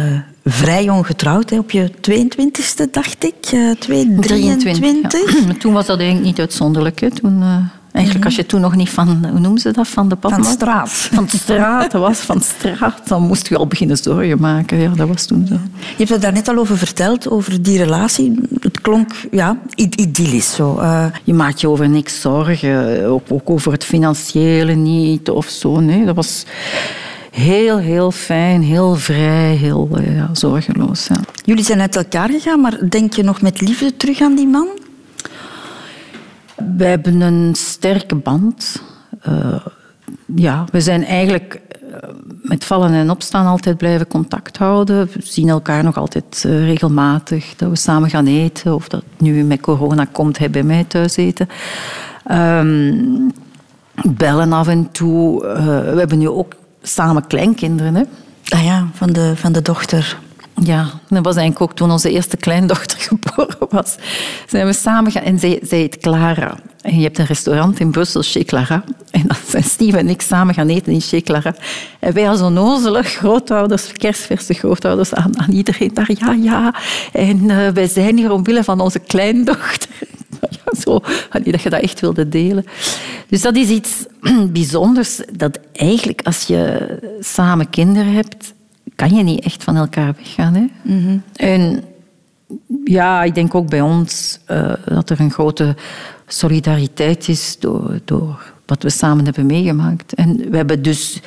vrij 0.45 0.85
jong 0.85 1.07
getrouwd, 1.07 1.51
hè, 1.51 1.59
op 1.59 1.70
je 1.70 1.91
22e, 2.11 2.91
dacht 2.91 3.24
ik. 3.24 3.35
eh 3.53 3.70
23. 4.20 4.79
ja. 4.79 5.41
Maar 5.47 5.57
Toen 5.57 5.72
was 5.72 5.87
dat 5.87 5.99
eigenlijk 5.99 6.29
niet 6.29 6.39
uitzonderlijk. 6.39 7.01
Hè. 7.01 7.11
Toen, 7.11 7.43
eh, 7.43 7.57
eigenlijk 7.97 8.24
als 8.24 8.36
je 8.36 8.47
toen 8.47 8.61
nog 8.61 8.76
niet 8.76 8.90
van, 8.90 9.26
hoe 9.30 9.40
noemen 9.40 9.61
ze 9.61 9.70
dat, 9.70 9.88
van 9.88 10.09
de 10.09 10.16
pad 10.16 10.32
Van 10.32 10.44
straat. 10.44 10.90
Van 10.90 11.28
straat 11.28 11.92
was, 11.92 12.18
van 12.18 12.40
straat. 12.40 13.09
Dan 13.09 13.22
moest 13.22 13.49
je 13.49 13.57
al 13.57 13.66
beginnen 13.66 13.97
zorgen 13.97 14.40
maken. 14.40 14.78
Ja, 14.78 14.90
dat 14.97 15.09
was 15.09 15.26
toen 15.26 15.47
zo. 15.47 15.55
Je 15.55 15.94
hebt 15.97 16.09
het 16.11 16.22
daar 16.22 16.32
net 16.32 16.49
al 16.49 16.57
over 16.57 16.78
verteld, 16.78 17.30
over 17.30 17.62
die 17.62 17.78
relatie. 17.78 18.40
Het 18.61 18.80
klonk 18.80 19.12
ja, 19.30 19.59
id- 19.74 19.94
idyllisch 20.01 20.55
zo. 20.55 20.76
Eh, 20.78 21.05
Je 21.24 21.34
maakt 21.34 21.61
je 21.61 21.68
over 21.68 21.88
niks 21.88 22.20
zorgen. 22.20 23.05
Ook, 23.07 23.22
ook 23.28 23.51
over 23.51 23.72
het 23.72 23.84
financiële 23.84 24.72
niet 24.74 25.30
of 25.30 25.47
zo. 25.49 25.80
Nee, 25.80 26.05
dat 26.05 26.14
was 26.14 26.44
heel, 27.30 27.78
heel 27.78 28.11
fijn, 28.11 28.62
heel 28.62 28.94
vrij, 28.94 29.55
heel 29.55 29.88
eh, 29.94 30.16
ja, 30.16 30.28
zorgeloos. 30.32 31.07
Ja. 31.07 31.16
jullie 31.44 31.64
zijn 31.64 31.80
uit 31.80 31.97
elkaar 31.97 32.28
gegaan, 32.28 32.61
maar 32.61 32.88
denk 32.88 33.12
je 33.12 33.22
nog 33.22 33.40
met 33.40 33.61
liefde 33.61 33.97
terug 33.97 34.20
aan 34.20 34.34
die 34.36 34.47
man? 34.47 34.66
We 36.57 36.85
hebben 36.85 37.21
een 37.21 37.55
sterke 37.55 38.15
band. 38.15 38.83
Eh, 39.21 39.67
ja, 40.35 40.65
we 40.71 40.81
zijn 40.81 41.05
eigenlijk 41.05 41.61
eh, 41.71 42.09
met 42.43 42.65
vallen 42.65 42.93
en 42.93 43.11
opstaan 43.11 43.47
altijd 43.47 43.77
blijven 43.77 44.07
contact 44.07 44.57
houden. 44.57 45.07
We 45.07 45.21
zien 45.23 45.49
elkaar 45.49 45.85
nog 45.85 45.97
altijd 45.97 46.43
eh, 46.47 46.65
regelmatig. 46.65 47.57
Dat 47.57 47.71
we 47.71 47.77
samen 47.77 48.11
gaan 48.11 48.27
eten. 48.27 48.75
Of 48.75 48.89
dat 48.89 49.03
nu 49.19 49.45
met 49.45 49.61
corona 49.61 50.07
komt, 50.13 50.39
hij 50.39 50.51
bij 50.51 50.63
mij 50.63 50.85
thuis 50.85 51.17
eten. 51.17 51.49
Ehm, 52.25 52.95
bellen 54.09 54.53
af 54.53 54.69
en 54.69 54.91
toe. 54.91 55.41
We 55.93 55.99
hebben 55.99 56.19
nu 56.19 56.29
ook 56.29 56.55
samen 56.83 57.27
kleinkinderen. 57.27 57.95
Hè? 57.95 58.03
Ah 58.49 58.65
ja, 58.65 58.87
van 58.93 59.13
de, 59.13 59.37
van 59.37 59.53
de 59.53 59.63
dochter. 59.63 60.19
Ja, 60.63 60.91
dat 61.09 61.25
was 61.25 61.37
eigenlijk 61.37 61.61
ook 61.61 61.77
toen 61.77 61.91
onze 61.91 62.11
eerste 62.11 62.37
kleindochter 62.37 62.99
geboren 63.09 63.67
was. 63.71 63.97
Zijn 64.47 64.67
we 64.67 64.73
samen 64.73 65.13
gaan... 65.13 65.23
En 65.23 65.39
zij, 65.39 65.59
zij 65.63 65.79
heet 65.79 65.99
Clara. 65.99 66.57
En 66.81 66.97
je 66.97 67.03
hebt 67.03 67.19
een 67.19 67.27
restaurant 67.27 67.81
in 67.81 67.91
Brussel, 67.91 68.23
Chez 68.23 68.45
Clara. 68.45 68.85
En 69.11 69.23
dan 69.27 69.37
zijn 69.49 69.65
Steve 69.65 69.99
en 69.99 70.09
ik 70.09 70.21
samen 70.21 70.55
gaan 70.55 70.69
eten 70.69 70.93
in 70.93 71.01
Chez 71.01 71.23
Clara. 71.23 71.55
En 71.99 72.13
wij 72.13 72.29
als 72.29 72.41
onnozele 72.41 73.03
grootouders, 73.03 73.93
kerstverse 73.93 74.55
grootouders, 74.55 75.15
aan, 75.15 75.33
iedereen 75.51 75.91
daar, 75.95 76.11
ja, 76.19 76.33
ja. 76.33 76.75
En 77.13 77.51
eh, 77.51 77.69
wij 77.69 77.87
zijn 77.89 78.17
hier 78.17 78.33
omwille 78.33 78.65
van 78.65 78.81
onze 78.81 78.99
kleindochter. 78.99 79.91
Ja, 80.41 80.81
zo, 80.81 81.01
dat 81.43 81.63
je 81.63 81.71
dat 81.71 81.81
echt 81.81 82.01
wilde 82.01 82.29
delen. 82.29 82.65
Dus 83.29 83.43
dat 83.43 83.57
is 83.57 83.69
iets 83.69 83.91
bijzonders, 84.53 85.21
dat 85.33 85.59
eigenlijk 85.73 86.21
als 86.23 86.43
je 86.43 86.89
samen 87.21 87.71
kinderen 87.71 88.13
hebt, 88.13 88.55
kan 88.97 89.14
je 89.14 89.22
niet 89.22 89.44
echt 89.44 89.64
van 89.64 89.76
elkaar 89.76 90.14
weggaan. 90.16 90.55
Hè? 90.55 90.66
En 91.36 91.84
ja, 92.84 93.22
ik 93.22 93.34
denk 93.34 93.55
ook 93.55 93.68
bij 93.68 93.80
ons 93.80 94.38
eh, 94.44 94.72
dat 94.84 95.11
er 95.11 95.20
een 95.20 95.30
grote 95.30 95.74
solidariteit 96.26 97.28
is 97.28 97.57
door, 97.59 98.01
door 98.05 98.53
wat 98.66 98.82
we 98.82 98.90
samen 98.90 99.24
hebben 99.24 99.47
meegemaakt. 99.47 100.14
En 100.14 100.51
we 100.51 100.57
hebben 100.57 100.82
dus 100.82 101.20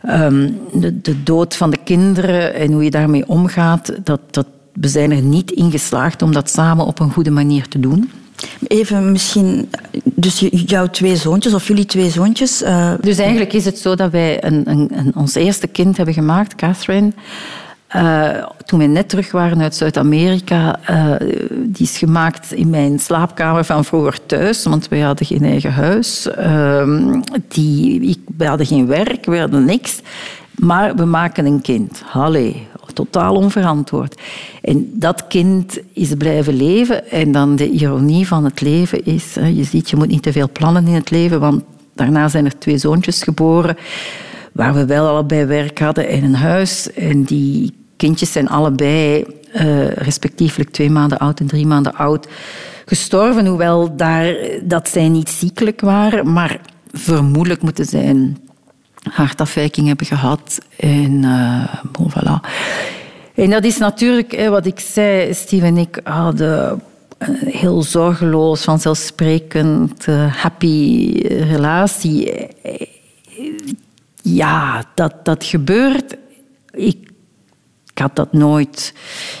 ehm, 0.00 0.50
de, 0.72 1.00
de 1.00 1.22
dood 1.22 1.56
van 1.56 1.70
de 1.70 1.78
kinderen 1.84 2.54
en 2.54 2.72
hoe 2.72 2.84
je 2.84 2.90
daarmee 2.90 3.28
omgaat, 3.28 3.92
dat, 4.04 4.20
dat, 4.30 4.46
we 4.72 4.88
zijn 4.88 5.10
er 5.10 5.22
niet 5.22 5.50
in 5.50 5.70
geslaagd 5.70 6.22
om 6.22 6.32
dat 6.32 6.50
samen 6.50 6.86
op 6.86 6.98
een 6.98 7.12
goede 7.12 7.30
manier 7.30 7.68
te 7.68 7.80
doen. 7.80 8.10
Even 8.66 9.12
misschien, 9.12 9.70
dus 10.04 10.46
jouw 10.50 10.86
twee 10.86 11.16
zoontjes, 11.16 11.54
of 11.54 11.66
jullie 11.66 11.84
twee 11.86 12.10
zoontjes. 12.10 12.62
eh, 12.62 12.92
Dus 13.00 13.18
eigenlijk 13.18 13.52
is 13.52 13.64
het 13.64 13.78
zo 13.78 13.94
dat 13.94 14.10
wij 14.10 14.44
een, 14.44 14.62
een, 14.70 14.88
een- 14.94 15.12
ons 15.16 15.34
eerste 15.34 15.66
kind 15.66 15.96
hebben 15.96 16.14
gemaakt, 16.14 16.54
Catherine. 16.54 17.12
Eh, 17.86 18.28
toen 18.64 18.78
we 18.78 18.84
net 18.86 19.08
terug 19.08 19.32
waren 19.32 19.60
uit 19.62 19.74
Zuid-Amerika, 19.74 20.78
eh, 20.84 21.10
die 21.50 21.86
is 21.86 21.98
gemaakt 21.98 22.52
in 22.52 22.70
mijn 22.70 22.98
slaapkamer 22.98 23.64
van 23.64 23.84
vroeger 23.84 24.26
thuis, 24.26 24.64
want 24.64 24.88
wij 24.88 25.00
hadden 25.00 25.26
geen 25.26 25.44
eigen 25.44 25.72
huis. 25.72 26.30
Ehm, 26.30 27.20
die, 27.48 28.00
ik, 28.00 28.18
we 28.36 28.46
hadden 28.46 28.66
geen 28.66 28.86
werk, 28.86 29.24
we 29.24 29.38
hadden 29.38 29.64
niks. 29.64 30.00
Maar 30.54 30.94
we 30.94 31.04
maken 31.04 31.46
een 31.46 31.60
kind. 31.60 32.02
Hallee, 32.04 32.66
totaal 32.96 33.34
onverantwoord. 33.34 34.20
En 34.62 34.90
dat 34.92 35.26
kind 35.26 35.78
is 35.92 36.14
blijven 36.18 36.54
leven. 36.54 37.10
En 37.10 37.32
dan 37.32 37.56
de 37.56 37.70
ironie 37.70 38.26
van 38.26 38.44
het 38.44 38.60
leven 38.60 39.04
is, 39.04 39.34
je 39.34 39.64
ziet, 39.64 39.90
je 39.90 39.96
moet 39.96 40.08
niet 40.08 40.22
te 40.22 40.32
veel 40.32 40.50
plannen 40.52 40.86
in 40.86 40.94
het 40.94 41.10
leven, 41.10 41.40
want 41.40 41.62
daarna 41.94 42.28
zijn 42.28 42.44
er 42.44 42.58
twee 42.58 42.78
zoontjes 42.78 43.22
geboren 43.22 43.76
waar 44.52 44.74
we 44.74 44.86
wel 44.86 45.08
allebei 45.08 45.44
werk 45.44 45.78
hadden 45.78 46.08
en 46.08 46.24
een 46.24 46.34
huis. 46.34 46.92
En 46.92 47.22
die 47.22 47.72
kindjes 47.96 48.32
zijn 48.32 48.48
allebei 48.48 49.24
eh, 49.52 49.88
respectievelijk 49.88 50.70
twee 50.70 50.90
maanden 50.90 51.18
oud 51.18 51.40
en 51.40 51.46
drie 51.46 51.66
maanden 51.66 51.94
oud 51.94 52.28
gestorven. 52.86 53.46
Hoewel 53.46 53.96
daar, 53.96 54.36
dat 54.62 54.88
zij 54.88 55.08
niet 55.08 55.28
ziekelijk 55.28 55.80
waren, 55.80 56.32
maar 56.32 56.60
vermoedelijk 56.92 57.62
moeten 57.62 57.84
zij 57.84 58.08
een 58.08 58.36
hartafwijking 59.10 59.86
hebben 59.86 60.06
gehad. 60.06 60.58
En 60.76 61.24
eh, 61.24 61.84
voilà. 62.10 62.40
En 63.34 63.50
dat 63.50 63.64
is 63.64 63.78
natuurlijk, 63.78 64.36
hè, 64.36 64.48
wat 64.48 64.66
ik 64.66 64.80
zei, 64.80 65.34
Steve 65.34 65.64
en 65.64 65.76
ik 65.76 66.00
hadden 66.04 66.82
een 67.18 67.36
heel 67.36 67.82
zorgeloos, 67.82 68.64
vanzelfsprekend, 68.64 70.06
eh, 70.06 70.34
happy 70.34 71.12
relatie. 71.28 72.48
Ja, 74.22 74.84
dat, 74.94 75.24
dat 75.24 75.44
gebeurt. 75.44 76.16
Ik, 76.70 77.10
ik 77.92 77.98
had 77.98 78.16
dat 78.16 78.32
nooit... 78.32 78.94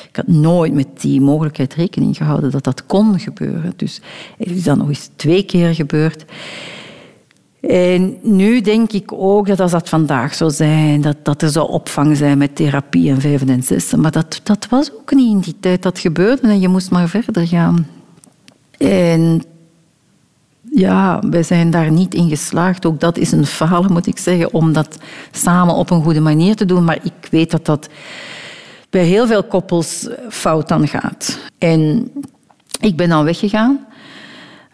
Ik 0.08 0.16
had 0.16 0.26
nooit 0.26 0.72
met 0.72 1.00
die 1.00 1.20
mogelijkheid 1.20 1.74
rekening 1.74 2.16
gehouden 2.16 2.50
dat 2.50 2.64
dat 2.64 2.86
kon 2.86 3.20
gebeuren. 3.20 3.72
Dus 3.76 4.00
het 4.38 4.50
is 4.50 4.62
dan 4.62 4.78
nog 4.78 4.88
eens 4.88 5.10
twee 5.16 5.42
keer 5.42 5.74
gebeurd. 5.74 6.24
En 7.68 8.18
nu 8.22 8.60
denk 8.60 8.92
ik 8.92 9.12
ook 9.12 9.46
dat 9.46 9.60
als 9.60 9.70
dat 9.70 9.88
vandaag 9.88 10.34
zou 10.34 10.50
zijn, 10.50 11.00
dat, 11.00 11.16
dat 11.22 11.42
er 11.42 11.48
zou 11.48 11.70
opvang 11.70 12.16
zijn 12.16 12.38
met 12.38 12.56
therapie 12.56 13.10
en 13.10 13.20
vijf 13.20 13.46
en 13.46 13.62
zes. 13.62 13.94
Maar 13.94 14.10
dat, 14.10 14.40
dat 14.42 14.66
was 14.70 14.92
ook 14.92 15.14
niet 15.14 15.30
in 15.30 15.40
die 15.40 15.56
tijd. 15.60 15.82
Dat 15.82 15.98
gebeurde 15.98 16.48
en 16.48 16.60
je 16.60 16.68
moest 16.68 16.90
maar 16.90 17.08
verder 17.08 17.46
gaan. 17.46 17.86
En 18.78 19.42
ja, 20.70 21.22
wij 21.30 21.42
zijn 21.42 21.70
daar 21.70 21.90
niet 21.90 22.14
in 22.14 22.28
geslaagd. 22.28 22.86
Ook 22.86 23.00
dat 23.00 23.18
is 23.18 23.32
een 23.32 23.46
falen, 23.46 23.92
moet 23.92 24.06
ik 24.06 24.18
zeggen, 24.18 24.54
om 24.54 24.72
dat 24.72 24.98
samen 25.30 25.74
op 25.74 25.90
een 25.90 26.02
goede 26.02 26.20
manier 26.20 26.56
te 26.56 26.64
doen. 26.64 26.84
Maar 26.84 26.98
ik 27.02 27.28
weet 27.30 27.50
dat 27.50 27.64
dat 27.64 27.88
bij 28.90 29.04
heel 29.04 29.26
veel 29.26 29.44
koppels 29.44 30.08
fout 30.28 30.68
dan 30.68 30.88
gaat. 30.88 31.38
En 31.58 32.10
ik 32.80 32.96
ben 32.96 33.08
dan 33.08 33.24
weggegaan. 33.24 33.86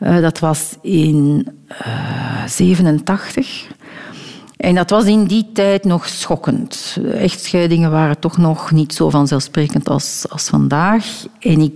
Uh, 0.00 0.20
dat 0.20 0.38
was 0.38 0.76
in 0.80 1.46
uh, 1.86 2.31
87. 2.46 3.66
En 4.56 4.74
dat 4.74 4.90
was 4.90 5.04
in 5.04 5.24
die 5.24 5.46
tijd 5.52 5.84
nog 5.84 6.08
schokkend. 6.08 6.98
Echtscheidingen 7.12 7.90
waren 7.90 8.18
toch 8.18 8.36
nog 8.36 8.70
niet 8.70 8.94
zo 8.94 9.10
vanzelfsprekend 9.10 9.88
als, 9.88 10.24
als 10.28 10.48
vandaag. 10.48 11.06
En 11.40 11.60
ik, 11.60 11.72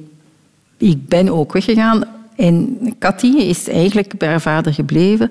ik 0.76 1.08
ben 1.08 1.28
ook 1.28 1.52
weggegaan. 1.52 2.04
En 2.36 2.78
Cathy 2.98 3.26
is 3.26 3.68
eigenlijk 3.68 4.18
bij 4.18 4.28
haar 4.28 4.40
vader 4.40 4.74
gebleven. 4.74 5.30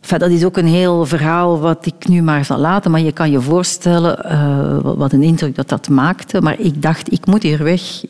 Dat 0.00 0.30
is 0.30 0.44
ook 0.44 0.56
een 0.56 0.66
heel 0.66 1.06
verhaal 1.06 1.60
wat 1.60 1.86
ik 1.86 2.08
nu 2.08 2.22
maar 2.22 2.44
zal 2.44 2.58
laten. 2.58 2.90
Maar 2.90 3.00
je 3.00 3.12
kan 3.12 3.30
je 3.30 3.40
voorstellen 3.40 4.18
uh, 4.26 4.94
wat 4.96 5.12
een 5.12 5.22
indruk 5.22 5.54
dat 5.54 5.68
dat 5.68 5.88
maakte. 5.88 6.40
Maar 6.40 6.60
ik 6.60 6.82
dacht, 6.82 7.12
ik 7.12 7.26
moet 7.26 7.42
hier 7.42 7.62
weg. 7.62 8.04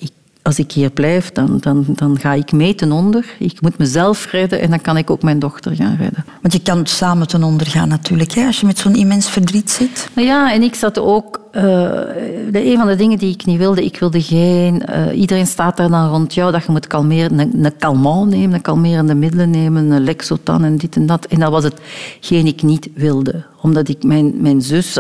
Als 0.47 0.59
ik 0.59 0.73
hier 0.73 0.91
blijf, 0.91 1.33
dan, 1.33 1.59
dan, 1.61 1.85
dan 1.89 2.19
ga 2.19 2.33
ik 2.33 2.53
mee 2.53 2.75
ten 2.75 2.93
onder. 2.93 3.27
Ik 3.39 3.61
moet 3.61 3.79
mezelf 3.79 4.31
redden 4.31 4.61
en 4.61 4.71
dan 4.71 4.81
kan 4.81 4.97
ik 4.97 5.11
ook 5.11 5.23
mijn 5.23 5.39
dochter 5.39 5.77
gaan 5.77 5.97
redden. 5.97 6.25
Want 6.43 6.55
je 6.55 6.63
kan 6.63 6.87
samen 6.87 7.29
ten 7.29 7.43
onder 7.43 7.67
gaan 7.67 7.89
natuurlijk, 7.89 8.33
hè, 8.33 8.47
als 8.47 8.61
je 8.61 8.67
met 8.67 8.79
zo'n 8.79 8.95
immens 8.95 9.29
verdriet 9.29 9.71
zit. 9.71 10.09
Nou 10.15 10.27
ja, 10.27 10.53
en 10.53 10.63
ik 10.63 10.75
zat 10.75 10.99
ook... 10.99 11.45
Uh, 11.53 11.63
de, 11.63 12.65
een 12.65 12.77
van 12.77 12.87
de 12.87 12.97
dingen 12.97 13.19
die 13.19 13.33
ik 13.33 13.45
niet 13.45 13.59
wilde, 13.59 13.85
ik 13.85 13.99
wilde 13.99 14.23
geen... 14.23 14.83
Uh, 14.91 15.19
iedereen 15.19 15.47
staat 15.47 15.77
daar 15.77 15.91
dan 15.91 16.09
rond 16.09 16.35
jou 16.35 16.53
dat 16.53 16.65
je 16.65 16.73
moet 16.73 16.87
kalmeren. 16.87 17.39
Een, 17.39 17.65
een 17.65 17.77
calmant 17.79 18.31
nemen, 18.31 18.55
een 18.55 18.61
kalmerende 18.61 19.15
middelen 19.15 19.51
nemen, 19.51 19.91
een 19.91 20.05
Lexotan 20.05 20.65
en 20.65 20.77
dit 20.77 20.97
en 20.97 21.07
dat. 21.07 21.27
En 21.27 21.39
dat 21.39 21.51
was 21.51 21.65
hetgeen 21.65 22.47
ik 22.47 22.63
niet 22.63 22.89
wilde. 22.95 23.45
Omdat 23.61 23.89
ik 23.89 24.03
mijn, 24.03 24.33
mijn 24.37 24.63
zus 24.63 24.99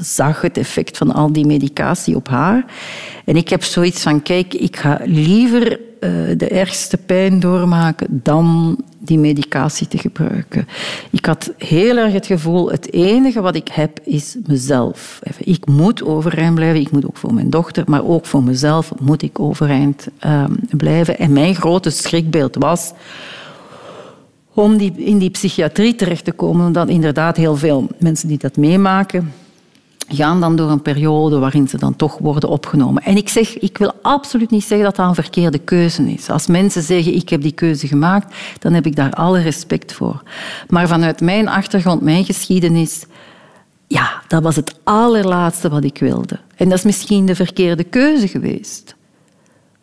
zag 0.00 0.40
het 0.40 0.58
effect 0.58 0.96
van 0.96 1.12
al 1.12 1.32
die 1.32 1.46
medicatie 1.46 2.16
op 2.16 2.28
haar. 2.28 2.64
En 3.24 3.36
ik 3.36 3.48
heb 3.48 3.62
zoiets 3.62 4.02
van, 4.02 4.22
kijk, 4.22 4.54
ik 4.54 4.76
ga 4.76 5.00
liever 5.04 5.80
uh, 6.00 6.10
de 6.36 6.48
ergste 6.48 6.96
pijn 6.96 7.40
doormaken 7.40 8.06
dan 8.10 8.76
die 8.98 9.18
medicatie 9.18 9.88
te 9.88 9.98
gebruiken. 9.98 10.68
Ik 11.10 11.26
had 11.26 11.52
heel 11.58 11.96
erg 11.96 12.12
het 12.12 12.26
gevoel, 12.26 12.70
het 12.70 12.92
enige 12.92 13.40
wat 13.40 13.54
ik 13.54 13.68
heb 13.68 14.00
is 14.04 14.36
mezelf. 14.46 15.20
Ik 15.38 15.66
moet 15.66 16.04
overeind 16.04 16.54
blijven, 16.54 16.80
ik 16.80 16.90
moet 16.90 17.06
ook 17.06 17.16
voor 17.16 17.34
mijn 17.34 17.50
dochter, 17.50 17.84
maar 17.86 18.04
ook 18.04 18.26
voor 18.26 18.42
mezelf 18.42 18.92
moet 19.00 19.22
ik 19.22 19.40
overeind 19.40 20.08
ehm, 20.18 20.52
blijven. 20.70 21.18
En 21.18 21.32
mijn 21.32 21.54
grote 21.54 21.90
schrikbeeld 21.90 22.56
was 22.58 22.92
om 24.56 24.80
in 24.96 25.18
die 25.18 25.30
psychiatrie 25.30 25.94
terecht 25.94 26.24
te 26.24 26.32
komen, 26.32 26.66
omdat 26.66 26.88
inderdaad 26.88 27.36
heel 27.36 27.56
veel 27.56 27.88
mensen 27.98 28.28
die 28.28 28.38
dat 28.38 28.56
meemaken, 28.56 29.32
gaan 30.08 30.40
dan 30.40 30.56
door 30.56 30.70
een 30.70 30.82
periode 30.82 31.38
waarin 31.38 31.68
ze 31.68 31.78
dan 31.78 31.96
toch 31.96 32.18
worden 32.18 32.48
opgenomen. 32.48 33.02
En 33.02 33.16
ik 33.16 33.28
zeg, 33.28 33.58
ik 33.58 33.78
wil 33.78 33.92
absoluut 34.02 34.50
niet 34.50 34.64
zeggen 34.64 34.86
dat 34.86 34.96
dat 34.96 35.08
een 35.08 35.14
verkeerde 35.14 35.58
keuze 35.58 36.12
is. 36.12 36.30
Als 36.30 36.46
mensen 36.46 36.82
zeggen, 36.82 37.14
ik 37.14 37.28
heb 37.28 37.42
die 37.42 37.52
keuze 37.52 37.86
gemaakt, 37.86 38.34
dan 38.58 38.72
heb 38.72 38.86
ik 38.86 38.96
daar 38.96 39.12
alle 39.12 39.40
respect 39.40 39.92
voor. 39.92 40.22
Maar 40.68 40.88
vanuit 40.88 41.20
mijn 41.20 41.48
achtergrond, 41.48 42.00
mijn 42.00 42.24
geschiedenis, 42.24 43.06
ja, 43.86 44.22
dat 44.28 44.42
was 44.42 44.56
het 44.56 44.74
allerlaatste 44.84 45.68
wat 45.68 45.84
ik 45.84 45.98
wilde. 45.98 46.38
En 46.56 46.68
dat 46.68 46.78
is 46.78 46.84
misschien 46.84 47.26
de 47.26 47.34
verkeerde 47.34 47.84
keuze 47.84 48.28
geweest. 48.28 48.94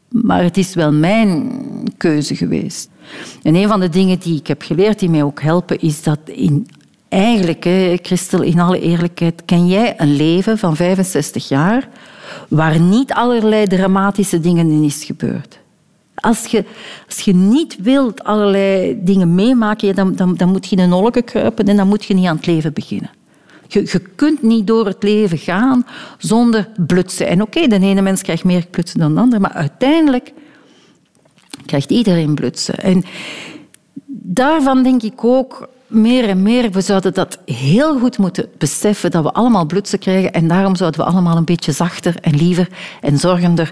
Maar 0.08 0.44
het 0.44 0.58
is 0.58 0.74
wel 0.74 0.92
mijn 0.92 1.52
keuze 1.98 2.36
geweest. 2.36 2.90
En 3.44 3.56
een 3.56 3.68
van 3.68 3.80
de 3.80 3.90
dingen 3.90 4.20
die 4.20 4.38
ik 4.38 4.48
heb 4.48 4.62
geleerd, 4.62 5.00
die 5.00 5.10
mij 5.10 5.24
ook 5.24 5.42
helpen, 5.42 5.80
is 5.80 6.04
dat 6.04 6.20
in 6.26 6.68
eigenlijk, 7.14 7.62
Christel, 8.06 8.42
in 8.42 8.60
alle 8.60 8.80
eerlijkheid, 8.80 9.46
ken 9.46 9.68
jij 9.68 9.94
een 9.98 10.16
leven 10.16 10.58
van 10.58 10.76
65 10.76 11.48
jaar 11.48 11.90
waar 12.50 12.80
niet 12.80 13.14
allerlei 13.14 13.68
dramatische 13.68 14.40
dingen 14.40 14.72
in 14.72 14.84
is 14.84 15.04
gebeurd? 15.04 15.60
Als 16.16 16.46
je, 16.46 16.66
als 17.08 17.20
je 17.20 17.34
niet 17.34 17.78
wilt 17.82 18.24
allerlei 18.24 18.98
dingen 19.04 19.36
meemaken, 19.36 19.96
dan, 19.96 20.16
dan, 20.16 20.36
dan 20.36 20.50
moet 20.50 20.70
je 20.70 20.76
in 20.76 20.82
een 20.82 20.94
olke 20.94 21.22
kruipen 21.22 21.66
en 21.66 21.78
dan 21.78 21.88
moet 21.88 22.06
je 22.06 22.14
niet 22.14 22.28
aan 22.28 22.36
het 22.36 22.46
leven 22.46 22.74
beginnen. 22.74 23.10
Je, 23.68 23.80
je 23.80 24.00
kunt 24.16 24.42
niet 24.42 24.68
door 24.68 24.86
het 24.86 25.04
leven 25.04 25.38
gaan 25.38 25.86
zonder 26.18 26.70
blutsen. 26.88 27.28
En 27.28 27.42
oké, 27.42 27.68
de 27.68 27.80
ene 27.80 28.02
mens 28.02 28.22
krijgt 28.22 28.44
meer 28.44 28.66
blutsen 28.70 29.00
dan 29.00 29.14
de 29.14 29.20
andere, 29.20 29.42
maar 29.42 29.54
uiteindelijk 29.54 30.34
krijgt 31.66 31.92
iedereen 31.92 32.36
blutsen. 32.36 32.80
En 32.80 33.04
daarvan 34.16 34.84
denk 34.84 35.04
ik 35.04 35.24
ook, 35.24 35.70
meer 35.88 36.30
en 36.30 36.42
meer, 36.42 36.72
we 36.72 36.82
zouden 36.82 37.14
dat 37.14 37.40
heel 37.46 38.00
goed 38.00 38.18
moeten 38.18 38.50
beseffen, 38.58 39.12
dat 39.12 39.24
we 39.24 39.32
allemaal 39.32 39.66
blutsen 39.66 40.00
krijgen 40.00 40.34
en 40.34 40.48
daarom 40.48 40.76
zouden 40.76 41.00
we 41.00 41.06
allemaal 41.06 41.38
een 41.38 41.46
beetje 41.46 41.72
zachter 41.72 42.16
en 42.22 42.36
liever 42.36 42.68
en 43.02 43.18
zorgender 43.18 43.72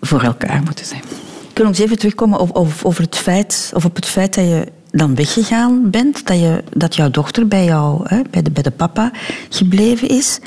voor 0.00 0.22
elkaar 0.22 0.62
moeten 0.62 0.84
zijn. 0.86 1.02
Ik 1.50 1.64
wil 1.64 1.66
nog 1.66 1.74
eens 1.74 1.84
even 1.84 1.98
terugkomen 1.98 2.54
over, 2.84 3.02
het 3.02 3.16
feit, 3.16 3.70
of 3.74 3.84
op 3.84 3.96
het 3.96 4.06
feit 4.06 4.34
dat 4.34 4.44
je 4.44 4.66
dan 4.90 5.14
weggegaan 5.14 5.90
bent, 5.90 6.26
dat, 6.26 6.38
je, 6.38 6.64
dat 6.76 6.94
jouw 6.96 7.10
dochter 7.10 7.48
bij, 7.48 7.64
jou, 7.64 8.00
hè, 8.04 8.22
bij, 8.30 8.42
de, 8.42 8.50
bij 8.50 8.62
de 8.62 8.70
papa 8.70 9.12
gebleven 9.48 10.08
is. 10.08 10.40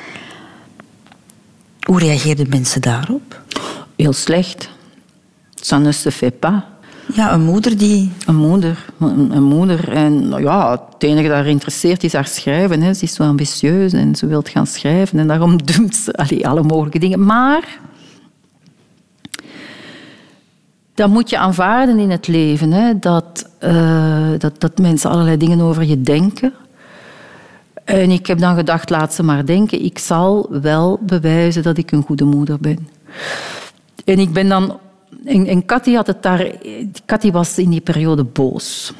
Hoe 1.81 1.99
reageerden 1.99 2.49
mensen 2.49 2.81
daarop? 2.81 3.41
Heel 3.95 4.13
slecht. 4.13 4.69
Ça 5.63 5.77
ne 5.77 5.91
se 5.91 6.11
fait 6.11 6.39
pas. 6.39 6.63
Ja, 7.13 7.33
een 7.33 7.41
moeder 7.41 7.77
die... 7.77 8.11
Een 8.25 8.35
moeder. 8.35 8.85
Een, 8.99 9.43
moeder. 9.43 9.91
En 9.91 10.29
nou 10.29 10.41
ja, 10.41 10.71
het 10.71 11.03
enige 11.03 11.27
dat 11.27 11.37
haar 11.37 11.47
interesseert 11.47 12.03
is 12.03 12.13
haar 12.13 12.27
schrijven. 12.27 12.81
Hè. 12.81 12.93
Ze 12.93 13.03
is 13.03 13.13
zo 13.13 13.23
ambitieus 13.23 13.93
en 13.93 14.15
ze 14.15 14.27
wil 14.27 14.41
gaan 14.43 14.67
schrijven. 14.67 15.19
En 15.19 15.27
daarom 15.27 15.63
dumpt 15.75 15.95
ze 15.95 16.43
alle 16.47 16.63
mogelijke 16.63 16.99
dingen. 16.99 17.25
Maar... 17.25 17.79
Dat 20.93 21.09
moet 21.09 21.29
je 21.29 21.37
aanvaarden 21.37 21.99
in 21.99 22.09
het 22.09 22.27
leven. 22.27 22.71
Hè. 22.71 22.99
Dat, 22.99 23.49
uh, 23.63 24.29
dat, 24.37 24.61
dat 24.61 24.77
mensen 24.77 25.09
allerlei 25.09 25.37
dingen 25.37 25.61
over 25.61 25.83
je 25.83 26.01
denken. 26.01 26.53
En 27.83 28.11
ik 28.11 28.27
heb 28.27 28.39
dan 28.39 28.55
gedacht, 28.55 28.89
laat 28.89 29.13
ze 29.13 29.23
maar 29.23 29.45
denken. 29.45 29.83
Ik 29.83 29.99
zal 29.99 30.47
wel 30.61 30.99
bewijzen 31.01 31.63
dat 31.63 31.77
ik 31.77 31.91
een 31.91 32.03
goede 32.03 32.23
moeder 32.23 32.57
ben. 32.59 32.87
En 34.05 34.19
ik 34.19 34.33
ben 34.33 34.49
dan 34.49 34.79
en, 35.25 35.47
en 35.47 35.63
had 35.93 36.07
het 36.07 36.23
daar... 36.23 36.51
Cathy 37.05 37.31
was 37.31 37.57
in 37.57 37.69
die 37.69 37.81
periode 37.81 38.23
boos. 38.23 38.93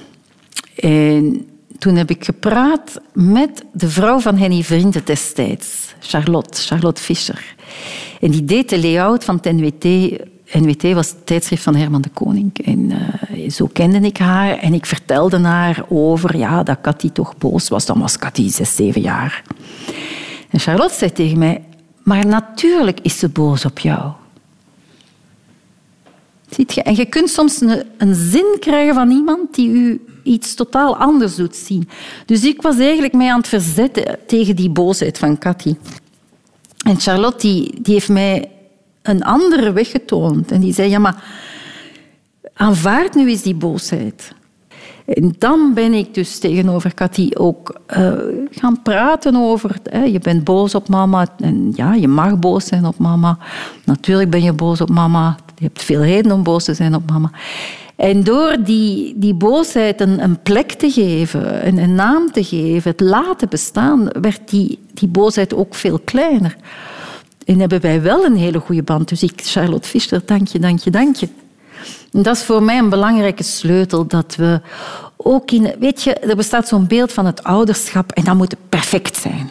En 0.75 1.45
toen 1.81 1.95
heb 1.95 2.09
ik 2.09 2.25
gepraat 2.25 3.01
met 3.13 3.63
de 3.73 3.89
vrouw 3.89 4.19
van 4.19 4.37
Henny 4.37 4.63
Vrienden 4.63 5.05
destijds, 5.05 5.93
Charlotte, 5.99 6.61
Charlotte 6.61 7.01
Fischer. 7.01 7.55
En 8.19 8.31
die 8.31 8.45
deed 8.45 8.69
de 8.69 8.79
layout 8.79 9.23
van 9.23 9.39
het 9.41 9.55
NWT. 9.55 9.83
NWT 10.53 10.93
was 10.93 11.09
het 11.09 11.25
tijdschrift 11.25 11.63
van 11.63 11.75
Herman 11.75 12.01
de 12.01 12.09
Koning. 12.09 12.57
En 12.57 12.91
uh, 13.29 13.49
zo 13.49 13.69
kende 13.73 13.99
ik 13.99 14.17
haar 14.17 14.57
en 14.57 14.73
ik 14.73 14.85
vertelde 14.85 15.39
haar 15.39 15.83
over 15.89 16.37
ja, 16.37 16.63
dat 16.63 16.81
Cathy 16.81 17.09
toch 17.09 17.37
boos 17.37 17.67
was. 17.67 17.85
Dan 17.85 17.99
was 17.99 18.17
Cathy 18.17 18.49
zes, 18.49 18.75
zeven 18.75 19.01
jaar. 19.01 19.43
En 20.49 20.59
Charlotte 20.59 20.95
zei 20.95 21.11
tegen 21.11 21.37
mij, 21.37 21.63
maar 22.03 22.25
natuurlijk 22.25 22.99
is 23.01 23.19
ze 23.19 23.29
boos 23.29 23.65
op 23.65 23.79
jou. 23.79 24.11
Ziet 26.55 26.73
je? 26.73 26.81
En 26.81 26.95
je 26.95 27.05
kunt 27.05 27.29
soms 27.29 27.61
een, 27.61 27.83
een 27.97 28.15
zin 28.15 28.57
krijgen 28.59 28.93
van 28.93 29.11
iemand 29.11 29.55
die 29.55 29.69
u 29.69 30.05
iets 30.23 30.53
totaal 30.53 30.97
anders 30.97 31.35
doet 31.35 31.55
zien. 31.55 31.89
Dus 32.25 32.43
ik 32.43 32.61
was 32.61 32.77
eigenlijk 32.77 33.13
mij 33.13 33.31
aan 33.31 33.37
het 33.37 33.47
verzetten 33.47 34.19
tegen 34.27 34.55
die 34.55 34.69
boosheid 34.69 35.17
van 35.17 35.37
Cathy. 35.37 35.75
En 36.85 36.99
Charlotte 36.99 37.37
die, 37.47 37.79
heeft 37.83 38.09
mij 38.09 38.51
een 39.01 39.23
andere 39.23 39.71
weg 39.71 39.89
getoond. 39.91 40.51
En 40.51 40.61
die 40.61 40.73
zei, 40.73 40.89
ja, 40.89 40.99
maar 40.99 41.23
aanvaard 42.53 43.15
nu 43.15 43.29
eens 43.29 43.41
die 43.41 43.55
boosheid. 43.55 44.33
En 45.05 45.35
dan 45.37 45.73
ben 45.73 45.93
ik 45.93 46.13
dus 46.13 46.39
tegenover 46.39 46.93
Cathy 46.93 47.29
ook 47.33 47.79
uh, 47.97 48.11
gaan 48.51 48.81
praten 48.81 49.35
over... 49.35 49.75
Hè, 49.83 50.03
je 50.03 50.19
bent 50.19 50.43
boos 50.43 50.75
op 50.75 50.87
mama. 50.87 51.27
En 51.37 51.71
ja, 51.75 51.93
je 51.93 52.07
mag 52.07 52.39
boos 52.39 52.65
zijn 52.65 52.85
op 52.85 52.97
mama. 52.97 53.37
Natuurlijk 53.85 54.29
ben 54.29 54.43
je 54.43 54.53
boos 54.53 54.81
op 54.81 54.89
mama. 54.89 55.37
Je 55.61 55.67
hebt 55.67 55.83
veel 55.83 56.03
reden 56.03 56.31
om 56.31 56.43
boos 56.43 56.63
te 56.63 56.73
zijn 56.73 56.95
op 56.95 57.09
mama. 57.09 57.31
En 57.95 58.23
door 58.23 58.57
die, 58.63 59.13
die 59.17 59.33
boosheid 59.33 60.01
een, 60.01 60.23
een 60.23 60.41
plek 60.41 60.71
te 60.71 60.91
geven, 60.91 61.67
een, 61.67 61.77
een, 61.77 61.95
naam 61.95 62.31
te 62.31 62.43
geven, 62.43 62.91
het 62.91 62.99
laten 62.99 63.49
bestaan, 63.49 64.09
werd 64.21 64.39
die, 64.49 64.79
die 64.93 65.07
boosheid 65.07 65.53
ook 65.53 65.75
veel 65.75 65.99
kleiner. 65.99 66.55
En 67.45 67.59
hebben 67.59 67.81
wij 67.81 68.01
wel 68.01 68.25
een 68.25 68.35
hele 68.35 68.59
goede 68.59 68.83
band. 68.83 69.09
Dus 69.09 69.23
ik, 69.23 69.41
Charlotte 69.43 69.87
Fischer, 69.87 70.21
dank 70.25 70.47
je, 70.47 70.59
dank 70.59 70.79
je, 70.79 70.91
dank 70.91 71.15
je. 71.15 71.27
En 72.11 72.21
dat 72.21 72.35
is 72.35 72.43
voor 72.43 72.63
mij 72.63 72.77
een 72.77 72.89
belangrijke 72.89 73.43
sleutel, 73.43 74.07
dat 74.07 74.35
we 74.35 74.61
ook 75.17 75.51
in... 75.51 75.73
Weet 75.79 76.03
je, 76.03 76.13
er 76.13 76.35
bestaat 76.35 76.67
zo'n 76.67 76.87
beeld 76.87 77.11
van 77.11 77.25
het 77.25 77.43
ouderschap 77.43 78.11
en 78.11 78.23
dat 78.23 78.35
moet 78.35 78.55
perfect 78.69 79.17
zijn. 79.17 79.49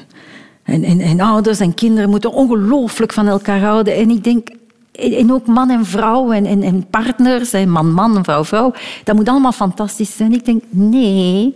En, 0.62 0.84
en, 0.84 1.00
en 1.00 1.20
ouders 1.20 1.60
en 1.60 1.74
kinderen 1.74 2.10
moeten 2.10 2.32
ongelooflijk 2.32 3.12
van 3.12 3.28
elkaar 3.28 3.60
houden. 3.60 3.94
En 3.94 4.10
ik 4.10 4.24
denk, 4.24 4.48
en 4.92 5.32
ook 5.32 5.46
man 5.46 5.70
en 5.70 5.86
vrouw 5.86 6.32
en, 6.32 6.46
en, 6.46 6.62
en 6.62 6.86
partners, 6.90 7.52
man, 7.66 7.92
man, 7.92 8.24
vrouw, 8.24 8.44
vrouw. 8.44 8.72
Dat 9.04 9.16
moet 9.16 9.28
allemaal 9.28 9.52
fantastisch 9.52 10.16
zijn. 10.16 10.32
Ik 10.32 10.44
denk, 10.44 10.62
nee, 10.70 11.54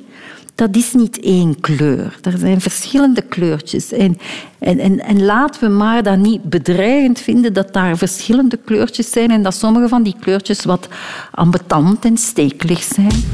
dat 0.54 0.76
is 0.76 0.92
niet 0.92 1.20
één 1.20 1.60
kleur. 1.60 2.18
Er 2.22 2.38
zijn 2.38 2.60
verschillende 2.60 3.22
kleurtjes. 3.22 3.92
En, 3.92 4.18
en, 4.58 4.78
en, 4.78 5.00
en 5.00 5.24
laten 5.24 5.60
we 5.60 5.68
maar 5.68 6.02
dat 6.02 6.18
niet 6.18 6.42
bedreigend 6.42 7.20
vinden 7.20 7.52
dat 7.52 7.72
daar 7.72 7.96
verschillende 7.96 8.56
kleurtjes 8.56 9.10
zijn 9.10 9.30
en 9.30 9.42
dat 9.42 9.54
sommige 9.54 9.88
van 9.88 10.02
die 10.02 10.16
kleurtjes 10.20 10.64
wat 10.64 10.88
ambetant 11.30 12.04
en 12.04 12.16
stekelig 12.16 12.82
zijn. 12.82 13.24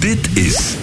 Dit 0.00 0.36
is 0.36 0.76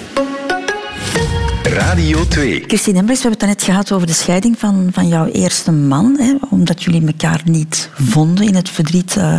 Radio 1.77 2.27
2. 2.27 2.63
Christine 2.67 2.97
Embrechts, 2.97 3.23
we 3.23 3.29
hebben 3.29 3.47
het 3.47 3.57
net 3.57 3.67
gehad 3.67 3.91
over 3.91 4.07
de 4.07 4.13
scheiding 4.13 4.59
van, 4.59 4.89
van 4.91 5.07
jouw 5.07 5.25
eerste 5.25 5.71
man. 5.71 6.15
Hè, 6.19 6.35
omdat 6.49 6.83
jullie 6.83 7.07
elkaar 7.07 7.41
niet 7.45 7.89
vonden 7.93 8.45
in 8.45 8.55
het 8.55 8.69
verdriet 8.69 9.15
uh, 9.15 9.37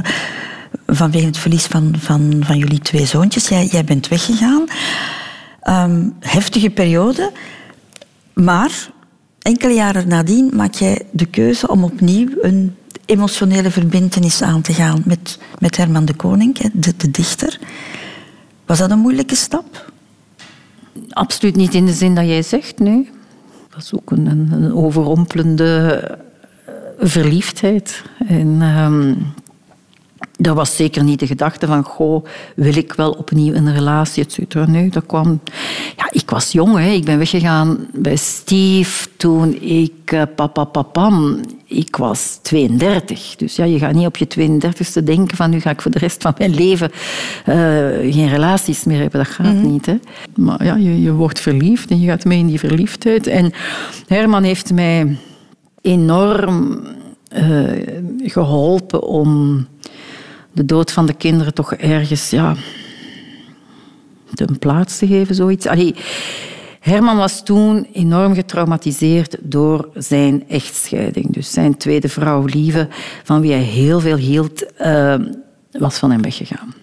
vanwege 0.87 1.27
het 1.27 1.39
verlies 1.39 1.65
van, 1.65 1.95
van, 1.99 2.37
van 2.41 2.59
jullie 2.59 2.79
twee 2.79 3.07
zoontjes. 3.07 3.49
Jij, 3.49 3.67
jij 3.67 3.85
bent 3.85 4.09
weggegaan. 4.09 4.65
Um, 5.65 6.15
heftige 6.21 6.71
periode. 6.71 7.33
Maar 8.35 8.91
enkele 9.43 9.75
jaren 9.75 10.09
nadien 10.09 10.51
maak 10.55 10.75
jij 10.75 11.03
de 11.11 11.27
keuze 11.27 11.69
om 11.69 11.85
opnieuw 11.85 12.29
een 12.41 12.77
emotionele 13.07 13.71
verbindenis 13.71 14.43
aan 14.43 14.63
te 14.63 14.73
gaan 14.73 15.03
met, 15.05 15.39
met 15.59 15.77
Herman 15.77 16.05
de 16.05 16.15
Koning, 16.15 16.73
de, 16.73 16.97
de 16.97 17.11
dichter. 17.11 17.59
Was 18.67 18.79
dat 18.79 18.91
een 18.91 18.99
moeilijke 18.99 19.37
stap? 19.37 19.97
Absoluut 21.09 21.57
niet 21.57 21.75
in 21.75 21.87
de 21.87 21.93
zin 21.93 22.15
dat 22.15 22.27
jij 22.27 22.43
zegt, 22.43 22.79
nee. 22.79 23.11
Dat 23.69 23.75
was 23.75 23.95
ook 23.95 24.11
een, 24.11 24.27
een 24.27 24.75
overrompelende 24.75 26.01
eh, 26.67 26.75
verliefdheid. 26.99 28.03
En 28.27 28.63
um, 28.63 29.17
dat 30.41 30.57
was 30.57 30.77
zeker 30.77 31.05
niet 31.05 31.21
de 31.21 31.27
gedachte 31.27 31.67
van, 31.67 31.83
goh, 31.83 32.25
wil 32.57 32.77
ik 32.77 32.93
wel 32.93 33.11
opnieuw 33.11 33.55
een 33.55 33.75
relatie, 33.75 34.25
et 34.25 34.33
cetera. 34.33 34.67
Nee, 34.67 34.91
dat 34.91 35.07
kwam... 35.07 35.41
Ja, 35.97 36.09
ik 36.11 36.31
was 36.31 36.53
jong, 36.53 36.77
hè. 36.77 36.91
ik 36.91 37.05
ben 37.05 37.19
weggegaan 37.19 37.87
bij 37.93 38.17
Steve 38.17 39.09
toen 39.17 39.63
ik 39.63 40.13
uh, 40.13 40.23
papa 40.35 40.65
papam, 40.65 41.41
ik 41.65 41.97
was 41.97 42.39
32. 42.43 43.37
Dus 43.37 43.57
ja, 43.57 43.65
je 43.65 43.79
gaat 43.79 43.93
niet 43.93 44.07
op 44.07 44.17
je 44.17 44.27
32e 44.27 45.05
denken 45.05 45.37
van 45.37 45.51
nu 45.51 45.61
ga 45.61 45.71
ik 45.71 45.83
voor 45.83 45.91
de 45.91 45.99
rest 45.99 46.23
van 46.23 46.35
mijn 46.39 46.55
leven 46.55 46.91
uh, 46.91 47.55
geen 48.15 48.29
relaties 48.29 48.85
meer 48.85 49.01
hebben. 49.01 49.25
Dat 49.25 49.33
gaat 49.33 49.55
niet. 49.55 49.87
Hè. 49.87 49.97
Maar 50.37 50.65
ja, 50.65 50.77
je, 50.77 51.03
je 51.03 51.13
wordt 51.13 51.41
verliefd 51.41 51.91
en 51.91 52.01
je 52.01 52.09
gaat 52.09 52.25
mee 52.25 52.39
in 52.39 52.47
die 52.47 52.59
verliefdheid. 52.59 53.27
En 53.27 53.53
Herman 54.07 54.43
heeft 54.43 54.73
mij 54.73 55.17
enorm 55.81 56.81
uh, 57.37 57.71
geholpen 58.19 59.03
om 59.03 59.67
de 60.53 60.65
dood 60.65 60.93
van 60.93 61.07
de 61.07 61.15
kinderen 61.15 61.55
toch 61.55 61.75
ergens 61.75 62.31
ja, 62.31 62.57
een 64.35 64.59
plaats 64.59 64.99
te 64.99 65.07
geven. 65.07 65.35
Zoiets. 65.35 65.67
Allee, 65.67 65.95
Herman 66.81 67.17
was 67.17 67.45
toen 67.45 67.87
enorm 67.93 68.35
getraumatiseerd 68.35 69.37
door 69.41 69.89
zijn 69.95 70.49
echtscheiding. 70.49 71.33
Dus 71.33 71.53
zijn 71.53 71.77
tweede 71.77 72.09
vrouw, 72.09 72.45
Lieve, 72.45 72.89
van 73.25 73.41
wie 73.41 73.53
hij 73.53 73.63
heel 73.63 74.01
veel 74.01 74.17
hield, 74.17 74.65
uh, 74.81 75.15
was 75.71 75.99
van 75.99 76.11
hem 76.11 76.23
weggegaan. 76.23 76.75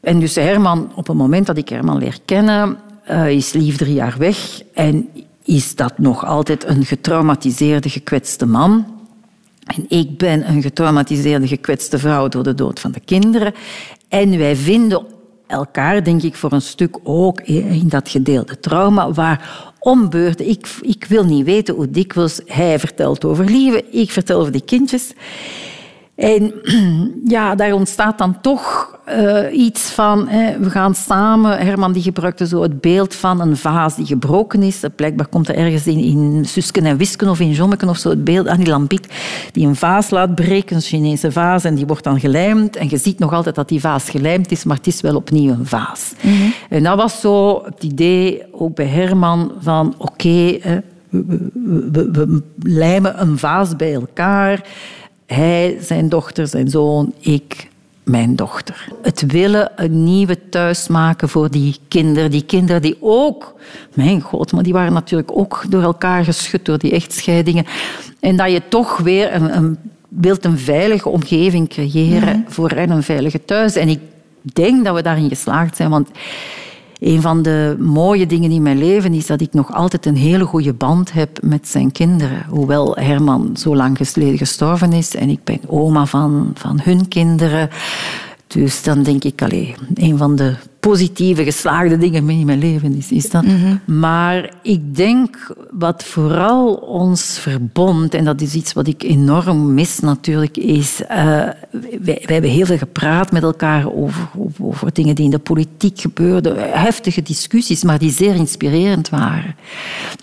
En 0.00 0.20
dus 0.20 0.34
Herman, 0.34 0.92
op 0.94 1.06
het 1.06 1.16
moment 1.16 1.46
dat 1.46 1.56
ik 1.56 1.68
Herman 1.68 1.98
leer 1.98 2.18
kennen, 2.24 2.76
uh, 3.10 3.28
is 3.28 3.52
Lief 3.52 3.76
drie 3.76 3.94
jaar 3.94 4.14
weg 4.18 4.62
en 4.74 5.08
is 5.44 5.74
dat 5.74 5.98
nog 5.98 6.24
altijd 6.24 6.64
een 6.64 6.84
getraumatiseerde, 6.84 7.88
gekwetste 7.88 8.46
man. 8.46 8.93
En 9.64 9.84
ik 9.88 10.18
ben 10.18 10.48
een 10.48 10.62
getraumatiseerde, 10.62 11.46
gekwetste 11.46 11.98
vrouw 11.98 12.28
door 12.28 12.42
de 12.42 12.54
dood 12.54 12.80
van 12.80 12.92
de 12.92 13.00
kinderen. 13.00 13.54
En 14.08 14.38
wij 14.38 14.56
vinden 14.56 15.06
elkaar, 15.46 16.04
denk 16.04 16.22
ik, 16.22 16.34
voor 16.34 16.52
een 16.52 16.62
stuk 16.62 16.96
ook 17.02 17.40
in 17.40 17.88
dat 17.88 18.08
gedeelde 18.08 18.60
trauma, 18.60 19.12
waar 19.12 19.72
ombeurten. 19.78 20.48
Ik, 20.48 20.68
ik 20.80 21.04
wil 21.04 21.24
niet 21.24 21.44
weten 21.44 21.74
hoe 21.74 21.90
dikwijls 21.90 22.40
hij 22.46 22.78
vertelt 22.78 23.24
over 23.24 23.44
lieve, 23.44 23.84
ik 23.90 24.10
vertel 24.10 24.40
over 24.40 24.52
die 24.52 24.64
kindjes. 24.64 25.12
En 26.14 26.52
ja, 27.34 27.54
daar 27.54 27.72
ontstaat 27.72 28.18
dan 28.18 28.40
toch 28.40 28.98
uh, 29.08 29.58
iets 29.58 29.90
van, 29.90 30.28
hè, 30.28 30.58
we 30.58 30.70
gaan 30.70 30.94
samen... 30.94 31.58
Herman 31.58 31.92
die 31.92 32.02
gebruikte 32.02 32.46
zo 32.46 32.62
het 32.62 32.80
beeld 32.80 33.14
van 33.14 33.40
een 33.40 33.56
vaas 33.56 33.96
die 33.96 34.06
gebroken 34.06 34.62
is. 34.62 34.80
Blijkbaar 34.96 35.26
komt 35.26 35.48
er 35.48 35.56
ergens 35.56 35.86
in, 35.86 35.98
in 35.98 36.44
Susken 36.44 36.84
en 36.84 36.96
Wisken 36.96 37.28
of 37.28 37.40
in 37.40 37.50
Jommeken 37.50 37.88
of 37.88 37.98
zo 37.98 38.10
het 38.10 38.24
beeld, 38.24 38.46
Annie 38.46 38.66
Lambiek, 38.66 39.06
die 39.52 39.66
een 39.66 39.76
vaas 39.76 40.10
laat 40.10 40.34
breken, 40.34 40.76
een 40.76 40.82
Chinese 40.82 41.32
vaas, 41.32 41.64
en 41.64 41.74
die 41.74 41.86
wordt 41.86 42.04
dan 42.04 42.20
gelijmd. 42.20 42.76
En 42.76 42.90
je 42.90 42.96
ziet 42.96 43.18
nog 43.18 43.32
altijd 43.32 43.54
dat 43.54 43.68
die 43.68 43.80
vaas 43.80 44.10
gelijmd 44.10 44.50
is, 44.50 44.64
maar 44.64 44.76
het 44.76 44.86
is 44.86 45.00
wel 45.00 45.16
opnieuw 45.16 45.52
een 45.52 45.66
vaas. 45.66 46.12
Mm 46.22 46.32
-hmm. 46.32 46.52
En 46.68 46.82
dat 46.82 46.96
was 46.96 47.20
zo 47.20 47.62
het 47.64 47.82
idee, 47.82 48.42
ook 48.52 48.74
bij 48.74 48.86
Herman, 48.86 49.52
van 49.60 49.94
oké, 49.98 50.12
okay, 50.12 50.82
we, 51.08 51.50
we, 51.92 52.10
we, 52.10 52.26
we 52.26 52.42
lijmen 52.62 53.20
een 53.20 53.38
vaas 53.38 53.76
bij 53.76 53.94
elkaar... 53.94 54.64
Hij, 55.26 55.76
zijn 55.80 56.08
dochter, 56.08 56.46
zijn 56.46 56.68
zoon, 56.68 57.12
ik, 57.20 57.68
mijn 58.02 58.36
dochter. 58.36 58.88
Het 59.02 59.26
willen 59.26 59.72
een 59.76 60.04
nieuwe 60.04 60.48
thuis 60.48 60.88
maken 60.88 61.28
voor 61.28 61.50
die 61.50 61.76
kinderen. 61.88 62.30
Die 62.30 62.44
kinderen 62.44 62.82
die 62.82 62.96
ook, 63.00 63.54
mijn 63.94 64.20
god, 64.20 64.52
maar 64.52 64.62
die 64.62 64.72
waren 64.72 64.92
natuurlijk 64.92 65.36
ook 65.36 65.64
door 65.68 65.82
elkaar 65.82 66.24
geschud 66.24 66.64
door 66.64 66.78
die 66.78 66.92
echtscheidingen. 66.92 67.66
En 68.20 68.36
dat 68.36 68.50
je 68.50 68.62
toch 68.68 68.96
weer 68.96 69.34
een, 69.34 69.56
een 69.56 69.78
wilt 70.08 70.44
een 70.44 70.58
veilige 70.58 71.08
omgeving 71.08 71.68
creëren 71.68 72.36
mm. 72.36 72.44
voor 72.48 72.70
hen, 72.70 72.90
een 72.90 73.02
veilige 73.02 73.44
thuis. 73.44 73.76
En 73.76 73.88
ik 73.88 74.00
denk 74.42 74.84
dat 74.84 74.94
we 74.94 75.02
daarin 75.02 75.28
geslaagd 75.28 75.76
zijn, 75.76 75.90
want 75.90 76.08
een 77.04 77.20
van 77.20 77.42
de 77.42 77.76
mooie 77.78 78.26
dingen 78.26 78.50
in 78.50 78.62
mijn 78.62 78.78
leven 78.78 79.12
is 79.12 79.26
dat 79.26 79.40
ik 79.40 79.52
nog 79.52 79.72
altijd 79.72 80.06
een 80.06 80.16
hele 80.16 80.44
goede 80.44 80.72
band 80.72 81.12
heb 81.12 81.38
met 81.42 81.68
zijn 81.68 81.92
kinderen. 81.92 82.46
Hoewel 82.48 82.96
Herman 82.96 83.56
zo 83.56 83.76
lang 83.76 83.98
geleden 84.00 84.38
gestorven 84.38 84.92
is 84.92 85.14
en 85.14 85.28
ik 85.28 85.44
ben 85.44 85.60
oma 85.66 86.06
van, 86.06 86.50
van 86.54 86.80
hun 86.82 87.08
kinderen. 87.08 87.70
Dus 88.46 88.82
dan 88.82 89.02
denk 89.02 89.24
ik, 89.24 89.42
alleen, 89.42 89.74
een 89.94 90.16
van 90.16 90.36
de 90.36 90.54
positieve, 90.84 91.44
geslaagde 91.44 91.98
dingen 91.98 92.30
in 92.30 92.46
mijn 92.46 92.58
leven 92.58 92.96
is, 92.96 93.10
is 93.10 93.30
dat. 93.30 93.42
Mm 93.42 93.60
-hmm. 93.60 94.00
Maar 94.00 94.50
ik 94.62 94.96
denk 94.96 95.54
wat 95.70 96.04
vooral 96.04 96.74
ons 96.74 97.38
verbond, 97.38 98.14
en 98.14 98.24
dat 98.24 98.40
is 98.40 98.54
iets 98.54 98.72
wat 98.72 98.86
ik 98.86 99.02
enorm 99.02 99.74
mis 99.74 100.00
natuurlijk, 100.00 100.56
is... 100.56 101.00
Uh, 101.00 101.06
wij, 101.10 101.58
wij, 102.00 102.22
hebben 102.26 102.50
heel 102.50 102.66
veel 102.66 102.78
gepraat 102.78 103.32
met 103.32 103.42
elkaar 103.42 103.92
over, 103.92 104.28
over, 104.38 104.64
over, 104.64 104.92
dingen 104.92 105.14
die 105.14 105.24
in 105.24 105.30
de 105.30 105.38
politiek 105.38 106.00
gebeurden. 106.00 106.56
Heftige 106.80 107.22
discussies, 107.22 107.84
maar 107.84 107.98
die 107.98 108.10
zeer 108.10 108.34
inspirerend 108.34 109.08
waren. 109.08 109.56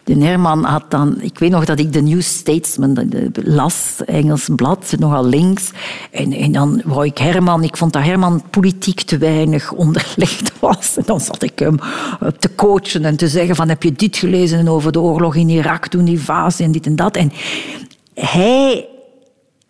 De 0.03 0.24
Herman 0.24 0.64
had 0.64 0.91
dan... 0.91 1.22
Ik 1.22 1.39
weet 1.39 1.51
nog 1.51 1.66
dat 1.66 1.80
ik 1.80 1.93
de 1.93 2.01
New 2.01 2.22
Statesman 2.22 3.12
las, 3.34 4.01
Engels 4.05 4.49
blad, 4.55 4.95
nogal 4.99 5.26
links. 5.26 5.72
En, 6.12 6.34
en 6.34 6.51
dan 6.51 6.82
wou 6.86 7.05
ik 7.05 7.18
Herman... 7.18 7.64
Ik 7.64 7.78
vond 7.78 7.93
dat 7.93 8.03
Herman 8.03 8.43
politiek 8.49 9.01
te 9.01 9.18
weinig 9.18 9.72
onderlegd 9.72 10.51
was. 10.60 10.97
Dan 11.06 11.20
zat 11.20 11.43
ik 11.43 11.60
hem 11.60 11.80
te 12.39 12.56
coachen 12.56 13.06
en 13.06 13.16
te 13.16 13.28
zeggen 13.28 13.56
van 13.56 13.70
heb 13.70 13.84
je 13.84 13.93
dit 13.93 14.18
gelezen 14.18 14.68
over 14.68 14.91
de 14.91 14.99
oorlog 14.99 15.36
in 15.36 15.49
Irak 15.49 15.88
toen 15.88 16.06
die 16.06 16.20
vaas 16.20 16.60
en 16.60 16.72
dit 16.72 16.86
en 16.86 16.95
dat. 16.95 17.16
En 17.16 17.32
hij 18.14 18.88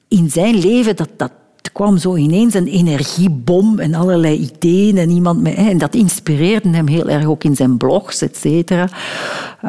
in 0.07 0.29
zijn 0.29 0.55
leven, 0.59 0.95
dat, 0.95 1.09
dat 1.17 1.31
kwam 1.73 1.97
zo 1.97 2.15
ineens 2.15 2.53
een 2.53 2.67
energiebom 2.67 3.79
en 3.79 3.93
allerlei 3.93 4.37
ideeën 4.37 4.97
en 4.97 5.09
iemand 5.09 5.47
en 5.47 5.77
dat 5.77 5.95
inspireerde 5.95 6.69
hem 6.69 6.87
heel 6.87 7.09
erg 7.09 7.25
ook 7.25 7.43
in 7.43 7.55
zijn 7.55 7.77
blogs, 7.77 8.21
et 8.21 8.37
cetera. 8.37 8.89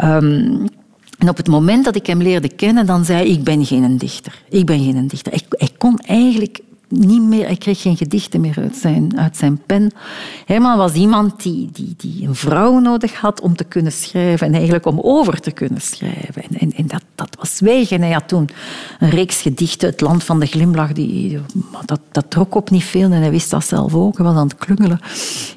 Um, 0.05 0.67
en 1.19 1.29
op 1.29 1.37
het 1.37 1.49
moment 1.49 1.85
dat 1.85 1.97
ik 1.97 2.07
hem 2.07 2.23
leerde 2.23 2.49
kennen, 2.49 2.87
dan 2.87 3.05
zei 3.05 3.29
ik 3.29 3.45
ben 3.45 3.65
geen 3.65 3.99
dichter. 3.99 4.43
Ik 4.49 4.67
ben 4.67 4.85
geen 4.85 5.07
dichter. 5.07 5.33
Ik, 5.33 5.45
ik 5.51 5.73
kon 5.79 5.99
eigenlijk 5.99 6.61
niet 6.93 7.23
meer, 7.23 7.47
hij 7.47 7.57
kreeg 7.57 7.81
geen 7.81 7.97
gedichten 7.97 8.41
meer 8.41 8.57
uit 8.59 8.77
zijn, 8.77 9.19
uit 9.19 9.37
zijn 9.37 9.61
pen. 9.67 9.91
Herman 10.47 10.77
was 10.77 10.93
iemand 10.93 11.43
die, 11.43 11.69
die, 11.73 11.95
die 11.97 12.29
een 12.29 12.35
vrouw 12.35 12.79
nodig 12.79 13.21
had 13.21 13.41
om 13.41 13.57
te 13.57 13.65
kunnen 13.65 13.93
schrijven 13.93 14.47
en 14.47 14.55
eigenlijk 14.55 14.87
om 14.87 15.01
over 15.03 15.41
te 15.41 15.51
kunnen 15.51 15.81
schrijven. 15.81 16.43
En, 16.59 16.87
dat, 16.87 17.03
dat 17.15 17.37
was 17.39 17.57
zwijgen. 17.57 17.97
En 17.97 18.03
hij 18.03 18.13
had 18.13 18.29
toen 18.29 18.49
een 18.99 19.11
reeks 19.11 19.41
gedichten, 19.41 19.89
Het 19.89 20.01
land 20.01 20.25
van 20.25 20.41
de 20.41 20.47
glimlach, 20.47 20.93
die, 20.93 21.39
dat, 21.87 22.01
dat 22.11 22.31
trok 22.31 22.55
op 22.55 22.71
niet 22.71 22.85
veel 22.85 23.11
en 23.11 23.21
hij 23.21 23.31
wist 23.31 23.51
dat 23.51 23.65
zelf 23.65 23.95
ook. 23.95 24.17
Hij 24.17 24.27
was 24.27 24.37
aan 24.37 24.49
het 24.49 24.57
klungelen. 24.57 25.01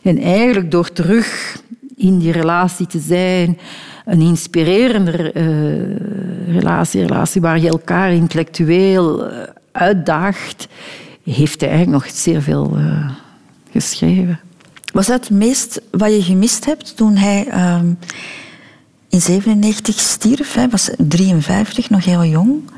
En 0.01 0.17
eigenlijk 0.17 0.71
door 0.71 0.91
terug 0.91 1.57
in 1.95 2.19
die 2.19 2.31
relatie 2.31 2.87
te 2.87 2.99
zijn, 2.99 3.57
een 4.05 4.21
inspirerende 4.21 5.33
uh, 5.33 6.53
relatie, 6.53 7.01
relatie 7.01 7.41
waar 7.41 7.59
je 7.59 7.69
elkaar 7.69 8.13
intellectueel 8.13 9.31
uh, 9.31 9.37
uitdaagt, 9.71 10.67
heeft 11.33 11.61
hij 11.61 11.69
eigenlijk 11.69 12.03
nog 12.03 12.15
zeer 12.15 12.41
veel 12.41 12.77
uh, 12.77 13.09
geschreven. 13.71 14.39
Was 14.93 15.07
dat 15.07 15.19
het 15.19 15.29
meest 15.29 15.81
wat 15.91 16.11
je 16.11 16.23
gemist 16.23 16.65
hebt 16.65 16.97
toen 16.97 17.15
hij 17.15 17.47
uh, 17.47 17.79
in 19.09 19.21
97 19.21 19.99
stierf? 19.99 20.53
Hij 20.53 20.69
was 20.69 20.89
53, 20.97 21.89
nog 21.89 22.05
heel 22.05 22.25
jong. 22.25 22.69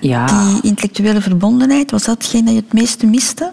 Ja. 0.00 0.26
Die 0.26 0.62
intellectuele 0.62 1.20
verbondenheid, 1.20 1.90
was 1.90 2.04
dat 2.04 2.14
hetgeen 2.14 2.44
dat 2.44 2.54
je 2.54 2.60
het 2.60 2.72
meeste 2.72 3.06
miste? 3.06 3.52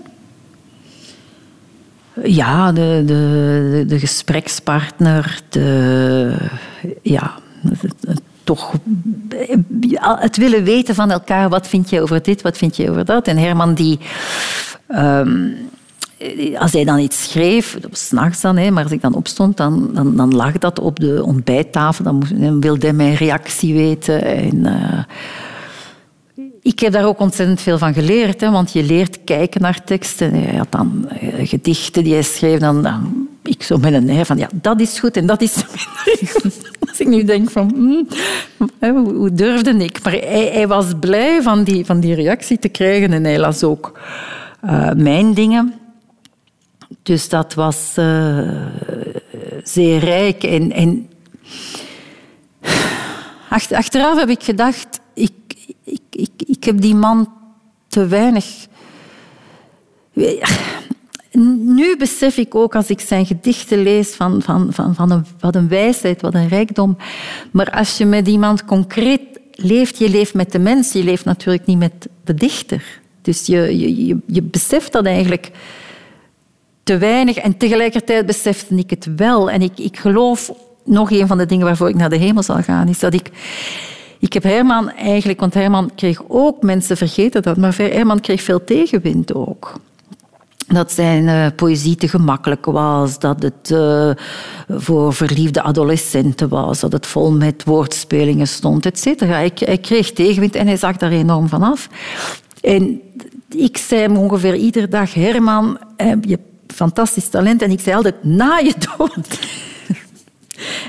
Ja, 2.24 2.72
de, 2.72 3.04
de, 3.06 3.84
de 3.88 4.00
gesprekspartner, 4.00 5.42
de, 5.50 6.38
ja, 7.02 7.40
toch 8.46 8.72
het 10.20 10.38
willen 10.38 10.64
weten 10.64 10.96
van 10.96 11.12
elkaar. 11.12 11.50
Wat 11.50 11.68
vind 11.68 11.90
je 11.90 12.02
over 12.02 12.22
dit, 12.22 12.42
wat 12.42 12.58
vind 12.58 12.76
je 12.76 12.90
over 12.90 13.06
dat? 13.06 13.28
En 13.28 13.38
Herman 13.38 13.74
die... 13.74 14.00
Um, 14.90 15.56
als 16.58 16.72
hij 16.72 16.84
dan 16.84 17.00
iets 17.00 17.24
schreef, 17.24 17.78
s'nachts 17.92 18.42
dan, 18.42 18.74
maar 18.74 18.84
als 18.84 18.92
ik 18.92 19.02
dan 19.02 19.14
opstond, 19.14 19.58
dan, 19.58 19.90
dan, 20.16 20.36
lag 20.36 20.58
dat 20.58 20.80
op 20.80 21.00
de 21.00 21.24
ontbijttafel. 21.24 22.04
Dan, 22.04 22.24
wilde 22.60 22.86
hij 22.86 22.96
mijn 22.96 23.16
reactie 23.16 23.74
weten. 23.74 24.24
En, 24.24 24.56
uh, 24.56 25.04
ik 26.62 26.80
heb 26.80 26.94
daar 26.94 27.06
ook 27.06 27.20
ontzettend 27.20 27.62
veel 27.62 27.78
van 27.78 27.94
geleerd, 27.94 28.42
hè, 28.42 28.52
want 28.52 28.72
je 28.72 28.84
leert 28.84 29.24
kijken 29.24 29.62
naar 29.62 29.84
teksten. 29.84 30.34
Hij 30.34 30.56
had 30.56 30.72
dan 30.72 31.10
uh, 31.22 31.48
gedichten 31.48 32.04
die 32.04 32.14
hij 32.14 32.24
schreef, 32.24 32.60
dan, 32.60 32.84
dan 32.84 33.28
ik 33.44 33.64
zo 33.64 33.78
met 33.78 33.94
een 33.94 34.06
neer 34.06 34.26
van 34.26 34.38
ja, 34.38 34.50
dat 34.54 34.80
is 34.80 35.00
goed 35.00 35.18
en 35.18 35.26
dat 35.26 35.42
is 35.42 35.56
minder 35.56 36.36
goed. 36.42 36.65
Als 36.96 37.08
ik 37.08 37.14
nu 37.14 37.24
denk 37.24 37.50
van, 37.50 37.72
hmm, 37.74 38.08
hoe 38.94 39.34
durfde 39.34 39.78
ik? 39.78 40.04
Maar 40.04 40.14
hij, 40.14 40.50
hij, 40.54 40.68
was 40.68 40.86
blij 41.00 41.42
van 41.42 41.64
die, 41.64 41.86
van 41.86 42.00
die 42.00 42.16
reactie 42.16 42.60
te 42.60 42.70
krijgen 42.70 43.14
en 43.14 43.24
hij 43.24 43.40
las 43.40 43.64
ook 43.64 44.00
uh, 44.66 44.92
mijn 44.92 45.34
dingen. 45.34 45.74
Dus 47.04 47.30
dat 47.30 47.54
was 47.54 47.94
uh, 48.00 48.66
zeer 49.64 50.00
rijk. 50.00 50.44
En, 50.44 50.72
en 50.72 51.10
achteraf 53.70 54.20
heb 54.20 54.30
ik 54.30 54.44
gedacht, 54.44 55.00
ik, 55.14 55.34
ik, 55.84 56.02
ik, 56.10 56.32
ik 56.46 56.64
heb 56.64 56.82
die 56.82 56.96
man 56.96 57.32
te 57.88 58.08
weinig 58.08 58.46
nu 61.60 61.98
besef 61.98 62.38
ik 62.38 62.56
ook 62.56 62.76
als 62.76 62.90
ik 62.90 63.00
zijn 63.00 63.26
gedichten 63.26 63.84
lees 63.84 64.10
van, 64.10 64.42
van, 64.42 64.68
van, 64.70 64.96
van 64.96 65.12
een, 65.12 65.26
wat 65.40 65.56
een 65.56 65.68
wijsheid, 65.68 66.22
wat 66.22 66.34
een 66.34 66.48
rijkdom. 66.48 66.98
Maar 67.52 67.72
als 67.72 67.98
je 67.98 68.06
met 68.06 68.28
iemand 68.28 68.66
concreet 68.66 69.22
leeft, 69.52 69.98
je 69.98 70.10
leeft 70.10 70.34
met 70.34 70.52
de 70.52 70.60
mens, 70.60 70.92
je 70.92 71.04
leeft 71.04 71.26
natuurlijk 71.26 71.66
niet 71.66 71.78
met 71.78 72.08
de 72.24 72.34
dichter. 72.34 73.00
Dus 73.22 73.46
je, 73.46 73.80
je, 73.80 74.06
je, 74.06 74.18
je 74.26 74.42
beseft 74.42 74.92
dat 74.92 75.06
eigenlijk 75.06 75.52
te 76.84 76.98
weinig 76.98 77.38
en 77.38 77.58
tegelijkertijd 77.58 78.26
besefte 78.26 78.76
ik 78.76 78.90
het 78.90 79.08
wel. 79.16 79.50
En 79.50 79.62
ik, 79.62 79.80
ik 79.80 79.98
geloof, 79.98 80.52
nog 80.84 81.12
een 81.12 81.28
van 81.28 81.38
de 81.38 81.46
dingen 81.46 81.66
waarvoor 81.66 81.90
ik 81.90 81.96
naar 81.96 82.10
de 82.10 82.18
hemel 82.18 82.44
zal 82.44 82.62
gaan, 82.62 82.88
is 82.88 83.00
dat 83.00 83.14
ik... 83.14 83.30
Ik 84.20 84.34
heb 84.34 84.44
Herman 84.44 84.92
eigenlijk, 84.92 85.40
want 85.40 85.54
Herman 85.54 85.92
kreeg 85.96 86.22
ook, 86.28 86.62
mensen 86.62 86.98
vergeten 86.98 87.42
dat, 87.42 87.58
maar 87.58 87.78
Herman 87.78 88.20
kreeg 88.20 88.42
veel 88.42 88.64
tegenwind 88.64 89.34
ook. 89.34 89.74
Dat 90.68 90.92
zijn 90.92 91.24
uh, 91.24 91.48
poëzie 91.56 91.96
te 91.96 92.08
gemakkelijk 92.08 92.66
was, 92.66 93.20
dat 93.20 93.42
het 93.44 93.70
uh, 93.72 94.10
voor 94.70 95.14
verliefde 95.14 95.62
adolescenten 95.62 96.50
was, 96.50 96.80
dat 96.80 96.92
het 96.92 97.08
vol 97.08 97.32
met 97.32 97.64
woordspelingen 97.64 98.48
stond, 98.48 98.86
et 98.86 99.00
cetera. 99.00 99.38
Ik, 99.38 99.80
kreeg 99.82 100.12
tegenwind 100.12 100.56
en 100.56 100.68
hij 100.68 100.78
zag 100.78 100.98
daar 100.98 101.12
enorm 101.12 101.48
van 101.48 101.64
af. 101.64 101.90
En 102.62 103.02
ik 103.50 103.78
zei 103.78 104.02
hem 104.02 104.18
ongeveer 104.18 104.56
iedere 104.56 104.88
dag, 104.88 105.14
Herman, 105.14 105.78
eh, 105.98 106.12
je 106.22 106.30
hebt 106.30 106.74
fantastisch 106.76 107.30
talent. 107.30 107.62
En 107.62 107.72
ik 107.72 107.80
zei 107.80 107.96
altijd, 107.96 108.24
na 108.24 108.58
je 108.58 108.74
dood. 108.98 109.18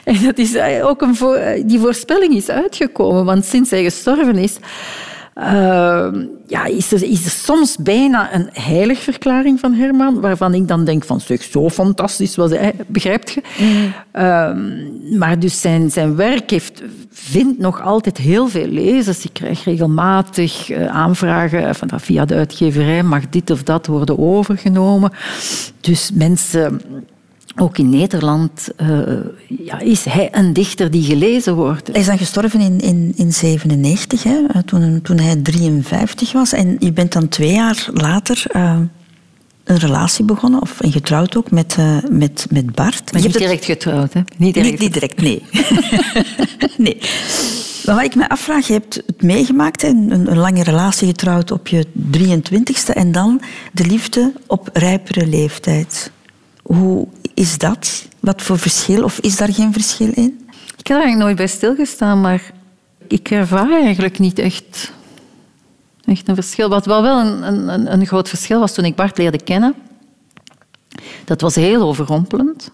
En 0.04 0.22
dat 0.22 0.38
is 0.38 0.58
ook 0.82 1.02
een 1.02 1.16
die 1.66 1.78
voorspelling 1.78 2.34
is 2.34 2.48
uitgekomen, 2.48 3.24
want 3.24 3.44
sinds 3.44 3.70
hij 3.70 3.82
gestorven 3.82 4.36
is, 4.36 4.56
uh, 5.38 6.08
ja, 6.46 6.64
is, 6.64 6.92
er, 6.92 7.02
is 7.02 7.24
er 7.24 7.30
soms 7.30 7.76
bijna 7.76 8.34
een 8.34 8.48
heiligverklaring 8.52 9.60
van 9.60 9.72
Herman, 9.72 10.20
waarvan 10.20 10.54
ik 10.54 10.68
dan 10.68 10.84
denk 10.84 11.04
van, 11.04 11.20
zeg, 11.20 11.42
zo 11.42 11.68
fantastisch 11.68 12.36
was 12.36 12.50
hij, 12.50 12.74
begrijpt 12.86 13.32
je? 13.32 13.42
Mm. 13.58 13.92
Uh, 14.22 15.18
maar 15.18 15.38
dus 15.38 15.60
zijn, 15.60 15.90
zijn 15.90 16.16
werk 16.16 16.50
heeft, 16.50 16.82
vindt 17.10 17.58
nog 17.58 17.82
altijd 17.82 18.16
heel 18.16 18.48
veel 18.48 18.66
lezers. 18.66 19.24
Ik 19.24 19.32
krijg 19.32 19.64
regelmatig 19.64 20.70
uh, 20.70 20.86
aanvragen 20.86 21.74
van, 21.74 21.88
via 22.00 22.24
de 22.24 22.34
uitgeverij, 22.34 23.02
mag 23.02 23.28
dit 23.28 23.50
of 23.50 23.62
dat 23.62 23.86
worden 23.86 24.18
overgenomen? 24.18 25.10
Dus 25.80 26.10
mensen 26.14 26.80
ook 27.56 27.78
in 27.78 27.88
Nederland 27.88 28.68
uh, 28.80 29.00
ja, 29.48 29.78
is 29.78 30.04
hij 30.04 30.28
een 30.32 30.52
dichter 30.52 30.90
die 30.90 31.02
gelezen 31.02 31.54
wordt. 31.54 31.86
Hij 31.86 32.00
is 32.00 32.06
dan 32.06 32.18
gestorven 32.18 32.60
in 32.60 32.78
1997, 32.78 34.24
in 34.24 34.46
hè, 34.52 34.62
toen, 34.62 35.00
toen 35.02 35.18
hij 35.18 35.36
53 35.36 36.32
was. 36.32 36.52
En 36.52 36.76
je 36.78 36.92
bent 36.92 37.12
dan 37.12 37.28
twee 37.28 37.52
jaar 37.52 37.88
later 37.92 38.44
uh, 38.56 38.78
een 39.64 39.78
relatie 39.78 40.24
begonnen, 40.24 40.62
of 40.62 40.80
en 40.80 40.92
getrouwd 40.92 41.36
ook, 41.36 41.50
met, 41.50 41.76
uh, 41.78 41.98
met, 42.10 42.46
met 42.50 42.74
Bart. 42.74 43.12
Maar 43.12 43.22
niet 43.22 43.38
direct 43.38 43.64
getrouwd, 43.64 44.12
hè? 44.12 44.20
Niet 44.36 44.54
direct, 44.54 44.70
niet, 44.70 44.80
niet 44.80 44.92
direct 44.92 45.20
nee. 45.20 45.42
nee. 46.86 46.98
Maar 47.86 47.94
wat 47.94 48.04
ik 48.04 48.14
me 48.14 48.28
afvraag, 48.28 48.66
je 48.66 48.72
hebt 48.72 48.94
het 48.94 49.22
meegemaakt, 49.22 49.82
een, 49.82 50.10
een 50.10 50.38
lange 50.38 50.62
relatie 50.62 51.06
getrouwd 51.06 51.50
op 51.50 51.68
je 51.68 51.86
23ste 52.18 52.92
en 52.94 53.12
dan 53.12 53.40
de 53.72 53.86
liefde 53.86 54.32
op 54.46 54.68
rijpere 54.72 55.26
leeftijd. 55.26 56.10
Hoe 56.62 57.08
is 57.36 57.58
dat? 57.58 58.08
Wat 58.20 58.42
voor 58.42 58.58
verschil? 58.58 59.04
Of 59.04 59.18
is 59.18 59.36
daar 59.36 59.52
geen 59.52 59.72
verschil 59.72 60.10
in? 60.14 60.48
Ik 60.76 60.86
heb 60.86 61.02
er 61.02 61.16
nooit 61.16 61.36
bij 61.36 61.46
stilgestaan, 61.46 62.20
maar 62.20 62.50
ik 63.08 63.30
ervaar 63.30 63.70
eigenlijk 63.70 64.18
niet 64.18 64.38
echt, 64.38 64.92
echt 66.04 66.28
een 66.28 66.34
verschil. 66.34 66.68
Wat 66.68 66.86
wel 66.86 67.02
wel 67.02 67.20
een, 67.20 67.68
een, 67.68 67.92
een 67.92 68.06
groot 68.06 68.28
verschil 68.28 68.60
was 68.60 68.74
toen 68.74 68.84
ik 68.84 68.94
Bart 68.94 69.18
leerde 69.18 69.42
kennen. 69.42 69.74
Dat 71.24 71.40
was 71.40 71.54
heel 71.54 71.82
overrompelend. 71.82 72.70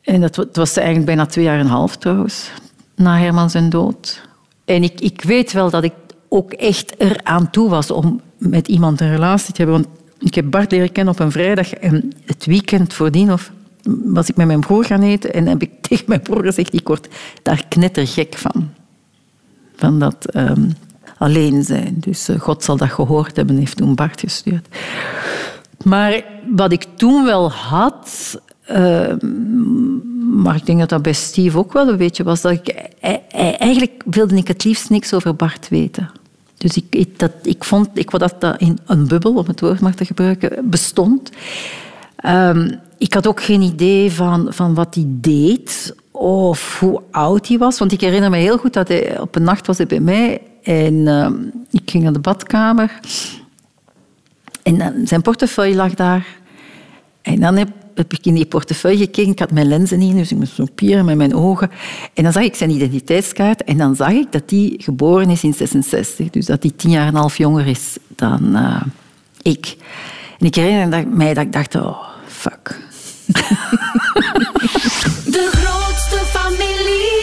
En 0.00 0.20
dat 0.20 0.48
was 0.52 0.76
eigenlijk 0.76 1.06
bijna 1.06 1.26
twee 1.26 1.44
jaar 1.44 1.58
en 1.58 1.64
een 1.64 1.70
half 1.70 1.96
trouwens, 1.96 2.50
na 2.94 3.18
Herman 3.18 3.50
zijn 3.50 3.70
dood. 3.70 4.22
En 4.64 4.82
ik, 4.82 5.00
ik 5.00 5.22
weet 5.22 5.52
wel 5.52 5.70
dat 5.70 5.84
ik 5.84 5.94
ook 6.28 6.52
echt 6.52 6.94
eraan 6.98 7.50
toe 7.50 7.68
was 7.68 7.90
om 7.90 8.20
met 8.38 8.68
iemand 8.68 9.00
een 9.00 9.10
relatie 9.10 9.54
te 9.54 9.62
hebben. 9.62 9.82
Want 9.82 9.98
ik 10.18 10.34
heb 10.34 10.50
Bart 10.50 10.70
leren 10.70 10.92
kennen 10.92 11.14
op 11.14 11.20
een 11.20 11.32
vrijdag 11.32 11.72
en 11.72 12.12
het 12.24 12.46
weekend 12.46 12.94
voordien 12.94 13.32
of 13.32 13.52
was 14.04 14.28
ik 14.28 14.36
met 14.36 14.46
mijn 14.46 14.60
broer 14.60 14.84
gaan 14.84 15.02
eten 15.02 15.32
en 15.32 15.46
heb 15.46 15.62
ik 15.62 15.70
tegen 15.88 16.04
mijn 16.08 16.22
broer 16.22 16.44
gezegd, 16.44 16.74
ik 16.74 16.88
word 16.88 17.08
daar 17.42 17.64
knettergek 17.68 18.34
van. 18.34 18.68
Van 19.76 19.98
dat 19.98 20.36
um, 20.36 20.72
alleen 21.18 21.64
zijn. 21.64 21.96
Dus 22.00 22.28
uh, 22.28 22.40
God 22.40 22.64
zal 22.64 22.76
dat 22.76 22.90
gehoord 22.90 23.36
hebben, 23.36 23.56
heeft 23.56 23.76
toen 23.76 23.94
Bart 23.94 24.20
gestuurd. 24.20 24.68
Maar 25.84 26.24
wat 26.54 26.72
ik 26.72 26.84
toen 26.94 27.24
wel 27.24 27.50
had, 27.50 28.40
uh, 28.70 29.12
maar 30.32 30.56
ik 30.56 30.66
denk 30.66 30.78
dat 30.78 30.88
dat 30.88 31.02
bij 31.02 31.12
Steve 31.12 31.58
ook 31.58 31.72
wel 31.72 31.88
een 31.88 31.96
beetje 31.96 32.24
was, 32.24 32.40
dat 32.40 32.52
ik, 32.52 32.68
eigenlijk 33.58 34.02
wilde 34.10 34.36
ik 34.36 34.48
het 34.48 34.64
liefst 34.64 34.90
niks 34.90 35.14
over 35.14 35.36
Bart 35.36 35.68
weten. 35.68 36.10
Dus 36.58 36.76
ik, 36.76 36.84
ik, 36.90 37.18
dat, 37.18 37.32
ik 37.42 37.64
vond 37.64 37.88
ik, 37.94 38.10
dat 38.10 38.34
dat 38.38 38.60
in 38.60 38.78
een 38.86 39.06
bubbel, 39.06 39.34
om 39.34 39.46
het 39.46 39.60
woord 39.60 39.80
maar 39.80 39.94
te 39.94 40.04
gebruiken, 40.04 40.70
bestond. 40.70 41.30
Um, 42.26 42.80
ik 42.98 43.14
had 43.14 43.26
ook 43.26 43.42
geen 43.42 43.62
idee 43.62 44.12
van, 44.12 44.46
van 44.50 44.74
wat 44.74 44.94
hij 44.94 45.04
deed 45.08 45.94
of 46.10 46.78
hoe 46.80 47.02
oud 47.10 47.48
hij 47.48 47.58
was. 47.58 47.78
Want 47.78 47.92
ik 47.92 48.00
herinner 48.00 48.30
me 48.30 48.36
heel 48.36 48.58
goed 48.58 48.72
dat 48.72 48.88
hij 48.88 49.20
op 49.20 49.36
een 49.36 49.42
nacht 49.42 49.66
was 49.66 49.86
bij 49.86 50.00
mij 50.00 50.40
en 50.62 50.94
uh, 50.94 51.28
ik 51.70 51.90
ging 51.90 52.02
naar 52.02 52.12
de 52.12 52.18
badkamer. 52.18 53.00
En 54.62 55.06
zijn 55.06 55.22
portefeuille 55.22 55.74
lag 55.74 55.94
daar. 55.94 56.26
En 57.22 57.40
dan 57.40 57.56
heb, 57.56 57.68
ik 58.08 58.26
in 58.26 58.34
die 58.34 58.46
portefeuille 58.46 58.98
gekeken. 58.98 59.32
Ik 59.32 59.38
had 59.38 59.50
mijn 59.50 59.68
lenzen 59.68 59.98
niet, 59.98 60.16
dus 60.16 60.30
ik 60.30 60.38
moest 60.38 60.54
zo 60.54 60.66
pieren 60.74 61.04
met 61.04 61.16
mijn 61.16 61.34
ogen. 61.34 61.70
En 62.14 62.22
dan 62.22 62.32
zag 62.32 62.42
ik 62.42 62.54
zijn 62.54 62.70
identiteitskaart 62.70 63.64
en 63.64 63.78
dan 63.78 63.96
zag 63.96 64.10
ik 64.10 64.32
dat 64.32 64.42
hij 64.46 64.74
geboren 64.78 65.30
is 65.30 65.44
in 65.44 65.54
66. 65.54 66.30
Dus 66.30 66.46
dat 66.46 66.62
hij 66.62 66.72
tien 66.76 66.90
jaar 66.90 67.06
en 67.06 67.08
een 67.08 67.20
half 67.20 67.36
jonger 67.36 67.66
is 67.66 67.96
dan 68.08 68.56
uh, 68.56 68.82
ik. 69.42 69.76
En 70.38 70.46
ik 70.46 70.54
herinner 70.54 71.08
mij 71.08 71.34
dat 71.34 71.44
ik 71.44 71.52
dacht, 71.52 71.74
oh, 71.74 72.08
fuck. 72.26 72.80
De 75.36 75.48
grootste 75.52 76.18
familie. 76.24 77.18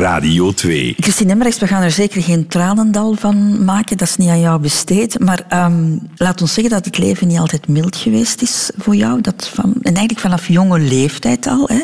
Radio 0.00 0.52
2. 0.52 0.94
Christine 0.98 1.32
Emmerichs, 1.32 1.58
we 1.58 1.66
gaan 1.66 1.82
er 1.82 1.90
zeker 1.90 2.22
geen 2.22 2.46
tranendal 2.46 3.14
van 3.14 3.64
maken. 3.64 3.96
Dat 3.96 4.08
is 4.08 4.16
niet 4.16 4.28
aan 4.28 4.40
jou 4.40 4.60
besteed. 4.60 5.18
Maar 5.18 5.64
um, 5.64 6.08
laat 6.16 6.40
ons 6.40 6.54
zeggen 6.54 6.72
dat 6.72 6.84
het 6.84 6.98
leven 6.98 7.28
niet 7.28 7.38
altijd 7.38 7.68
mild 7.68 7.96
geweest 7.96 8.42
is 8.42 8.70
voor 8.76 8.96
jou. 8.96 9.20
Dat 9.20 9.48
van, 9.54 9.72
en 9.74 9.94
eigenlijk 9.94 10.20
vanaf 10.20 10.48
jonge 10.48 10.78
leeftijd 10.78 11.46
al. 11.46 11.68
Hè. 11.68 11.82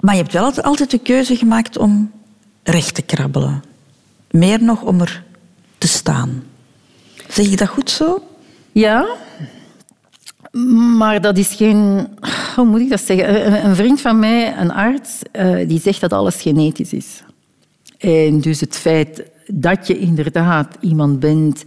Maar 0.00 0.14
je 0.14 0.20
hebt 0.20 0.32
wel 0.32 0.52
altijd 0.62 0.90
de 0.90 0.98
keuze 0.98 1.36
gemaakt 1.36 1.78
om 1.78 2.10
recht 2.62 2.94
te 2.94 3.02
krabbelen. 3.02 3.62
Meer 4.30 4.62
nog 4.62 4.82
om 4.82 5.00
er 5.00 5.24
te 5.78 5.88
staan. 5.88 6.42
Zeg 7.28 7.46
je 7.46 7.56
dat 7.56 7.68
goed 7.68 7.90
zo? 7.90 8.29
Ja, 8.72 9.16
maar 10.98 11.20
dat 11.20 11.38
is 11.38 11.54
geen... 11.54 12.08
Hoe 12.56 12.64
moet 12.64 12.80
ik 12.80 12.88
dat 12.90 13.00
zeggen? 13.00 13.64
Een 13.64 13.76
vriend 13.76 14.00
van 14.00 14.18
mij, 14.18 14.58
een 14.58 14.72
arts, 14.72 15.22
eh, 15.32 15.68
die 15.68 15.80
zegt 15.80 16.00
dat 16.00 16.12
alles 16.12 16.42
genetisch 16.42 16.92
is. 16.92 17.22
En 17.98 18.40
dus 18.40 18.60
het 18.60 18.76
feit 18.76 19.22
dat 19.46 19.86
je 19.86 19.98
inderdaad 19.98 20.76
iemand 20.80 21.20
bent 21.20 21.64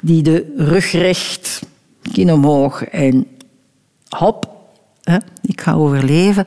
die 0.00 0.22
de 0.22 0.54
rug 0.56 0.92
recht, 0.92 1.62
kin 2.12 2.32
omhoog 2.32 2.84
en 2.84 3.26
hop, 4.08 4.54
ik 5.42 5.60
ga 5.60 5.72
overleven, 5.72 6.44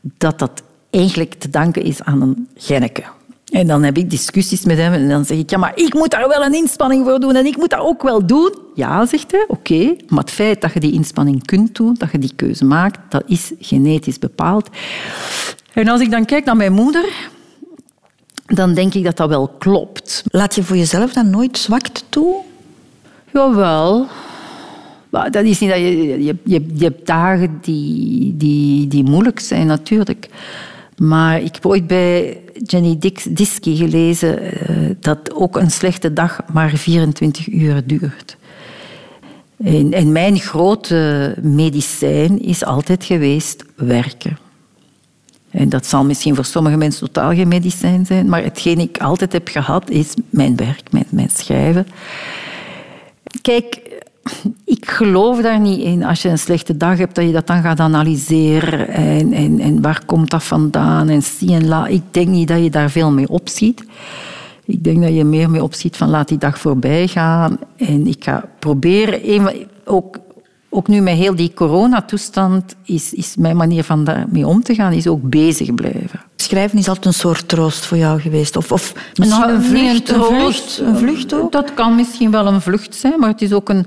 dat 0.00 0.38
dat 0.38 0.62
eigenlijk 0.90 1.34
te 1.34 1.50
danken 1.50 1.82
is 1.82 2.02
aan 2.02 2.22
een 2.22 2.48
genneke. 2.56 3.04
En 3.52 3.66
dan 3.66 3.82
heb 3.82 3.96
ik 3.96 4.10
discussies 4.10 4.64
met 4.64 4.76
hem 4.76 4.92
en 4.92 5.08
dan 5.08 5.24
zeg 5.24 5.38
ik, 5.38 5.50
ja, 5.50 5.58
maar 5.58 5.72
ik 5.74 5.94
moet 5.94 6.10
daar 6.10 6.28
wel 6.28 6.44
een 6.44 6.54
inspanning 6.54 7.04
voor 7.04 7.20
doen 7.20 7.36
en 7.36 7.46
ik 7.46 7.56
moet 7.56 7.70
dat 7.70 7.80
ook 7.80 8.02
wel 8.02 8.26
doen. 8.26 8.54
Ja, 8.74 9.06
zegt 9.06 9.30
hij, 9.30 9.44
oké, 9.48 9.96
maar 10.08 10.20
het 10.20 10.30
feit 10.30 10.60
dat 10.60 10.72
je 10.72 10.80
die 10.80 10.92
inspanning 10.92 11.46
kunt 11.46 11.74
doen, 11.74 11.94
dat 11.98 12.10
je 12.12 12.18
die 12.18 12.32
keuze 12.36 12.64
maakt, 12.64 12.98
dat 13.08 13.22
is 13.26 13.52
genetisch 13.58 14.18
bepaald. 14.18 14.68
En 15.72 15.88
als 15.88 16.00
ik 16.00 16.10
dan 16.10 16.24
kijk 16.24 16.44
naar 16.44 16.56
mijn 16.56 16.72
moeder, 16.72 17.04
dan 18.46 18.74
denk 18.74 18.94
ik 18.94 19.04
dat 19.04 19.16
dat 19.16 19.28
wel 19.28 19.48
klopt. 19.48 20.22
Laat 20.30 20.54
je 20.54 20.62
voor 20.62 20.76
jezelf 20.76 21.12
dan 21.12 21.30
nooit 21.30 21.58
zwakte 21.58 22.00
toe? 22.08 22.36
Jawel. 23.32 24.06
Maar 25.10 25.30
dat 25.30 25.44
is 25.44 25.58
niet 25.58 25.70
dat 25.70 25.78
je, 25.78 26.24
je, 26.24 26.36
je, 26.44 26.66
je 26.74 26.84
hebt 26.84 27.06
dagen 27.06 27.58
die, 27.60 28.36
die, 28.36 28.88
die 28.88 29.04
moeilijk 29.04 29.40
zijn, 29.40 29.66
natuurlijk. 29.66 30.28
Maar 31.02 31.40
ik 31.40 31.54
heb 31.54 31.66
ooit 31.66 31.86
bij 31.86 32.40
Jenny 32.64 32.98
Diski 33.30 33.76
gelezen 33.76 34.42
uh, 34.42 34.90
dat 35.00 35.34
ook 35.34 35.56
een 35.56 35.70
slechte 35.70 36.12
dag 36.12 36.40
maar 36.52 36.70
24 36.70 37.48
uur 37.48 37.86
duurt. 37.86 38.36
En, 39.64 40.12
mijn 40.12 40.38
grote 40.38 41.34
medicijn 41.40 42.42
is 42.42 42.64
altijd 42.64 43.04
geweest 43.04 43.64
werken. 43.76 44.38
En 45.50 45.68
dat 45.68 45.86
zal 45.86 46.04
misschien 46.04 46.34
voor 46.34 46.44
sommige 46.44 46.76
mensen 46.76 47.06
totaal 47.06 47.34
geen 47.34 47.48
medicijn 47.48 48.06
zijn, 48.06 48.28
maar 48.28 48.42
hetgeen 48.42 48.78
ik 48.78 48.98
altijd 48.98 49.32
heb 49.32 49.48
gehad 49.48 49.90
is 49.90 50.14
mijn 50.30 50.56
werk, 50.56 50.82
mijn 51.10 51.30
schrijven. 51.30 51.86
Kijk, 53.42 53.80
ik 54.64 54.90
geloof 54.90 55.40
daar 55.40 55.60
niet 55.60 55.80
in. 55.80 56.04
Als 56.04 56.22
je 56.22 56.28
een 56.28 56.38
slechte 56.38 56.76
dag 56.76 56.98
hebt, 56.98 57.14
dat 57.14 57.24
je 57.24 57.32
dat 57.32 57.46
dan 57.46 57.62
gaat 57.62 57.80
analyseren. 57.80 58.88
En, 58.88 59.32
en, 59.32 59.60
en 59.60 59.82
waar 59.82 60.02
komt 60.06 60.30
dat 60.30 60.44
vandaan? 60.44 61.08
En 61.08 61.22
zie 61.22 61.52
en 61.52 61.68
la. 61.68 61.86
Ik 61.86 62.02
denk 62.10 62.28
niet 62.28 62.48
dat 62.48 62.62
je 62.62 62.70
daar 62.70 62.90
veel 62.90 63.10
mee 63.10 63.28
opziet. 63.28 63.84
Ik 64.64 64.84
denk 64.84 65.02
dat 65.02 65.14
je 65.14 65.24
meer 65.24 65.50
mee 65.50 65.62
opziet 65.62 65.96
van 65.96 66.08
laat 66.08 66.28
die 66.28 66.38
dag 66.38 66.58
voorbij 66.58 67.08
gaan. 67.08 67.58
En 67.76 68.06
ik 68.06 68.24
ga 68.24 68.44
proberen, 68.58 69.52
ook, 69.84 70.18
ook 70.68 70.88
nu 70.88 71.00
met 71.00 71.16
heel 71.16 71.34
die 71.34 71.54
coronatoestand, 71.54 72.76
is, 72.84 73.12
is 73.12 73.36
mijn 73.36 73.56
manier 73.56 73.84
van 73.84 74.04
daarmee 74.04 74.46
om 74.46 74.62
te 74.62 74.74
gaan, 74.74 74.92
is 74.92 75.06
ook 75.06 75.30
bezig 75.30 75.74
blijven. 75.74 76.20
Schrijven 76.42 76.78
is 76.78 76.88
altijd 76.88 77.06
een 77.06 77.12
soort 77.12 77.48
troost 77.48 77.84
voor 77.84 77.98
jou 77.98 78.20
geweest. 78.20 78.56
Of, 78.56 78.72
of 78.72 78.94
misschien 79.14 79.40
Nou, 79.40 79.52
een 79.52 79.62
vlucht. 79.62 79.94
Een 79.94 80.02
troost. 80.02 80.74
vlucht, 80.74 80.78
een 80.78 80.96
vlucht 80.96 81.34
ook. 81.34 81.52
Dat 81.52 81.74
kan 81.74 81.94
misschien 81.94 82.30
wel 82.30 82.46
een 82.46 82.60
vlucht 82.60 82.94
zijn, 82.94 83.18
maar 83.18 83.28
het 83.28 83.42
is 83.42 83.52
ook 83.52 83.68
een, 83.68 83.86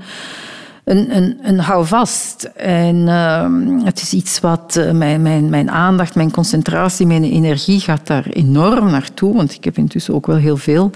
een, 0.84 1.16
een, 1.16 1.38
een 1.42 1.60
houvast. 1.60 2.44
En 2.56 3.08
ehm, 3.08 3.80
het 3.84 4.02
is 4.02 4.14
iets 4.14 4.40
wat 4.40 4.76
eh, 4.76 4.92
mijn, 4.92 5.22
mijn, 5.22 5.50
mijn 5.50 5.72
aandacht, 5.72 6.16
mijn 6.16 6.32
concentratie, 6.32 7.06
mijn 7.06 7.24
energie 7.24 7.80
gaat 7.80 8.08
daar 8.08 8.26
enorm 8.26 8.92
naartoe. 8.92 9.36
Want 9.36 9.54
ik 9.54 9.64
heb 9.64 9.78
intussen 9.78 10.14
ook 10.14 10.26
wel 10.26 10.38
heel 10.38 10.58
veel 10.58 10.92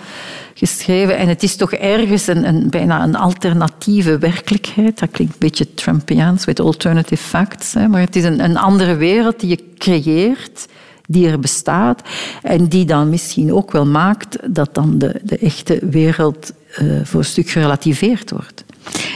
geschreven. 0.54 1.18
En 1.18 1.28
het 1.28 1.44
is 1.44 1.56
toch 1.56 1.72
ergens 1.74 2.28
een, 2.28 2.48
een, 2.48 2.70
bijna 2.70 3.04
een 3.04 3.16
alternatieve 3.16 4.18
werkelijkheid. 4.18 5.00
Dat 5.00 5.12
klinkt 5.12 5.34
een 5.34 5.40
beetje 5.40 5.74
Trumpiaans, 5.74 6.46
met 6.46 6.60
alternative 6.60 7.24
facts. 7.24 7.74
Hè. 7.74 7.88
Maar 7.88 8.02
het 8.02 8.16
is 8.16 8.24
een, 8.24 8.44
een 8.44 8.58
andere 8.58 8.96
wereld 8.96 9.40
die 9.40 9.50
je 9.50 9.64
creëert 9.78 10.68
die 11.12 11.28
er 11.28 11.40
bestaat 11.40 12.02
en 12.42 12.68
die 12.68 12.86
dan 12.86 13.10
misschien 13.10 13.54
ook 13.54 13.72
wel 13.72 13.86
maakt 13.86 14.38
dat 14.56 14.74
dan 14.74 14.98
de, 14.98 15.22
de 15.24 15.38
echte 15.38 15.80
wereld 15.90 16.52
eh, 16.76 16.86
voor 17.04 17.20
een 17.20 17.26
stuk 17.26 17.50
gerelativeerd 17.50 18.32
wordt. 18.32 18.64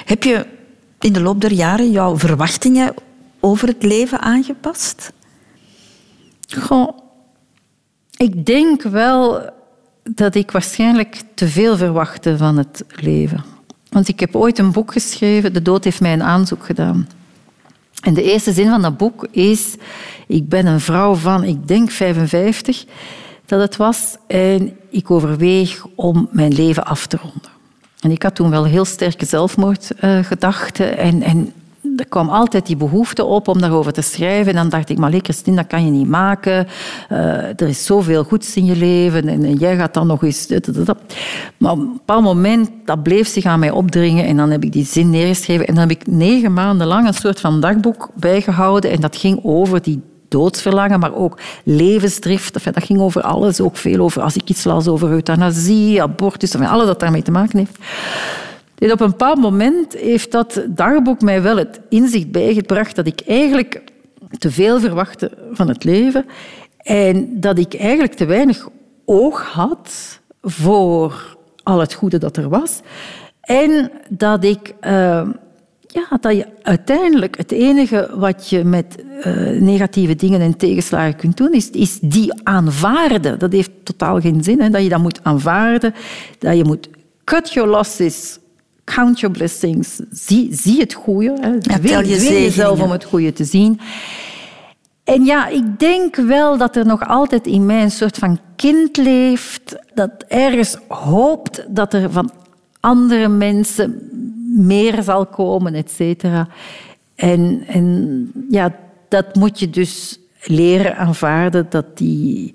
Heb 0.06 0.24
je 0.24 0.46
in 1.00 1.14
de 1.14 1.22
loop 1.22 1.42
der 1.42 1.52
jaren 1.52 1.92
jouw 1.92 2.18
verwachtingen 2.18 2.94
over 3.40 3.68
het 3.68 3.84
leven 3.84 4.20
aangepast? 4.20 5.12
Goh, 6.60 6.98
ik 8.18 8.46
denk 8.46 8.82
wel 8.82 9.50
dat 10.04 10.36
ik 10.36 10.52
waarschijnlijk 10.52 11.22
te 11.34 11.48
veel 11.48 11.78
verwachtte 11.78 12.38
van 12.38 12.58
het 12.58 12.84
leven. 12.96 13.44
Want 13.90 14.08
ik 14.08 14.20
heb 14.20 14.36
ooit 14.36 14.60
een 14.60 14.72
boek 14.72 14.92
geschreven, 14.92 15.54
De 15.54 15.62
dood 15.62 15.84
heeft 15.84 16.02
mij 16.02 16.14
een 16.14 16.24
aanzoek 16.24 16.66
gedaan. 16.66 17.08
En 18.04 18.14
de 18.14 18.24
eerste 18.24 18.54
zin 18.54 18.70
van 18.70 18.82
dat 18.82 18.98
boek 18.98 19.28
is... 19.32 19.76
Ik 20.28 20.50
ben 20.50 20.66
een 20.66 20.80
vrouw 20.80 21.14
van, 21.14 21.44
ik 21.44 21.68
denk 21.68 21.92
55 21.92 22.86
dat 23.46 23.62
het 23.62 23.78
was. 23.78 24.16
En 24.28 24.78
ik 24.90 25.12
overweeg 25.12 25.86
om 25.96 26.30
mijn 26.32 26.54
leven 26.54 26.86
af 26.86 27.08
te 27.08 27.18
ronden. 27.18 27.52
En 28.00 28.12
ik 28.12 28.24
had 28.24 28.36
toen 28.36 28.50
wel 28.50 28.66
heel 28.66 28.86
sterke 28.86 29.26
zelfmoordgedachten. 29.26 30.98
en, 30.98 31.22
en 31.22 31.54
er 31.96 32.08
kwam 32.08 32.30
altijd 32.30 32.66
die 32.66 32.76
behoefte 32.76 33.26
op 33.26 33.48
om 33.48 33.62
daarover 33.62 33.94
te 33.94 34.02
schrijven. 34.02 34.52
En 34.52 34.58
dan 34.58 34.70
dacht 34.70 34.90
ik, 34.90 34.98
maar 34.98 35.10
nee, 35.10 35.20
Christine, 35.24 35.56
dat 35.56 35.68
kan 35.68 35.86
je 35.86 35.92
niet 35.92 36.08
maken. 36.08 36.68
Eh, 37.10 37.18
er 37.48 37.68
is 37.68 37.86
zoveel 37.86 38.24
goeds 38.24 38.56
in 38.56 38.66
je 38.66 38.76
leven 38.76 39.28
en, 39.28 39.44
en 39.44 39.56
jij 39.56 39.76
gaat 39.76 39.94
dan 39.94 40.08
nog 40.08 40.24
eens... 40.24 40.48
Maar 41.58 41.72
op 41.72 41.78
een 41.78 41.94
bepaald 41.94 42.24
moment, 42.24 42.70
dat 42.86 43.04
bleef 43.04 43.28
zich 43.28 43.46
aan 43.46 43.60
mij 43.60 43.72
opdringen. 43.72 44.26
En 44.26 44.38
dan 44.38 44.52
heb 44.52 44.64
ik 44.64 44.72
die 44.72 44.86
zin 44.86 45.10
neergeschreven. 45.10 45.68
En 45.68 45.76
dan 45.76 45.90
heb 45.90 46.00
ik 46.00 46.08
negen 46.08 46.54
maanden 46.54 46.88
lang 46.88 47.08
een 47.08 47.14
soort 47.14 47.40
van 47.40 47.60
dagboek 47.60 48.10
bijgehouden. 48.16 48.92
En 48.92 49.02
dat 49.02 49.16
ging 49.16 49.40
over 49.44 49.82
die 49.82 50.02
doodsverlangen, 50.28 51.00
maar 51.00 51.16
ook 51.16 51.40
levensdrift. 51.64 52.54
Dat 52.64 52.84
ging 52.84 53.00
over 53.00 53.22
alles, 53.22 53.62
ook 53.62 53.78
veel 53.78 54.00
over, 54.00 54.22
als 54.22 54.36
ik 54.36 54.50
iets 54.50 54.64
las 54.64 54.88
over 54.88 55.10
euthanasie, 55.10 56.02
abortus, 56.02 56.54
enfin, 56.54 56.70
alles 56.70 56.86
dat 56.86 57.00
daarmee 57.00 57.22
te 57.22 57.32
maken 57.32 57.58
heeft. 57.58 57.78
Op 58.92 59.02
een 59.02 59.10
bepaald 59.10 59.40
moment 59.40 59.94
heeft 59.94 60.32
dat 60.32 60.64
dagboek 60.70 61.22
mij 61.22 61.42
wel 61.42 61.58
het 61.58 61.80
inzicht 61.90 62.32
bijgebracht 62.32 62.96
dat 62.96 63.08
ik 63.08 63.22
eigenlijk 63.28 63.82
te 64.38 64.52
veel 64.52 64.80
verwachtte 64.80 65.32
van 65.52 65.68
het 65.68 65.84
leven 65.84 66.26
en 66.78 67.40
dat 67.40 67.58
ik 67.58 67.74
eigenlijk 67.74 68.14
te 68.14 68.26
weinig 68.26 68.70
oog 69.06 69.42
had 69.42 70.20
voor 70.42 71.38
al 71.64 71.80
het 71.80 71.94
goede 71.94 72.18
dat 72.18 72.38
er 72.38 72.50
was. 72.50 72.80
En 73.42 73.92
dat 74.10 74.44
ik... 74.44 74.74
eh, 74.80 75.28
ja, 75.88 76.18
dat 76.20 76.36
je 76.36 76.46
uiteindelijk 76.62 77.38
het 77.38 77.52
enige 77.52 78.10
wat 78.16 78.50
je 78.50 78.64
met 78.64 79.04
eh, 79.22 79.34
negatieve 79.62 80.16
dingen 80.16 80.42
en 80.42 80.58
tegenslagen 80.58 81.16
kunt 81.16 81.38
doen, 81.38 81.54
is, 81.54 81.70
is 81.70 82.00
die 82.00 82.34
aanvaarden. 82.44 83.40
Dat 83.40 83.52
heeft 83.52 83.72
totaal 83.84 84.20
geen 84.20 84.44
zin, 84.44 84.62
hè, 84.62 84.70
dat 84.70 84.84
je 84.84 84.90
dat 84.90 85.00
moet 85.02 85.24
aanvaarden. 85.24 85.94
Dat 86.40 86.58
je 86.58 86.64
moet 86.64 86.90
cut 87.24 87.54
your 87.54 87.70
losses, 87.70 88.40
count 88.84 89.20
your 89.20 89.36
blessings. 89.36 90.00
Zie, 90.12 90.56
zie 90.56 90.80
het 90.80 90.94
goede. 90.94 91.38
Hè. 91.42 91.50
Ja, 91.50 91.60
tel 91.60 91.80
Dwing- 91.80 92.08
je 92.08 92.18
dwing 92.18 92.40
jezelf 92.40 92.82
om 92.82 92.92
het 92.92 93.04
goede 93.04 93.34
te 93.34 93.44
zien. 93.44 93.80
En 95.04 95.26
ja, 95.26 95.48
ik 95.48 95.80
denk 95.80 96.16
wel 96.16 96.58
dat 96.58 96.76
er 96.76 96.86
nog 96.86 97.08
altijd 97.08 97.48
in 97.48 97.66
mij 97.66 97.82
een 97.82 97.92
soort 97.92 98.18
van 98.18 98.40
kind 98.56 98.98
leeft 98.98 99.76
dat 99.94 100.12
ergens 100.28 100.78
hoopt 100.88 101.66
dat 101.70 101.94
er 101.94 102.12
van 102.12 102.32
andere 102.80 103.28
mensen 103.28 104.10
meer 104.56 105.04
zal 105.04 105.26
komen, 105.26 105.74
et 105.74 105.92
cetera. 105.92 106.48
En, 107.16 107.64
en 107.68 108.32
ja, 108.50 108.76
dat 109.08 109.36
moet 109.36 109.60
je 109.60 109.70
dus 109.70 110.20
leren 110.44 110.98
aanvaarden, 110.98 111.66
dat 111.70 111.98
die... 111.98 112.54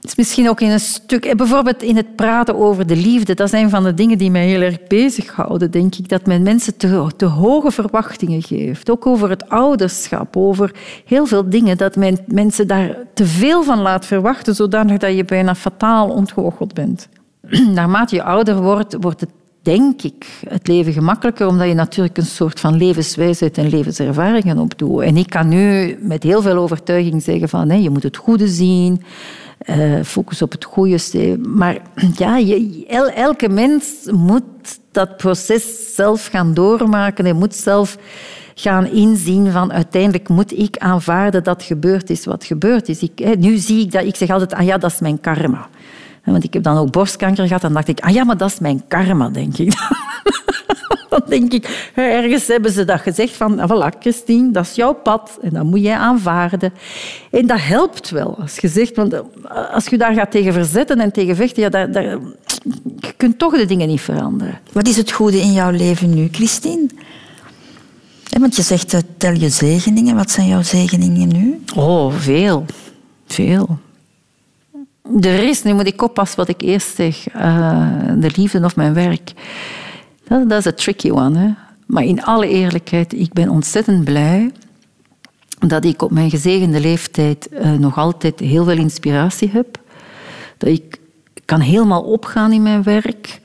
Is 0.00 0.14
misschien 0.14 0.48
ook 0.48 0.60
in 0.60 0.70
een 0.70 0.80
stuk... 0.80 1.24
eh, 1.24 1.34
Bijvoorbeeld 1.34 1.82
in 1.82 1.96
het 1.96 2.16
praten 2.16 2.56
over 2.56 2.86
de 2.86 2.96
liefde. 2.96 3.34
Dat 3.34 3.52
een 3.52 3.70
van 3.70 3.82
de 3.82 3.94
dingen 3.94 4.18
die 4.18 4.30
mij 4.30 4.46
heel 4.46 4.60
erg 4.60 4.86
bezighouden, 4.86 5.70
denk 5.70 5.94
ik. 5.94 6.08
Dat 6.08 6.26
men 6.26 6.42
mensen 6.42 6.76
te, 6.76 7.10
te 7.16 7.24
hoge 7.24 7.70
verwachtingen 7.70 8.42
geeft. 8.42 8.90
Ook 8.90 9.06
over 9.06 9.30
het 9.30 9.48
ouderschap, 9.48 10.36
over 10.36 10.74
heel 11.04 11.26
veel 11.26 11.48
dingen. 11.50 11.76
Dat 11.76 11.96
men 11.96 12.18
mensen 12.26 12.66
daar 12.66 12.96
te 13.14 13.26
veel 13.26 13.62
van 13.62 13.78
laat 13.80 14.06
verwachten, 14.06 14.54
zodanig 14.54 14.98
dat 14.98 15.16
je 15.16 15.24
bijna 15.24 15.54
fataal 15.54 16.08
ontgoocheld 16.08 16.74
bent. 16.74 17.08
Naarmate 17.74 18.14
je 18.14 18.22
ouder 18.22 18.62
wordt, 18.62 18.96
wordt 19.00 19.20
het 19.20 19.30
denk 19.62 20.02
ik, 20.02 20.26
het 20.48 20.68
leven 20.68 20.92
gemakkelijker, 20.92 21.46
omdat 21.46 21.68
je 21.68 21.74
natuurlijk 21.74 22.16
een 22.16 22.26
soort 22.26 22.60
van 22.60 22.76
levenswijsheid 22.76 23.58
en 23.58 23.68
levenservaringen 23.68 24.58
opdoet. 24.58 25.02
En 25.02 25.16
ik 25.16 25.28
kan 25.28 25.48
nu 25.48 25.96
met 26.00 26.22
heel 26.22 26.42
veel 26.42 26.56
overtuiging 26.56 27.22
zeggen 27.22 27.48
van 27.48 27.82
je 27.82 27.90
moet 27.90 28.02
het 28.02 28.16
goede 28.16 28.48
zien, 28.48 29.02
eh, 29.58 30.02
focus 30.04 30.42
op 30.42 30.52
het 30.52 30.64
goede. 30.64 31.38
Maar 31.38 31.78
ja, 32.16 32.36
je, 32.36 32.84
el- 32.88 33.10
elke 33.10 33.48
mens 33.48 33.84
moet 34.10 34.42
dat 34.92 35.16
proces 35.16 35.94
zelf 35.94 36.26
gaan 36.26 36.54
doormaken. 36.54 37.24
Hij 37.24 37.34
moet 37.34 37.54
zelf 37.54 37.98
gaan 38.54 38.86
inzien 38.86 39.50
van 39.52 39.72
uiteindelijk 39.72 40.28
moet 40.28 40.58
ik 40.58 40.76
aanvaarden 40.76 41.44
dat 41.44 41.62
gebeurd 41.62 42.10
is 42.10 42.24
wat 42.24 42.44
gebeurd 42.44 42.88
is. 42.88 43.02
Ik, 43.02 43.38
nu 43.38 43.56
zie 43.56 43.80
ik 43.80 43.92
dat, 43.92 44.04
ik 44.04 44.16
zeg 44.16 44.30
altijd, 44.30 44.54
ah 44.54 44.64
ja, 44.66 44.78
dat 44.78 44.92
is 44.92 45.00
mijn 45.00 45.20
karma. 45.20 45.68
Want 46.24 46.44
ik 46.44 46.52
heb 46.52 46.62
dan 46.62 46.76
ook 46.76 46.90
borstkanker 46.90 47.46
gehad 47.46 47.64
en 47.64 47.72
dacht 47.72 47.88
ik, 47.88 48.00
ah 48.00 48.10
ja, 48.10 48.24
maar 48.24 48.36
dat 48.36 48.50
is 48.50 48.58
mijn 48.58 48.82
karma, 48.88 49.28
denk 49.28 49.58
ik. 49.58 49.72
Dan 51.18 51.28
denk 51.28 51.52
ik, 51.52 51.90
ergens 51.94 52.46
hebben 52.46 52.72
ze 52.72 52.84
dat 52.84 53.00
gezegd 53.00 53.36
van, 53.36 53.58
ah, 53.58 53.70
voilà, 53.70 53.98
Christine, 54.00 54.50
dat 54.50 54.64
is 54.64 54.74
jouw 54.74 54.92
pad 54.92 55.38
en 55.42 55.50
dat 55.50 55.64
moet 55.64 55.80
jij 55.82 55.96
aanvaarden. 55.96 56.72
En 57.30 57.46
dat 57.46 57.60
helpt 57.60 58.10
wel, 58.10 58.36
als 58.40 58.56
je 58.56 58.68
zegt, 58.68 58.96
want 58.96 59.12
eh, 59.12 59.20
als 59.72 59.86
je 59.86 59.98
daar 59.98 60.14
gaat 60.14 60.30
tegen 60.30 60.52
verzetten 60.52 61.00
en 61.00 61.12
tegen 61.12 61.36
vechten, 61.36 61.62
ja, 61.62 61.68
daar, 61.68 61.92
daar, 61.92 62.04
je 63.00 63.12
kunt 63.16 63.38
toch 63.38 63.56
de 63.56 63.66
dingen 63.66 63.88
niet 63.88 64.00
veranderen. 64.00 64.58
Wat 64.72 64.88
is 64.88 64.96
het 64.96 65.10
goede 65.10 65.40
in 65.40 65.52
jouw 65.52 65.70
leven 65.70 66.14
nu, 66.14 66.28
Christine? 66.32 66.86
Want 68.38 68.56
je 68.56 68.62
zegt, 68.62 68.94
eh, 68.94 69.00
tel 69.16 69.32
je 69.32 69.48
zegeningen. 69.48 70.16
Wat 70.16 70.30
zijn 70.30 70.48
jouw 70.48 70.62
zegeningen 70.62 71.28
nu? 71.28 71.60
Oh, 71.76 72.14
veel. 72.14 72.64
Veel. 73.26 73.78
De 75.10 75.36
rest, 75.36 75.64
nu 75.64 75.72
moet 75.74 75.86
ik 75.86 76.02
oppassen 76.02 76.36
wat 76.38 76.48
ik 76.48 76.60
eerst 76.60 76.96
zeg. 76.96 77.28
eh, 77.28 77.88
de 78.16 78.30
liefde 78.36 78.64
of 78.64 78.76
mijn 78.76 78.94
werk. 78.94 79.32
Dat, 80.28 80.50
is 80.50 80.64
een 80.64 80.74
tricky 80.74 81.10
one. 81.10 81.38
Hè? 81.38 81.50
Maar 81.86 82.04
in 82.04 82.24
alle 82.24 82.48
eerlijkheid, 82.48 83.12
ik 83.12 83.32
ben 83.32 83.48
ontzettend 83.48 84.04
blij 84.04 84.52
dat 85.58 85.84
ik 85.84 86.02
op 86.02 86.10
mijn 86.10 86.30
gezegende 86.30 86.80
leeftijd 86.80 87.48
eh, 87.48 87.72
nog 87.72 87.98
altijd 87.98 88.40
heel 88.40 88.64
veel 88.64 88.76
inspiratie 88.76 89.50
heb. 89.50 89.80
Dat 90.56 90.68
ik 90.68 91.00
kan 91.44 91.60
helemaal 91.60 92.02
opgaan 92.02 92.52
in 92.52 92.62
mijn 92.62 92.82
werk, 92.82 93.40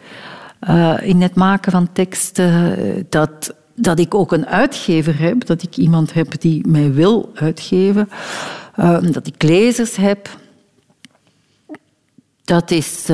eh, 0.59 0.95
in 1.01 1.21
het 1.21 1.35
maken 1.35 1.71
van 1.71 1.91
teksten. 1.91 3.05
Dat, 3.09 3.53
dat 3.75 3.99
ik 3.99 4.13
ook 4.13 4.31
een 4.31 4.47
uitgever 4.47 5.19
heb, 5.19 5.45
dat 5.45 5.63
ik 5.63 5.77
iemand 5.77 6.13
heb 6.13 6.41
die 6.41 6.67
mij 6.67 6.93
wil 6.93 7.31
uitgeven. 7.33 8.09
eh, 8.75 9.01
dat 9.01 9.27
ik 9.27 9.43
lezers 9.43 9.95
heb. 9.95 10.29
Dat 12.43 12.71
is, 12.71 13.09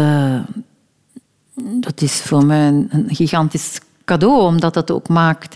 dat 1.79 2.01
is 2.01 2.13
voor 2.13 2.45
mij 2.45 2.67
een, 2.67 3.05
gigantisch 3.07 3.79
cadeau, 4.05 4.41
omdat 4.41 4.73
dat 4.73 4.91
ook 4.91 5.07
maakt 5.07 5.55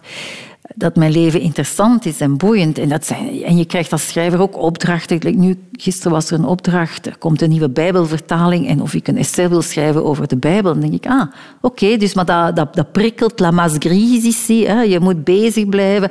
dat 0.76 0.96
mijn 0.96 1.12
leven 1.12 1.40
interessant 1.40 2.06
is 2.06 2.20
en 2.20 2.38
boeiend. 2.38 2.78
En, 2.78 2.90
dat 2.90 3.06
zijn, 3.06 3.44
en 3.44 3.58
je 3.58 3.66
krijgt 3.66 3.92
als 3.92 4.08
schrijver 4.08 4.42
ook 4.42 4.58
opdrachten. 4.58 5.40
Nu, 5.40 5.58
gisteren 5.72 6.12
was 6.12 6.32
er 6.32 6.40
een 6.40 6.46
opdracht, 6.46 7.06
er 7.06 7.18
komt 7.18 7.42
een 7.42 7.50
nieuwe 7.50 7.70
Bijbelvertaling 7.70 8.68
en 8.68 8.82
of 8.82 8.94
ik 8.94 9.08
een 9.08 9.18
essay 9.18 9.50
wil 9.50 9.62
schrijven 9.62 10.06
over 10.06 10.28
de 10.28 10.38
Bijbel. 10.38 10.72
Dan 10.72 10.82
denk 10.82 10.94
ik, 10.94 11.06
ah, 11.06 11.32
oké, 11.62 11.98
dus 11.98 12.14
maar 12.14 12.26
dat, 12.26 12.56
dat, 12.56 12.76
dat 12.76 12.92
prikkelt, 12.92 13.40
la 13.40 13.52
masse 13.52 13.80
grise 13.80 14.28
ici, 14.28 14.66
hè, 14.66 14.82
je 14.82 15.00
moet 15.00 15.24
bezig 15.24 15.70
blijven. 15.70 16.10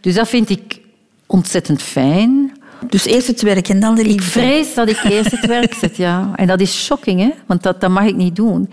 Dus 0.00 0.14
dat 0.14 0.28
vind 0.28 0.50
ik 0.50 0.80
ontzettend 1.26 1.82
fijn. 1.82 2.52
Dus 2.88 3.04
eerst 3.04 3.26
het 3.26 3.42
werk 3.42 3.68
en 3.68 3.80
dan 3.80 3.94
de 3.94 4.00
Ik 4.00 4.06
liefde. 4.06 4.30
vrees 4.30 4.74
dat 4.74 4.88
ik 4.88 5.02
eerst 5.02 5.30
het 5.30 5.46
werk 5.46 5.74
zet, 5.74 5.96
ja. 5.96 6.30
En 6.34 6.46
dat 6.46 6.60
is 6.60 6.84
shocking, 6.84 7.20
hè? 7.20 7.30
want 7.46 7.62
dat, 7.62 7.80
dat 7.80 7.90
mag 7.90 8.04
ik 8.04 8.16
niet 8.16 8.36
doen. 8.36 8.68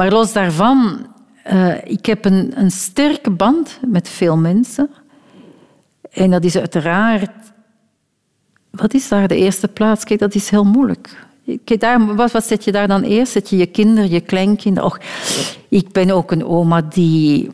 Maar 0.00 0.10
los 0.10 0.32
daarvan, 0.32 1.06
eh, 1.44 1.84
ik 1.84 2.06
heb 2.06 2.24
een, 2.24 2.52
een 2.54 2.70
sterke 2.70 3.30
band 3.30 3.78
met 3.86 4.08
veel 4.08 4.36
mensen. 4.36 4.90
En 6.10 6.30
dat 6.30 6.44
is 6.44 6.56
uiteraard... 6.56 7.30
Wat 8.70 8.94
is 8.94 9.08
daar 9.08 9.28
de 9.28 9.36
eerste 9.36 9.68
plaats? 9.68 10.04
Kijk, 10.04 10.20
dat 10.20 10.34
is 10.34 10.50
heel 10.50 10.64
moeilijk. 10.64 11.26
Kijk, 11.64 11.80
daar, 11.80 12.14
wat, 12.14 12.32
wat 12.32 12.44
zet 12.44 12.64
je 12.64 12.72
daar 12.72 12.88
dan 12.88 13.02
eerst? 13.02 13.32
Zet 13.32 13.48
je 13.48 13.56
je 13.56 13.66
kinderen, 13.66 14.10
je 14.10 14.20
kleinkinderen? 14.20 14.90
Och, 14.90 14.98
ik 15.68 15.92
ben 15.92 16.10
ook 16.10 16.30
een 16.30 16.44
oma 16.44 16.82
die 16.82 17.50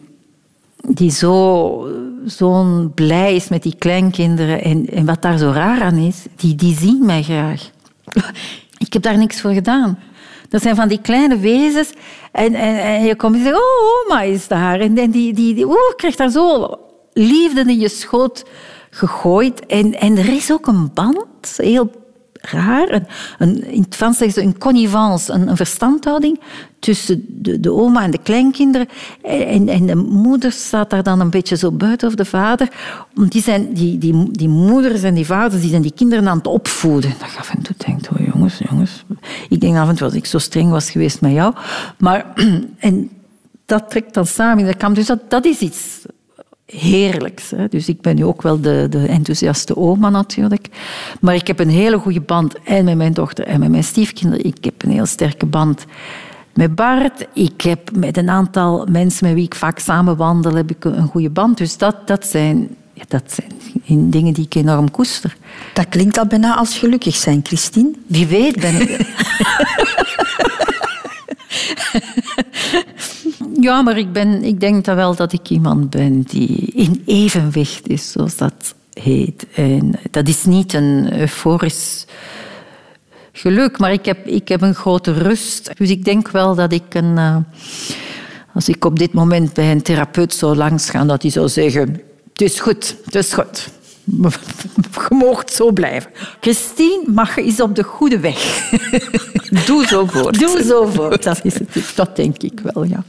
die 0.88 1.10
zo, 1.10 1.90
zo 2.26 2.64
blij 2.94 3.34
is 3.34 3.48
met 3.48 3.62
die 3.62 3.76
kleinkinderen. 3.78 4.62
En, 4.62 4.86
en 4.86 5.06
wat 5.06 5.22
daar 5.22 5.38
zo 5.38 5.50
raar 5.50 5.82
aan 5.82 5.96
is, 5.96 6.24
die, 6.36 6.54
die 6.54 6.76
zien 6.76 7.06
mij 7.06 7.22
graag. 7.22 7.70
Ik 8.78 8.92
heb 8.92 9.02
daar 9.02 9.18
niks 9.18 9.40
voor 9.40 9.52
gedaan. 9.52 9.98
Dat 10.56 10.64
zijn 10.64 10.76
van 10.76 10.88
die 10.88 11.00
kleine 11.00 11.38
wezens. 11.38 11.92
En, 12.32 12.54
en, 12.54 12.82
en 12.82 13.04
je 13.04 13.16
komt 13.16 13.34
en 13.34 13.42
zegt, 13.42 13.56
oh, 13.56 14.06
oma 14.06 14.22
is 14.22 14.48
daar. 14.48 14.80
En, 14.80 15.10
die, 15.10 15.34
die, 15.34 15.66
krijgt 15.96 16.18
daar 16.18 16.30
zo 16.30 16.70
liefde 17.12 17.60
in 17.60 17.78
je 17.78 17.88
schoot 17.88 18.44
gegooid. 18.90 19.66
En, 19.66 20.00
en 20.00 20.16
er 20.16 20.28
is 20.28 20.52
ook 20.52 20.66
een 20.66 20.90
band, 20.94 21.56
heel 21.56 21.90
raar. 22.40 22.92
Een, 22.92 23.06
een, 23.38 23.64
in 23.64 23.82
het 23.82 23.94
Frans 23.94 24.18
zeggen 24.18 24.42
ze 24.42 24.48
een 24.48 24.58
connivence, 24.58 25.32
een, 25.32 25.48
een 25.48 25.56
verstandhouding 25.56 26.40
tussen 26.78 27.24
de, 27.28 27.60
de 27.60 27.72
oma 27.72 28.02
en 28.02 28.10
de 28.10 28.22
kleinkinderen. 28.22 28.88
En, 29.22 29.68
en 29.68 29.86
de 29.86 29.96
moeder 29.96 30.52
staat 30.52 30.90
daar 30.90 31.02
dan 31.02 31.20
een 31.20 31.30
beetje 31.30 31.56
zo 31.56 31.70
buiten, 31.70 32.08
of 32.08 32.14
de 32.14 32.24
vader. 32.24 32.68
Die, 33.14 33.42
zijn, 33.42 33.72
die, 33.74 33.98
die, 33.98 34.30
die 34.30 34.48
moeders 34.48 35.02
en 35.02 35.14
die 35.14 35.26
vaders 35.26 35.60
die 35.60 35.70
zijn 35.70 35.82
die 35.82 35.92
kinderen 35.94 36.28
aan 36.28 36.38
het 36.38 36.46
opvoeden. 36.46 37.14
Dat 37.18 37.32
je 37.32 37.38
af 37.38 37.50
en 37.50 37.62
toe 37.62 37.74
denkt, 37.86 38.08
oh 38.08 38.26
jongens, 38.32 38.60
jongens. 38.70 39.04
Ik 39.48 39.60
denk 39.60 39.76
af 39.76 39.88
en 39.88 39.94
dat 39.94 40.14
ik 40.14 40.26
zo 40.26 40.38
streng 40.38 40.70
was 40.70 40.90
geweest 40.90 41.20
met 41.20 41.32
jou. 41.32 41.54
Maar, 41.98 42.26
en 42.78 43.10
dat 43.66 43.90
trekt 43.90 44.14
dan 44.14 44.26
samen 44.26 44.66
in 44.66 44.74
de. 44.78 44.92
Dus 44.92 45.06
dat, 45.06 45.30
dat 45.30 45.44
is 45.44 45.58
iets 45.58 46.06
heerlijks. 46.66 47.50
Hè. 47.50 47.68
Dus 47.68 47.88
ik 47.88 48.00
ben 48.00 48.16
nu 48.16 48.24
ook 48.24 48.42
wel 48.42 48.60
de, 48.60 48.86
de 48.90 49.06
enthousiaste 49.06 49.76
oma 49.76 50.10
natuurlijk. 50.10 50.68
Maar 51.20 51.34
ik 51.34 51.46
heb 51.46 51.58
een 51.58 51.70
hele 51.70 51.98
goede 51.98 52.20
band 52.20 52.62
en 52.62 52.84
met 52.84 52.96
mijn 52.96 53.12
dochter 53.12 53.46
en 53.46 53.60
met 53.60 53.70
mijn 53.70 53.84
stiefkinderen. 53.84 54.44
Ik 54.44 54.64
heb 54.64 54.82
een 54.82 54.90
heel 54.90 55.06
sterke 55.06 55.46
band 55.46 55.84
met 56.54 56.74
Bart. 56.74 57.26
Ik 57.32 57.60
heb 57.60 57.96
met 57.96 58.16
een 58.16 58.30
aantal 58.30 58.86
mensen 58.90 59.26
met 59.26 59.34
wie 59.34 59.44
ik 59.44 59.54
vaak 59.54 59.78
samen 59.78 60.16
wandel, 60.16 60.54
heb 60.54 60.70
ik 60.70 60.84
een 60.84 61.08
goede 61.08 61.30
band. 61.30 61.58
Dus 61.58 61.78
dat, 61.78 61.96
dat, 62.06 62.26
zijn, 62.26 62.68
ja, 62.96 63.04
dat 63.08 63.22
zijn 63.32 64.10
dingen 64.10 64.32
die 64.34 64.44
ik 64.44 64.54
enorm 64.54 64.90
koester. 64.90 65.36
Dat 65.72 65.88
klinkt 65.88 66.18
al 66.18 66.26
bijna 66.26 66.56
als 66.56 66.78
gelukkig 66.78 67.16
zijn, 67.16 67.40
Christine. 67.42 67.90
Wie 68.06 68.26
weet 68.26 68.60
ben 68.60 68.80
ik... 68.80 69.00
Ja, 73.60 73.82
maar 73.82 73.98
ik, 73.98 74.12
ben, 74.12 74.42
ik 74.44 74.60
denk 74.60 74.84
dat 74.84 74.96
wel 74.96 75.14
dat 75.14 75.32
ik 75.32 75.50
iemand 75.50 75.90
ben 75.90 76.22
die 76.22 76.72
in 76.74 77.02
evenwicht 77.06 77.88
is, 77.88 78.12
zoals 78.12 78.36
dat 78.36 78.74
heet. 78.92 79.46
En 79.54 79.94
dat 80.10 80.28
is 80.28 80.44
niet 80.44 80.72
een 80.72 81.20
euforisch 81.20 82.06
geluk, 83.32 83.78
maar 83.78 83.92
ik 83.92 84.04
heb, 84.04 84.26
ik 84.26 84.48
heb 84.48 84.60
een 84.62 84.74
grote 84.74 85.12
rust. 85.12 85.70
Dus 85.76 85.90
ik 85.90 86.04
denk 86.04 86.30
wel 86.30 86.54
dat 86.54 86.72
ik 86.72 86.94
een... 86.94 87.18
eh, 87.18 87.36
als 88.54 88.68
ik 88.68 88.84
op 88.84 88.98
dit 88.98 89.12
moment 89.12 89.52
bij 89.52 89.70
een 89.70 89.82
therapeut 89.82 90.34
zou 90.34 90.56
langsgaan, 90.56 91.06
dat 91.06 91.22
hij 91.22 91.30
zou 91.30 91.48
zeggen... 91.48 92.00
Het 92.36 92.50
is 92.50 92.60
goed, 92.60 92.96
het 93.04 93.14
is 93.14 93.32
goed. 93.32 93.68
Je 95.08 95.14
moogt 95.14 95.52
zo 95.52 95.70
blijven. 95.70 96.10
Christine, 96.40 97.02
mag 97.06 97.34
je 97.34 97.44
is 97.44 97.60
op 97.60 97.74
de 97.74 97.82
goede 97.82 98.18
weg. 98.18 98.70
Doe 99.66 99.86
zo 99.86 100.06
voort. 100.06 100.38
Doe 100.38 100.62
zo 100.62 100.86
voort. 100.86 101.22
Dat, 101.22 101.40
is 101.42 101.54
het, 101.54 101.92
dat 101.94 102.16
denk 102.16 102.42
ik 102.42 102.60
wel, 102.60 102.84
ja. 102.84 103.04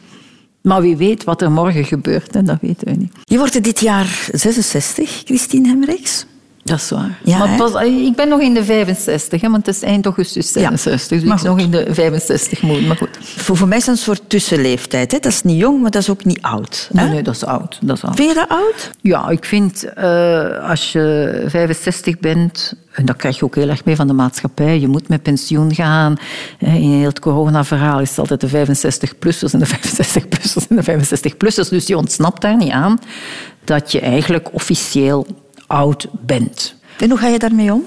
Maar 0.61 0.81
wie 0.81 0.97
weet 0.97 1.23
wat 1.23 1.41
er 1.41 1.51
morgen 1.51 1.85
gebeurt, 1.85 2.33
hè, 2.33 2.43
dat 2.43 2.57
weten 2.61 2.87
we 2.87 2.93
niet. 2.93 3.13
Je 3.23 3.37
wordt 3.37 3.63
dit 3.63 3.79
jaar 3.79 4.29
66, 4.31 5.21
Christine 5.25 5.67
Hemmerichs. 5.67 6.25
Dat 6.67 6.79
is 6.79 6.89
waar. 6.89 7.19
Ja, 7.23 7.37
maar 7.37 7.57
pas, 7.57 7.81
ik 7.83 8.15
ben 8.15 8.27
nog 8.27 8.39
in 8.41 8.53
de 8.53 8.63
65, 8.63 9.41
hè, 9.41 9.49
want 9.49 9.65
het 9.65 9.75
is 9.75 9.81
eind 9.81 10.05
augustus 10.05 10.51
66. 10.51 11.07
dus 11.07 11.21
ik 11.21 11.27
maar 11.27 11.39
ben 11.43 11.45
nog 11.45 11.59
in 11.59 11.71
de 11.71 11.93
65 11.93 12.61
moet. 12.61 12.87
Maar 12.87 12.97
goed. 12.97 13.09
Voor, 13.21 13.57
voor 13.57 13.67
mij 13.67 13.77
is 13.77 13.85
dat 13.85 13.95
een 13.95 14.01
soort 14.01 14.21
tussenleeftijd. 14.27 15.11
Hè? 15.11 15.19
Dat 15.19 15.31
is 15.31 15.41
niet 15.41 15.59
jong, 15.59 15.81
maar 15.81 15.91
dat 15.91 16.01
is 16.01 16.09
ook 16.09 16.25
niet 16.25 16.41
oud. 16.41 16.89
Hè? 16.93 17.01
Nee, 17.01 17.11
nee, 17.11 17.21
dat 17.23 17.35
is 17.35 17.45
oud. 17.45 17.77
Dat 17.81 17.97
is 17.97 18.03
oud. 18.03 18.15
Vind 18.15 18.29
je 18.29 18.35
dat 18.35 18.49
oud? 18.49 18.91
Ja, 19.01 19.29
ik 19.29 19.45
vind 19.45 19.83
eh, 19.93 20.69
als 20.69 20.91
je 20.91 21.43
65 21.47 22.19
bent, 22.19 22.73
en 22.91 23.05
dat 23.05 23.15
krijg 23.15 23.37
je 23.39 23.45
ook 23.45 23.55
heel 23.55 23.69
erg 23.69 23.85
mee 23.85 23.95
van 23.95 24.07
de 24.07 24.13
maatschappij, 24.13 24.79
je 24.79 24.87
moet 24.87 25.07
met 25.07 25.21
pensioen 25.23 25.73
gaan. 25.75 26.15
Eh, 26.59 26.75
In 26.75 26.91
heel 26.91 27.07
het 27.07 27.19
corona-verhaal 27.19 27.99
is 27.99 28.09
het 28.09 28.19
altijd 28.19 28.41
de 28.41 28.47
65-plussers 28.49 29.53
en 29.53 29.59
de 29.59 29.67
65-plussers 29.67 30.67
en 30.69 30.75
de 30.75 30.83
65-plussers. 30.83 31.69
Dus 31.69 31.87
je 31.87 31.97
ontsnapt 31.97 32.41
daar 32.41 32.57
niet 32.57 32.71
aan 32.71 32.99
dat 33.63 33.91
je 33.91 33.99
eigenlijk 33.99 34.53
officieel 34.53 35.27
oud 35.67 36.07
bent. 36.25 36.75
En 36.99 37.09
hoe 37.09 37.19
ga 37.19 37.27
je 37.27 37.39
daarmee 37.39 37.73
om? 37.73 37.83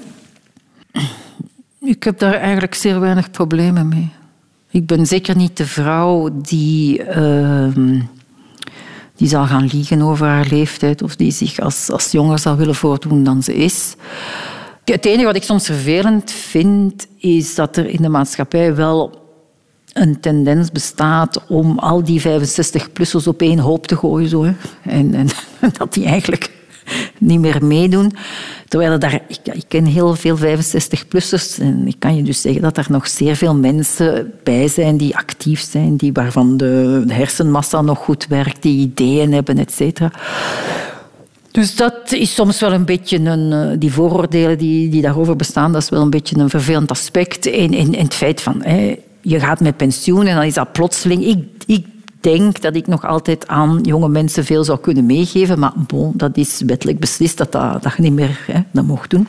Ik 1.81 2.03
heb 2.03 2.19
daar 2.19 2.33
eigenlijk 2.33 2.75
zeer 2.75 2.99
weinig 2.99 3.31
problemen 3.31 3.87
mee. 3.87 4.09
Ik 4.69 4.85
ben 4.85 5.05
zeker 5.05 5.35
niet 5.35 5.57
de 5.57 5.65
vrouw 5.65 6.29
die, 6.41 7.03
ehm, 7.03 7.99
die 9.15 9.27
zal 9.27 9.45
gaan 9.45 9.65
liegen 9.65 10.01
over 10.01 10.27
haar 10.27 10.47
leeftijd 10.49 11.01
of 11.01 11.15
die 11.15 11.31
zich 11.31 11.59
als, 11.59 11.89
als 11.89 12.11
jonger 12.11 12.39
zal 12.39 12.55
willen 12.55 12.75
voordoen 12.75 13.23
dan 13.23 13.43
ze 13.43 13.55
is. 13.55 13.95
Het 14.85 15.05
enige 15.05 15.25
wat 15.25 15.35
ik 15.35 15.43
soms 15.43 15.65
vervelend 15.65 16.31
vind, 16.31 17.07
is 17.17 17.55
dat 17.55 17.77
er 17.77 17.87
in 17.87 18.01
de 18.01 18.09
maatschappij 18.09 18.75
wel 18.75 19.19
een 19.93 20.19
tendens 20.19 20.71
bestaat 20.71 21.47
om 21.47 21.79
al 21.79 22.03
die 22.03 22.21
65-plussers 22.21 23.27
op 23.27 23.41
één 23.41 23.59
hoop 23.59 23.87
te 23.87 23.95
gooien. 23.95 24.29
Zo, 24.29 24.43
hè. 24.43 24.53
En, 24.81 25.13
en 25.13 25.27
dat 25.77 25.93
die 25.93 26.05
eigenlijk 26.05 26.51
niet 27.17 27.39
meer 27.39 27.65
meedoen. 27.65 28.13
Terwijl 28.67 28.91
er 28.91 28.99
daar, 28.99 29.21
ik, 29.27 29.63
ken 29.67 29.85
heel 29.85 30.15
veel 30.15 30.37
65-plussers 30.37 31.59
en 31.59 31.87
ik 31.87 31.95
kan 31.99 32.15
je 32.15 32.23
dus 32.23 32.41
zeggen 32.41 32.61
dat 32.61 32.77
er 32.77 32.85
nog 32.89 33.07
zeer 33.07 33.35
veel 33.35 33.55
mensen 33.55 34.31
bij 34.43 34.67
zijn 34.67 34.97
die 34.97 35.15
actief 35.15 35.61
zijn, 35.61 35.95
die, 35.95 36.13
waarvan 36.13 36.57
de, 36.57 37.03
hersenmassa 37.07 37.81
nog 37.81 37.97
goed 37.99 38.27
werkt, 38.27 38.61
die 38.61 38.79
ideeën 38.79 39.33
hebben, 39.33 39.57
et. 39.57 39.79
Dus 41.51 41.75
dat 41.75 42.11
is 42.11 42.33
soms 42.33 42.59
wel 42.59 42.73
een 42.73 42.85
beetje 42.85 43.19
een... 43.19 43.51
eh, 43.51 43.79
Die 43.79 43.93
vooroordelen 43.93 44.57
die, 44.57 44.89
die 44.89 45.01
daarover 45.01 45.35
bestaan, 45.35 45.71
dat 45.71 45.81
is 45.81 45.89
wel 45.89 46.01
een 46.01 46.09
beetje 46.09 46.37
een 46.37 46.49
vervelend 46.49 46.91
aspect. 46.91 47.45
In 47.45 47.93
het 47.93 48.13
feit 48.13 48.41
van, 48.41 48.63
je 49.21 49.39
gaat 49.39 49.59
met 49.59 49.77
pensioen 49.77 50.25
en 50.25 50.35
dan 50.35 50.43
is 50.43 50.53
dat 50.53 50.71
plotseling... 50.71 51.25
Ik, 51.25 51.37
ik 51.65 51.85
denk 52.21 52.61
dat 52.61 52.75
ik 52.75 52.87
nog 52.87 53.05
altijd 53.05 53.47
aan 53.47 53.79
jonge 53.81 54.09
mensen 54.09 54.45
veel 54.45 54.63
zou 54.63 54.79
kunnen 54.79 55.05
meegeven, 55.05 55.59
maar 55.59 55.73
bon, 55.75 56.11
dat 56.15 56.37
is 56.37 56.61
wettelijk 56.65 56.99
beslist 56.99 57.37
dat, 57.37 57.51
dat, 57.51 57.83
dat 57.83 57.93
je 57.95 58.01
niet 58.01 58.13
meer 58.13 58.39
hè, 58.51 58.59
dat 58.71 58.85
mocht 58.85 59.09
doen. 59.09 59.27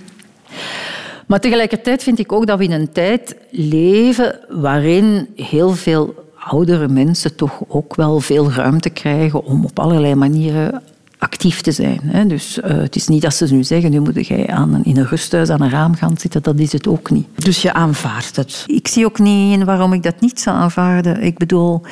Maar 1.27 1.41
tegelijkertijd 1.41 2.03
vind 2.03 2.19
ik 2.19 2.33
ook 2.33 2.47
dat 2.47 2.59
we 2.59 2.65
in 2.65 2.73
een 2.73 2.93
tijd 2.93 3.37
leven 3.51 4.39
waarin 4.49 5.29
heel 5.37 5.71
veel 5.71 6.15
oudere 6.39 6.89
mensen 6.89 7.37
toch 7.37 7.61
ook 7.69 7.97
wel 7.97 8.21
veel 8.21 8.51
ruimte 8.51 8.91
krijgen 8.91 9.45
om 9.45 9.65
op 9.65 9.79
allerlei 9.79 10.15
manieren 10.15 10.83
actief 11.23 11.61
te 11.61 11.73
zijn. 11.73 12.01
hè. 12.03 12.27
Dus 12.27 12.61
eh, 12.61 12.77
het 12.77 12.97
is 12.97 13.09
niet 13.09 13.23
dat 13.23 13.35
ze 13.35 13.55
nu 13.55 13.65
zeggen, 13.65 13.91
nu 13.91 14.01
moet 14.01 14.27
jij 14.27 14.47
aan 14.49 14.75
een, 14.75 14.85
in 14.85 14.97
een 14.97 15.07
rusthuis 15.07 15.49
aan 15.49 15.61
een 15.61 15.71
raam 15.71 15.95
gaan 15.95 16.19
zitten. 16.19 16.43
Dat 16.43 16.59
is 16.59 16.73
het 16.73 16.87
ook 16.87 17.11
niet. 17.11 17.27
Dus 17.35 17.63
je 17.63 17.73
aanvaardt 17.73 18.37
het. 18.37 18.65
Ik 18.67 18.89
zie 18.89 19.05
ook 19.05 19.19
niet 19.19 19.59
in 19.59 19.65
waarom 19.65 19.93
ik 19.93 20.03
dat 20.03 20.21
niet 20.21 20.41
zou 20.41 20.57
aanvaarden. 20.57 21.23
Ik 21.23 21.39
bedoel, 21.39 21.83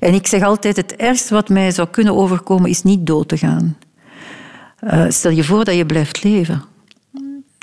en 0.00 0.14
ik 0.14 0.26
zeg 0.26 0.42
altijd, 0.42 0.76
het 0.76 0.96
ergste 0.96 1.34
wat 1.34 1.48
mij 1.48 1.70
zou 1.70 1.88
kunnen 1.88 2.16
overkomen 2.16 2.70
is 2.70 2.82
niet 2.82 3.06
dood 3.06 3.28
te 3.28 3.36
gaan. 3.36 3.76
Eh, 4.76 5.04
stel 5.08 5.30
je 5.30 5.44
voor 5.44 5.64
dat 5.64 5.74
je 5.74 5.86
blijft 5.86 6.24
leven. 6.24 6.62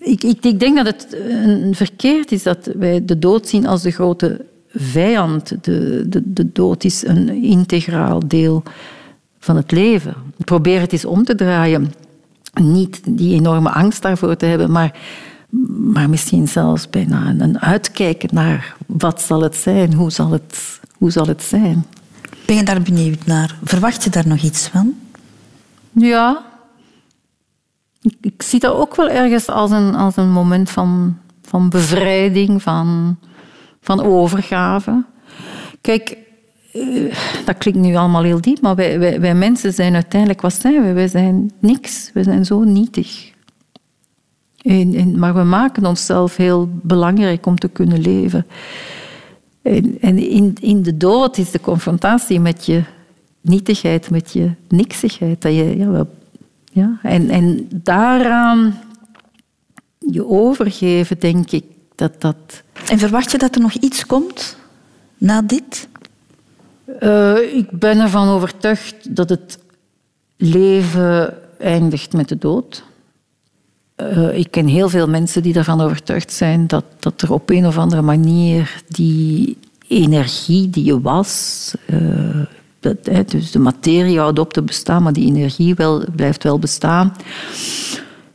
Ik, 0.03 0.23
ik, 0.23 0.45
ik 0.45 0.59
denk 0.59 0.75
dat 0.75 0.85
het 0.85 1.07
een 1.29 1.75
verkeerd 1.75 2.31
is 2.31 2.43
dat 2.43 2.69
wij 2.75 3.05
de 3.05 3.19
dood 3.19 3.47
zien 3.47 3.67
als 3.67 3.81
de 3.81 3.91
grote 3.91 4.45
vijand. 4.73 5.53
De, 5.61 6.05
de, 6.09 6.21
de 6.33 6.51
dood 6.51 6.83
is 6.83 7.05
een 7.05 7.43
integraal 7.43 8.27
deel 8.27 8.63
van 9.47 9.55
het 9.55 9.71
leven. 9.71 10.13
Probeer 10.37 10.81
het 10.81 10.91
eens 10.91 11.05
om 11.05 11.23
te 11.23 11.35
draaien. 11.35 11.93
Niet 12.53 13.01
die 13.05 13.35
enorme 13.35 13.69
angst 13.69 14.01
daarvoor 14.01 14.35
te 14.35 14.45
hebben, 14.45 14.71
maar, 14.71 14.99
maar 15.93 16.09
misschien 16.09 16.47
zelfs 16.47 16.89
bijna 16.89 17.35
een 17.37 17.59
uitkijken 17.59 18.29
naar 18.31 18.75
wat 18.85 19.21
zal 19.21 19.41
het 19.41 19.55
zijn, 19.55 19.93
hoe 19.93 20.11
zal 20.11 20.31
het, 20.31 20.79
hoe 20.97 21.11
zal 21.11 21.27
het 21.27 21.43
zijn. 21.43 21.85
Ben 22.45 22.55
je 22.55 22.63
daar 22.63 22.81
benieuwd 22.81 23.25
naar? 23.25 23.57
Verwacht 23.63 24.03
je 24.03 24.09
daar 24.09 24.27
nog 24.27 24.41
iets 24.41 24.67
van? 24.67 24.93
Ja, 25.91 26.43
ik, 28.01 28.15
ik 28.21 28.41
zie 28.41 28.59
dat 28.59 28.73
ook 28.73 28.95
wel 28.95 29.09
ergens 29.09 29.47
als 29.47 29.71
een, 29.71 29.95
als 29.95 30.15
een 30.15 30.31
moment 30.31 30.69
van, 30.69 31.17
van 31.41 31.69
bevrijding, 31.69 32.61
van, 32.61 33.17
van 33.81 34.01
overgave. 34.01 35.03
Kijk, 35.81 36.17
dat 37.45 37.57
klinkt 37.57 37.79
nu 37.79 37.95
allemaal 37.95 38.23
heel 38.23 38.41
diep, 38.41 38.61
maar 38.61 38.75
wij, 38.75 39.19
wij, 39.19 39.35
mensen 39.35 39.73
zijn 39.73 39.93
uiteindelijk, 39.93 40.41
wat 40.41 40.53
zijn 40.53 40.83
we? 40.83 40.93
Wij 40.93 41.07
zijn 41.07 41.51
niks. 41.59 42.11
We 42.13 42.23
zijn 42.23 42.45
zo 42.45 42.63
nietig. 42.63 43.31
En, 44.61 44.95
en, 44.95 45.19
maar 45.19 45.33
we 45.33 45.43
maken 45.43 45.85
onszelf 45.85 46.35
heel 46.35 46.69
belangrijk 46.81 47.45
om 47.45 47.55
te 47.55 47.67
kunnen 47.67 48.01
leven. 48.01 48.45
En, 49.61 49.97
en 50.01 50.17
in, 50.17 50.55
in 50.61 50.83
de 50.83 50.97
dood 50.97 51.37
is 51.37 51.51
de 51.51 51.59
confrontatie 51.59 52.39
met 52.39 52.65
je 52.65 52.83
nietigheid, 53.41 54.09
met 54.09 54.33
je 54.33 54.51
niksigheid. 54.67 55.41
Dat 55.41 55.53
je, 55.53 55.77
ja, 55.77 56.05
ja, 56.71 56.99
en, 57.01 57.29
en 57.29 57.69
daaraan 57.73 58.79
je 59.99 60.27
overgeven, 60.27 61.19
denk 61.19 61.51
ik, 61.51 61.63
dat 61.95 62.21
dat... 62.21 62.63
En 62.89 62.99
verwacht 62.99 63.31
je 63.31 63.37
dat 63.37 63.55
er 63.55 63.61
nog 63.61 63.73
iets 63.73 64.05
komt 64.05 64.57
na 65.17 65.41
dit? 65.41 65.87
Eh, 66.99 67.35
ik 67.53 67.71
ben 67.71 67.99
ervan 67.99 68.27
overtuigd 68.27 69.15
dat 69.15 69.29
het 69.29 69.59
leven 70.37 71.33
eindigt 71.59 72.13
met 72.13 72.29
de 72.29 72.37
dood. 72.37 72.83
Eh, 73.95 74.37
ik 74.37 74.51
ken 74.51 74.67
heel 74.67 74.89
veel 74.89 75.07
mensen 75.07 75.41
die 75.41 75.55
ervan 75.55 75.81
overtuigd 75.81 76.33
zijn 76.33 76.67
dat, 76.67 76.85
dat 76.99 77.21
er 77.21 77.33
op 77.33 77.49
een 77.49 77.67
of 77.67 77.77
andere 77.77 78.01
manier 78.01 78.83
die 78.87 79.57
energie 79.87 80.69
die 80.69 80.83
je 80.83 81.01
was, 81.01 81.73
eh, 81.85 81.99
dat, 82.79 82.97
hè, 83.03 83.23
dus 83.23 83.51
de 83.51 83.59
materie 83.59 84.19
houdt 84.19 84.39
op 84.39 84.53
te 84.53 84.61
bestaan, 84.61 85.03
maar 85.03 85.13
die 85.13 85.27
energie 85.27 85.75
wel, 85.75 86.03
blijft 86.15 86.43
wel 86.43 86.59
bestaan. 86.59 87.13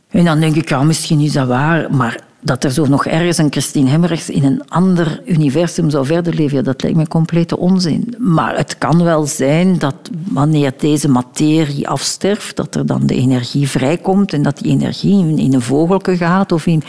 En 0.09 0.25
dan 0.25 0.39
denk 0.39 0.55
ik, 0.55 0.69
ja, 0.69 0.83
misschien 0.83 1.19
is 1.19 1.33
dat 1.33 1.47
waar, 1.47 1.95
maar 1.95 2.23
dat 2.43 2.63
er 2.63 2.71
zo 2.71 2.85
nog 2.85 3.05
ergens 3.05 3.37
een 3.37 3.51
Christine 3.51 3.89
Hemmerichs 3.89 4.29
in 4.29 4.43
een 4.43 4.61
ander 4.67 5.21
universum 5.25 5.89
zou 5.89 6.05
verder 6.05 6.33
leven, 6.33 6.63
dat 6.63 6.81
lijkt 6.81 6.97
me 6.97 7.07
complete 7.07 7.57
onzin. 7.57 8.15
Maar 8.17 8.57
het 8.57 8.77
kan 8.77 9.03
wel 9.03 9.25
zijn 9.25 9.77
dat 9.79 9.95
wanneer 10.27 10.73
deze 10.77 11.09
materie 11.09 11.87
afsterft, 11.87 12.55
dat 12.55 12.75
er 12.75 12.85
dan 12.85 13.05
de 13.05 13.15
energie 13.15 13.69
vrijkomt 13.69 14.33
en 14.33 14.41
dat 14.41 14.57
die 14.57 14.71
energie 14.71 15.37
in, 15.37 15.53
een 15.53 15.61
vogelke 15.61 16.17
gaat 16.17 16.51
of 16.51 16.65
in... 16.65 16.83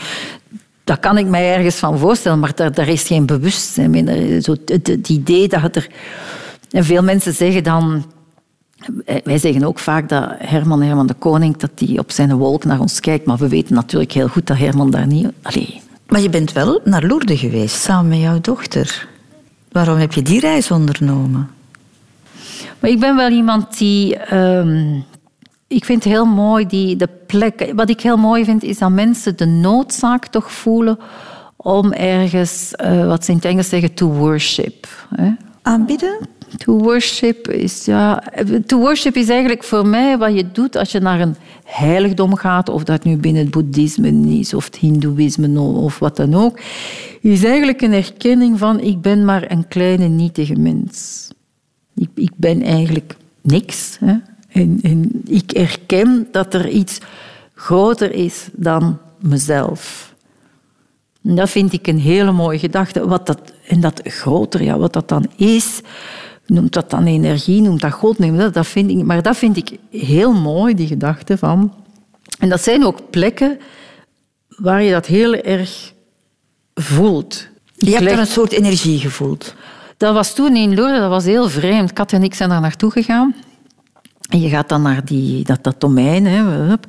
Dat 0.83 0.99
kan 0.99 1.17
ik 1.17 1.27
mij 1.27 1.55
ergens 1.55 1.75
van 1.75 1.99
voorstellen, 1.99 2.39
maar 2.39 2.55
daar, 2.55 2.73
daar 2.73 2.87
is 2.87 3.03
geen 3.03 3.25
bewustzijn 3.25 4.41
Zo, 4.41 4.55
het 4.65 5.09
idee 5.09 5.47
dat 5.47 5.75
er... 5.75 5.87
En 6.71 6.85
veel 6.85 7.03
mensen 7.03 7.33
zeggen 7.33 7.63
dan... 7.63 8.05
Wij 9.23 9.37
zeggen 9.37 9.63
ook 9.63 9.79
vaak 9.79 10.09
dat 10.09 10.29
Herman, 10.37 10.81
Herman 10.81 11.07
de 11.07 11.13
Koning, 11.13 11.57
dat 11.57 11.71
hij 11.75 11.99
op 11.99 12.11
zijn 12.11 12.35
wolk 12.35 12.63
naar 12.63 12.79
ons 12.79 12.99
kijkt. 12.99 13.25
Maar 13.25 13.37
we 13.37 13.47
weten 13.47 13.75
natuurlijk 13.75 14.11
heel 14.11 14.27
goed 14.27 14.47
dat 14.47 14.57
Herman 14.57 14.89
daar 14.89 15.07
niet... 15.07 15.27
Allee, 15.41 15.81
Maar 16.07 16.21
je 16.21 16.29
bent 16.29 16.51
wel 16.51 16.81
naar 16.83 17.03
Lourdes 17.03 17.39
geweest, 17.39 17.75
samen 17.81 18.07
met 18.09 18.19
jouw 18.19 18.41
dochter. 18.41 19.07
Waarom 19.71 19.97
heb 19.97 20.13
je 20.13 20.21
die 20.21 20.39
reis 20.39 20.71
ondernomen? 20.71 21.49
Maar 22.79 22.89
ik 22.89 22.99
ben 22.99 23.15
wel 23.15 23.29
iemand 23.29 23.77
die. 23.77 24.17
ehm, 24.17 24.99
ik 25.67 25.85
vind 25.85 26.03
heel 26.03 26.25
mooi 26.25 26.65
die, 26.67 26.95
de 26.95 27.09
plek. 27.27 27.71
Wat 27.75 27.89
ik 27.89 28.01
heel 28.01 28.17
mooi 28.17 28.45
vind, 28.45 28.63
is 28.63 28.77
dat 28.77 28.91
mensen 28.91 29.37
de 29.37 29.45
noodzaak 29.45 30.27
toch 30.27 30.51
voelen 30.51 30.99
om 31.55 31.91
ergens, 31.91 32.71
eh, 32.75 33.07
wat 33.07 33.25
ze 33.25 33.31
in 33.31 33.37
het 33.37 33.45
Engels 33.45 33.69
zeggen, 33.69 33.93
to 33.93 34.07
worship. 34.07 34.87
Hè? 35.15 35.31
Aanbieden? 35.61 36.17
To 36.57 36.77
worship 36.77 37.47
is, 37.47 37.85
ja, 37.85 38.23
to 38.65 38.79
worship 38.79 39.15
is 39.15 39.29
eigenlijk 39.29 39.63
voor 39.63 39.87
mij 39.87 40.17
wat 40.17 40.35
je 40.35 40.51
doet 40.51 40.75
als 40.75 40.91
je 40.91 40.99
naar 40.99 41.19
een 41.19 41.35
heiligdom 41.63 42.35
gaat, 42.35 42.69
of 42.69 42.83
dat 42.83 43.03
nu 43.03 43.17
binnen 43.17 43.41
het 43.41 43.51
boeddhisme 43.51 44.37
is, 44.39 44.53
of 44.53 44.65
het 44.65 44.75
hindoeïsme, 44.75 45.59
of 45.59 45.99
wat 45.99 46.15
dan 46.15 46.33
ook, 46.33 46.59
is 47.21 47.43
eigenlijk 47.43 47.81
een 47.81 47.93
erkenning 47.93 48.59
van 48.59 48.79
ik 48.79 49.01
ben 49.01 49.25
maar 49.25 49.51
een 49.51 49.67
kleine 49.67 50.07
nietige 50.07 50.55
mens. 50.55 51.29
Ik, 51.95 52.09
ik 52.15 52.31
ben 52.35 52.61
eigenlijk 52.61 53.15
niks. 53.41 53.97
Hè? 53.99 54.15
En, 54.49 54.79
en 54.81 55.21
ik 55.25 55.51
erken 55.51 56.27
dat 56.31 56.53
er 56.53 56.69
iets 56.69 56.99
groter 57.53 58.11
is 58.11 58.47
dan 58.53 58.97
mezelf. 59.19 60.13
En 61.23 61.35
dat 61.35 61.49
vind 61.49 61.73
ik 61.73 61.87
een 61.87 61.99
hele 61.99 62.31
mooie 62.31 62.59
gedachte. 62.59 63.07
Wat 63.07 63.25
dat, 63.25 63.53
en 63.67 63.79
dat 63.79 64.01
groter, 64.03 64.63
ja, 64.63 64.77
wat 64.77 64.93
dat 64.93 65.09
dan 65.09 65.25
is, 65.35 65.81
noemt 66.45 66.73
dat 66.73 66.89
dan 66.89 67.05
energie, 67.05 67.61
noemt 67.61 67.81
dat 67.81 67.91
God, 67.91 68.19
noemt 68.19 68.37
dat, 68.37 68.53
dat 68.53 68.67
vind 68.67 68.89
ik, 68.89 69.03
maar 69.03 69.21
dat 69.21 69.37
vind 69.37 69.57
ik 69.57 69.77
heel 69.89 70.33
mooi, 70.33 70.73
die 70.73 70.87
gedachte 70.87 71.37
van... 71.37 71.73
En 72.39 72.49
dat 72.49 72.61
zijn 72.61 72.85
ook 72.85 72.99
plekken 73.09 73.59
waar 74.47 74.83
je 74.83 74.91
dat 74.91 75.05
heel 75.05 75.33
erg 75.33 75.93
voelt. 76.73 77.47
Je 77.75 77.91
hebt 77.91 78.11
er 78.11 78.19
een 78.19 78.27
soort 78.27 78.51
energie 78.51 78.99
gevoeld. 78.99 79.55
dat 79.97 80.13
was 80.13 80.33
toen 80.33 80.55
in 80.55 80.75
Lourdes, 80.75 80.99
dat 80.99 81.09
was 81.09 81.25
heel 81.25 81.49
vreemd. 81.49 81.93
Kat 81.93 82.11
en 82.11 82.23
ik 82.23 82.33
zijn 82.33 82.49
daar 82.49 82.61
naartoe 82.61 82.91
gegaan. 82.91 83.35
En 84.29 84.41
je 84.41 84.49
gaat 84.49 84.69
dan 84.69 84.81
naar 84.81 85.05
die, 85.05 85.43
dat, 85.43 85.63
dat 85.63 85.81
domein. 85.81 86.25
Hè, 86.25 86.37
en 86.37 86.75
op 86.75 86.81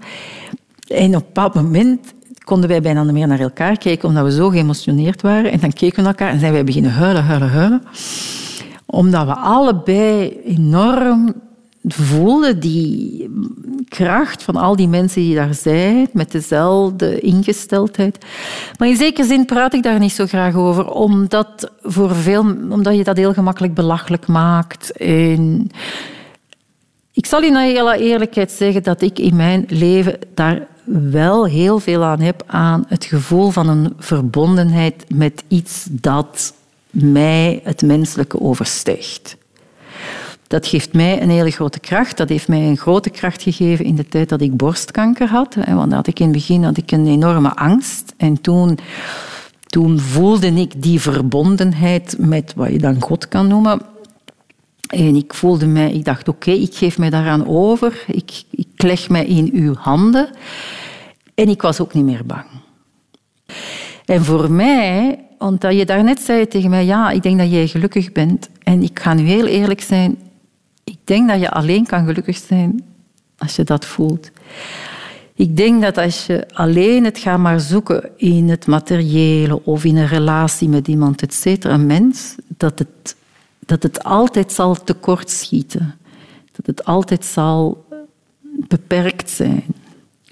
een 0.97 1.11
bepaald 1.11 1.55
moment 1.55 2.15
konden 2.45 2.69
wij 2.69 2.83
bijna 2.83 3.03
niet 3.03 3.13
meer 3.13 3.27
naar 3.27 3.41
elkaar 3.41 3.79
kijken, 3.79 4.09
omdat 4.09 4.25
we 4.25 4.33
zo 4.33 4.49
geëmotioneerd 4.49 5.23
waren. 5.23 5.53
En 5.53 5.61
dan 5.61 5.73
keken 5.73 5.97
we 5.97 6.03
naar 6.03 6.11
elkaar 6.11 6.31
en 6.31 6.41
zijn 6.41 6.53
wij 6.53 6.65
beginnen 6.65 6.93
huilen, 6.93 7.25
huilen, 7.25 7.51
huilen. 7.51 7.83
Omdat 8.87 9.27
we 9.27 9.35
allebei 9.35 10.41
enorm 10.45 11.35
voelden 11.89 12.61
die 12.61 13.31
kracht 13.89 14.43
van 14.43 14.57
al 14.57 14.77
die 14.77 14.89
mensen 14.89 15.23
die 15.23 15.35
daar 15.35 15.55
zijn, 15.55 16.09
met 16.13 16.33
dezelfde 16.33 17.21
ingesteldheid. 17.21 18.27
Maar 18.79 18.89
in 18.89 18.97
zekere 18.97 19.27
zin 19.27 19.45
praat 19.45 19.75
ik 19.75 19.83
daar 19.83 19.99
niet 19.99 20.13
zo 20.13 20.27
graag 20.27 20.55
over, 20.55 20.91
omdat, 20.91 21.71
voor 21.83 22.15
veel, 22.15 22.41
omdat 22.71 22.97
je 22.97 23.05
dat 23.05 23.17
heel 23.17 23.33
gemakkelijk 23.33 23.75
belachelijk 23.75 24.27
maakt. 24.27 24.93
En 24.93 25.71
ik 27.13 27.27
zal 27.27 27.43
in 27.43 27.57
alle 27.57 27.99
eerlijkheid 27.99 28.53
zeggen 28.53 28.83
dat 28.83 29.03
ik 29.03 29.19
in 29.19 29.37
mijn 29.37 29.65
leven 29.69 30.19
daar 30.35 30.67
wel 30.85 31.47
heel 31.47 31.79
veel 31.79 32.05
aan 32.05 32.21
heb, 32.21 32.43
aan 32.47 32.85
het 32.89 33.05
gevoel 33.05 33.51
van 33.51 33.69
een 33.69 33.93
verbondenheid 33.99 35.05
met 35.15 35.45
iets 35.49 35.87
dat 35.91 36.55
mij 37.03 37.61
het 37.65 37.83
menselijke 37.83 38.41
overstijgt. 38.41 39.37
Dat 40.47 40.67
geeft 40.67 40.93
mij 40.93 41.23
een 41.23 41.31
hele 41.31 41.51
grote 41.51 41.81
kracht. 41.81 42.17
Dat 42.17 42.29
heeft 42.29 42.49
mij 42.49 42.61
een 42.61 42.77
grote 42.77 43.11
kracht 43.11 43.43
gegeven 43.43 43.85
in 43.85 43.95
de 43.95 44.09
tijd 44.09 44.29
dat 44.29 44.41
ik 44.41 44.57
borstkanker 44.57 45.29
had. 45.29 45.55
Want 45.55 45.93
had 45.93 46.07
ik 46.07 46.19
in 46.19 46.25
het 46.25 46.35
begin 46.35 46.65
had 46.65 46.77
ik 46.77 46.91
een 46.91 47.07
enorme 47.07 47.57
angst. 47.57 48.15
En 48.17 48.41
toen, 48.41 48.79
toen 49.67 49.99
voelde 49.99 50.47
ik 50.47 50.83
die 50.83 51.01
verbondenheid 51.01 52.17
met 52.19 52.53
wat 52.57 52.71
je 52.71 52.79
dan 52.79 53.03
God 53.03 53.29
kan 53.29 53.47
noemen. 53.47 53.81
En 54.87 55.17
ik 55.17 55.35
voelde 55.35 55.67
mij, 55.67 55.93
ik 55.93 56.05
dacht, 56.05 56.29
oké, 56.29 56.51
ik 56.51 56.75
geef 56.75 56.99
mij 56.99 57.11
daaraan 57.11 57.47
over. 57.47 58.05
Ik, 58.07 58.43
ik 58.51 58.83
leg 58.83 59.09
mij 59.09 59.27
in 59.27 59.51
uw 59.53 59.75
handen. 59.75 60.29
En 61.35 61.49
ik 61.49 61.63
was 61.63 61.81
ook 61.81 61.95
niet 61.95 62.05
meer 62.05 62.27
bang. 62.27 62.45
En 64.05 64.25
voor 64.25 64.51
mij, 64.51 65.26
omdat 65.39 65.77
je 65.77 65.87
daarnet 65.87 66.21
zei 66.21 66.49
tegen 66.49 66.71
mij, 66.71 66.85
ja, 66.85 67.11
ik 67.11 67.23
denk 67.23 67.39
dat 67.39 67.51
jij 67.51 67.67
gelukkig 67.67 68.13
bent. 68.13 68.49
En 68.63 68.83
ik 68.83 68.99
ga 68.99 69.15
nu 69.15 69.23
heel 69.23 69.47
eerlijk 69.47 69.81
zijn, 69.81 70.19
ik 70.85 70.99
denk 71.05 71.29
dat 71.29 71.41
je 71.41 71.51
alleen 71.51 71.87
kan 71.87 72.07
gelukkig 72.07 72.37
zijn 72.37 72.85
als 73.39 73.57
je 73.57 73.65
dat 73.65 73.85
voelt. 73.85 74.31
Ik 75.35 75.57
denk 75.57 75.83
dat 75.83 75.99
als 75.99 76.27
je 76.27 76.47
alleen 76.53 77.05
het 77.05 77.19
gaat 77.19 77.39
maar 77.39 77.61
zoeken 77.61 78.11
in 78.17 78.49
het 78.49 78.67
materiële 78.67 79.65
of 79.65 79.85
in 79.85 79.97
een 79.97 80.07
relatie 80.07 80.69
met 80.69 80.89
iemand, 80.89 81.23
et 81.23 81.35
cetera, 81.35 81.75
een 81.75 81.87
mens, 81.87 82.35
dat 82.47 82.79
het, 82.79 83.17
dat 83.59 83.83
het 83.83 84.05
altijd 84.05 84.53
zal 84.53 84.75
tekortschieten. 84.85 85.95
Dat 86.53 86.67
het 86.67 86.85
altijd 86.85 87.25
zal 87.25 87.85
beperkt 88.69 89.31
zijn. 89.31 89.65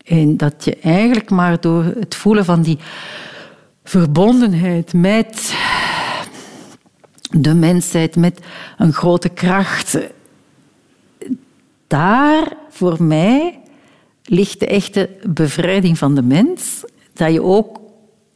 En 0.05 0.37
dat 0.37 0.65
je 0.65 0.79
eigenlijk 0.79 1.31
maar 1.31 1.61
door 1.61 1.85
het 1.85 2.15
voelen 2.15 2.45
van 2.45 2.63
die 2.63 2.79
verbondenheid 3.85 4.93
met 4.93 5.55
de 7.31 7.55
mensheid, 7.55 8.17
met 8.17 8.41
een 8.79 8.93
grote 8.93 9.29
kracht, 9.29 9.99
daar 11.87 12.57
voor 12.71 13.03
mij 13.03 13.61
ligt 14.25 14.61
de 14.61 14.67
echte 14.67 15.11
bevrijding 15.29 15.99
van 15.99 16.15
de 16.15 16.23
mens. 16.23 16.85
Dat 17.13 17.33
je 17.33 17.43
ook 17.43 17.81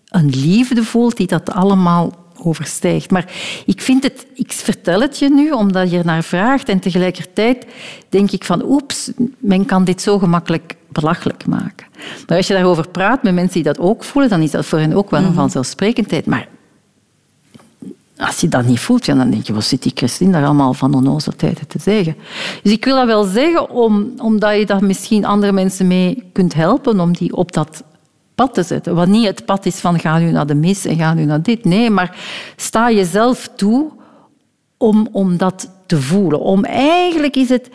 een 0.08 0.28
liefde 0.28 0.84
voelt 0.84 1.16
die 1.16 1.26
dat 1.26 1.50
allemaal 1.50 2.12
overstijgt. 2.44 3.10
Maar 3.10 3.32
ik 3.66 3.80
vind 3.80 4.02
het, 4.02 4.26
ik 4.34 4.52
vertel 4.52 5.00
het 5.00 5.18
je 5.18 5.30
nu 5.30 5.50
omdat 5.50 5.90
je 5.90 5.98
er 5.98 6.04
naar 6.04 6.22
vraagt 6.22 6.68
en 6.68 6.78
tegelijkertijd 6.78 7.66
denk 8.08 8.30
ik 8.30 8.44
van 8.44 8.64
oeps, 8.64 9.10
men 9.38 9.66
kan 9.66 9.84
dit 9.84 10.02
zo 10.02 10.18
gemakkelijk 10.18 10.76
belachelijk 10.88 11.46
maken. 11.46 11.86
Maar 12.26 12.36
als 12.36 12.46
je 12.46 12.54
daarover 12.54 12.88
praat 12.88 13.22
met 13.22 13.34
mensen 13.34 13.54
die 13.54 13.72
dat 13.72 13.78
ook 13.78 14.04
voelen, 14.04 14.30
dan 14.30 14.42
is 14.42 14.50
dat 14.50 14.66
voor 14.66 14.78
hen 14.78 14.92
ook 14.92 15.10
wel 15.10 15.22
een 15.22 15.34
vanzelfsprekendheid. 15.34 16.26
Maar 16.26 16.48
als 18.18 18.40
je 18.40 18.48
dat 18.48 18.64
niet 18.64 18.80
voelt, 18.80 19.06
ja, 19.06 19.14
dan 19.14 19.30
denk 19.30 19.46
je, 19.46 19.52
wat 19.52 19.64
zit 19.64 19.82
die 19.82 19.92
Christine 19.94 20.32
daar 20.32 20.44
allemaal 20.44 20.74
van 20.74 20.94
onnozelheid 20.94 21.68
te 21.68 21.78
zeggen? 21.78 22.16
Dus 22.62 22.72
ik 22.72 22.84
wil 22.84 22.96
dat 22.96 23.06
wel 23.06 23.24
zeggen, 23.24 23.70
om, 23.70 24.12
omdat 24.16 24.58
je 24.58 24.66
daar 24.66 24.84
misschien 24.84 25.24
andere 25.24 25.52
mensen 25.52 25.86
mee 25.86 26.30
kunt 26.32 26.54
helpen, 26.54 27.00
om 27.00 27.12
die 27.12 27.36
op 27.36 27.52
dat 27.52 27.82
pad 28.38 28.54
te 28.54 28.62
zetten. 28.62 28.94
Wat 28.94 29.08
niet 29.08 29.26
het 29.26 29.44
pad 29.44 29.66
is 29.66 29.76
van 29.76 29.98
ga 29.98 30.18
nu 30.18 30.30
naar 30.30 30.46
de 30.46 30.54
mis 30.54 30.84
en 30.84 30.96
ga 30.96 31.14
nu 31.14 31.24
naar 31.24 31.42
dit. 31.42 31.64
Nee, 31.64 31.90
maar 31.90 32.16
sta 32.56 32.90
jezelf 32.90 33.50
toe 33.56 33.90
om, 34.76 35.08
om 35.12 35.36
dat 35.36 35.70
te 35.86 36.00
voelen. 36.00 36.40
Om 36.40 36.64
eigenlijk 36.64 37.36
is 37.36 37.48
het 37.48 37.68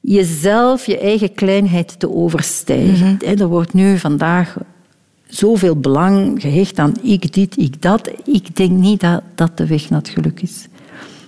jezelf, 0.00 0.86
je 0.86 0.98
eigen 0.98 1.34
kleinheid 1.34 1.98
te 1.98 2.10
overstijgen. 2.10 3.18
Mhm. 3.22 3.40
Er 3.40 3.46
wordt 3.46 3.72
nu 3.72 3.98
vandaag 3.98 4.56
zoveel 5.26 5.76
belang 5.76 6.40
gehecht 6.40 6.78
aan 6.78 6.94
ik 7.02 7.32
dit, 7.32 7.56
ik 7.56 7.82
dat. 7.82 8.10
Ik 8.24 8.56
denk 8.56 8.70
niet 8.70 9.00
dat 9.00 9.22
dat 9.34 9.56
de 9.56 9.66
weg 9.66 9.90
naar 9.90 9.98
het 10.00 10.08
geluk 10.08 10.40
is. 10.42 10.68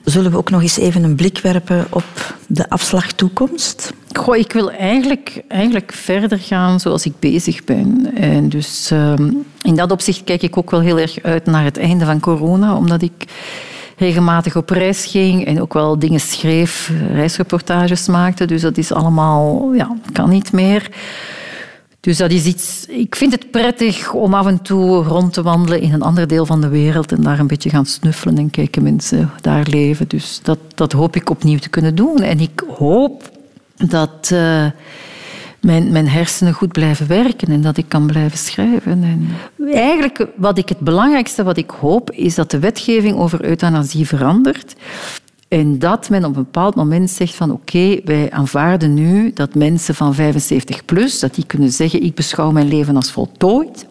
Zullen 0.08 0.30
we 0.30 0.36
ook 0.36 0.50
nog 0.50 0.62
eens 0.62 0.78
even 0.78 1.02
een 1.02 1.14
blik 1.14 1.38
werpen 1.38 1.86
op 1.90 2.34
de 2.46 2.70
afslag 2.70 3.12
toekomst? 3.12 3.92
Ik 4.32 4.52
wil 4.52 4.70
eigenlijk, 4.70 5.42
eigenlijk 5.48 5.92
verder 5.92 6.38
gaan 6.38 6.80
zoals 6.80 7.04
ik 7.04 7.12
bezig 7.18 7.64
ben. 7.64 8.14
En 8.14 8.48
dus 8.48 8.90
ehm, 8.90 9.32
in 9.62 9.76
dat 9.76 9.90
opzicht 9.90 10.24
kijk 10.24 10.42
ik 10.42 10.56
ook 10.56 10.70
wel 10.70 10.80
heel 10.80 10.98
erg 10.98 11.22
uit 11.22 11.46
naar 11.46 11.64
het 11.64 11.78
einde 11.78 12.04
van 12.04 12.20
corona, 12.20 12.76
omdat 12.76 13.02
ik 13.02 13.24
regelmatig 13.96 14.56
op 14.56 14.70
reis 14.70 15.06
ging 15.06 15.46
en 15.46 15.60
ook 15.60 15.72
wel 15.72 15.98
dingen 15.98 16.20
schreef, 16.20 16.92
reisreportages 17.12 18.06
maakte. 18.06 18.44
Dus 18.44 18.62
dat 18.62 18.78
is 18.78 18.92
allemaal, 18.92 19.72
ja, 19.74 19.96
kan 20.12 20.30
niet 20.30 20.52
meer. 20.52 20.90
Dus 22.00 22.16
dat 22.16 22.30
is 22.30 22.44
iets... 22.44 22.86
Ik 22.88 23.14
vind 23.14 23.32
het 23.32 23.50
prettig 23.50 24.12
om 24.12 24.34
af 24.34 24.46
en 24.46 24.62
toe 24.62 25.02
rond 25.02 25.32
te 25.32 25.42
wandelen 25.42 25.80
in 25.80 25.92
een 25.92 26.02
ander 26.02 26.26
deel 26.26 26.46
van 26.46 26.60
de 26.60 26.68
wereld 26.68 27.12
en 27.12 27.22
daar 27.22 27.38
een 27.38 27.46
beetje 27.46 27.70
gaan 27.70 27.86
snuffelen 27.86 28.38
en 28.38 28.50
kijken 28.50 28.82
mensen 28.82 29.30
daar 29.40 29.66
leven. 29.70 30.08
Dus 30.08 30.40
dat, 30.42 30.58
dat 30.74 30.92
hoop 30.92 31.16
ik 31.16 31.30
opnieuw 31.30 31.58
te 31.58 31.68
kunnen 31.68 31.94
doen. 31.94 32.22
En 32.22 32.40
ik 32.40 32.62
hoop 32.76 33.30
dat 33.76 34.30
eh, 34.32 34.66
mijn, 35.60 35.92
mijn 35.92 36.08
hersenen 36.08 36.52
goed 36.52 36.72
blijven 36.72 37.06
werken 37.06 37.48
en 37.48 37.62
dat 37.62 37.76
ik 37.76 37.88
kan 37.88 38.06
blijven 38.06 38.38
schrijven. 38.38 39.02
En 39.02 39.28
eigenlijk, 39.72 40.26
wat 40.36 40.58
ik 40.58 40.68
het 40.68 40.78
belangrijkste 40.78 41.42
wat 41.42 41.56
ik 41.56 41.70
hoop, 41.70 42.10
is 42.10 42.34
dat 42.34 42.50
de 42.50 42.58
wetgeving 42.58 43.16
over 43.16 43.44
euthanasie 43.44 44.06
verandert. 44.06 44.74
En 45.48 45.78
dat 45.78 46.08
men 46.10 46.24
op 46.24 46.36
een 46.36 46.42
bepaald 46.42 46.74
moment 46.74 47.10
zegt 47.10 47.34
van 47.34 47.50
oké, 47.50 48.00
wij 48.04 48.30
aanvaarden 48.30 48.94
nu 48.94 49.32
dat 49.32 49.54
mensen 49.54 49.94
van 49.94 50.14
75 50.14 50.84
plus, 50.84 51.20
dat 51.20 51.34
die 51.34 51.46
kunnen 51.46 51.70
zeggen 51.70 52.02
ik 52.02 52.14
beschouw 52.14 52.50
mijn 52.50 52.68
leven 52.68 52.96
als 52.96 53.10
voltooid. 53.10 53.86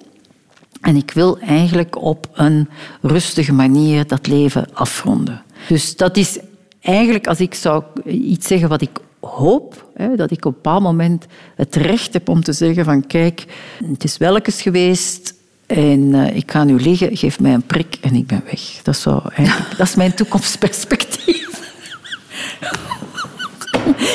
En 0.82 0.96
ik 0.96 1.12
wil 1.12 1.40
eigenlijk 1.40 2.02
op 2.02 2.30
een 2.34 2.70
rustige 3.02 3.54
manier 3.54 4.08
dat 4.08 4.28
leven 4.28 4.66
afronden. 4.74 5.42
Dus 5.68 5.96
dat 5.96 6.18
is 6.18 6.40
eigenlijk, 6.82 7.28
als 7.28 7.40
ik 7.40 7.54
zou 7.54 7.84
iets 8.06 8.48
zeggen 8.48 8.70
wat 8.70 8.82
ik 8.82 9.00
hoop, 9.20 9.90
hè, 9.94 10.16
dat 10.16 10.32
ik 10.32 10.46
op 10.46 10.56
een 10.56 10.62
bepaald 10.62 10.84
moment 10.84 11.26
het 11.56 11.76
recht 11.76 12.14
heb 12.14 12.30
om 12.30 12.44
te 12.44 12.54
zeggen 12.54 12.86
van 12.86 13.08
kijk, 13.08 13.46
het 13.86 14.04
is 14.04 14.18
welkens 14.18 14.62
geweest 14.62 15.34
en 15.68 16.10
eh, 16.14 16.36
ik 16.36 16.52
ga 16.52 16.64
nu 16.64 16.80
liggen, 16.80 17.18
geef 17.18 17.40
mij 17.40 17.54
een 17.54 17.66
prik 17.66 17.98
en 18.02 18.16
ik 18.16 18.28
ben 18.28 18.44
weg. 18.46 18.60
Dat 18.84 18.96
is, 18.96 19.02
zo, 19.02 19.22
dat 19.78 19.88
is 19.88 19.96
mijn 19.96 20.14
toekomstperspectief. 20.14 21.46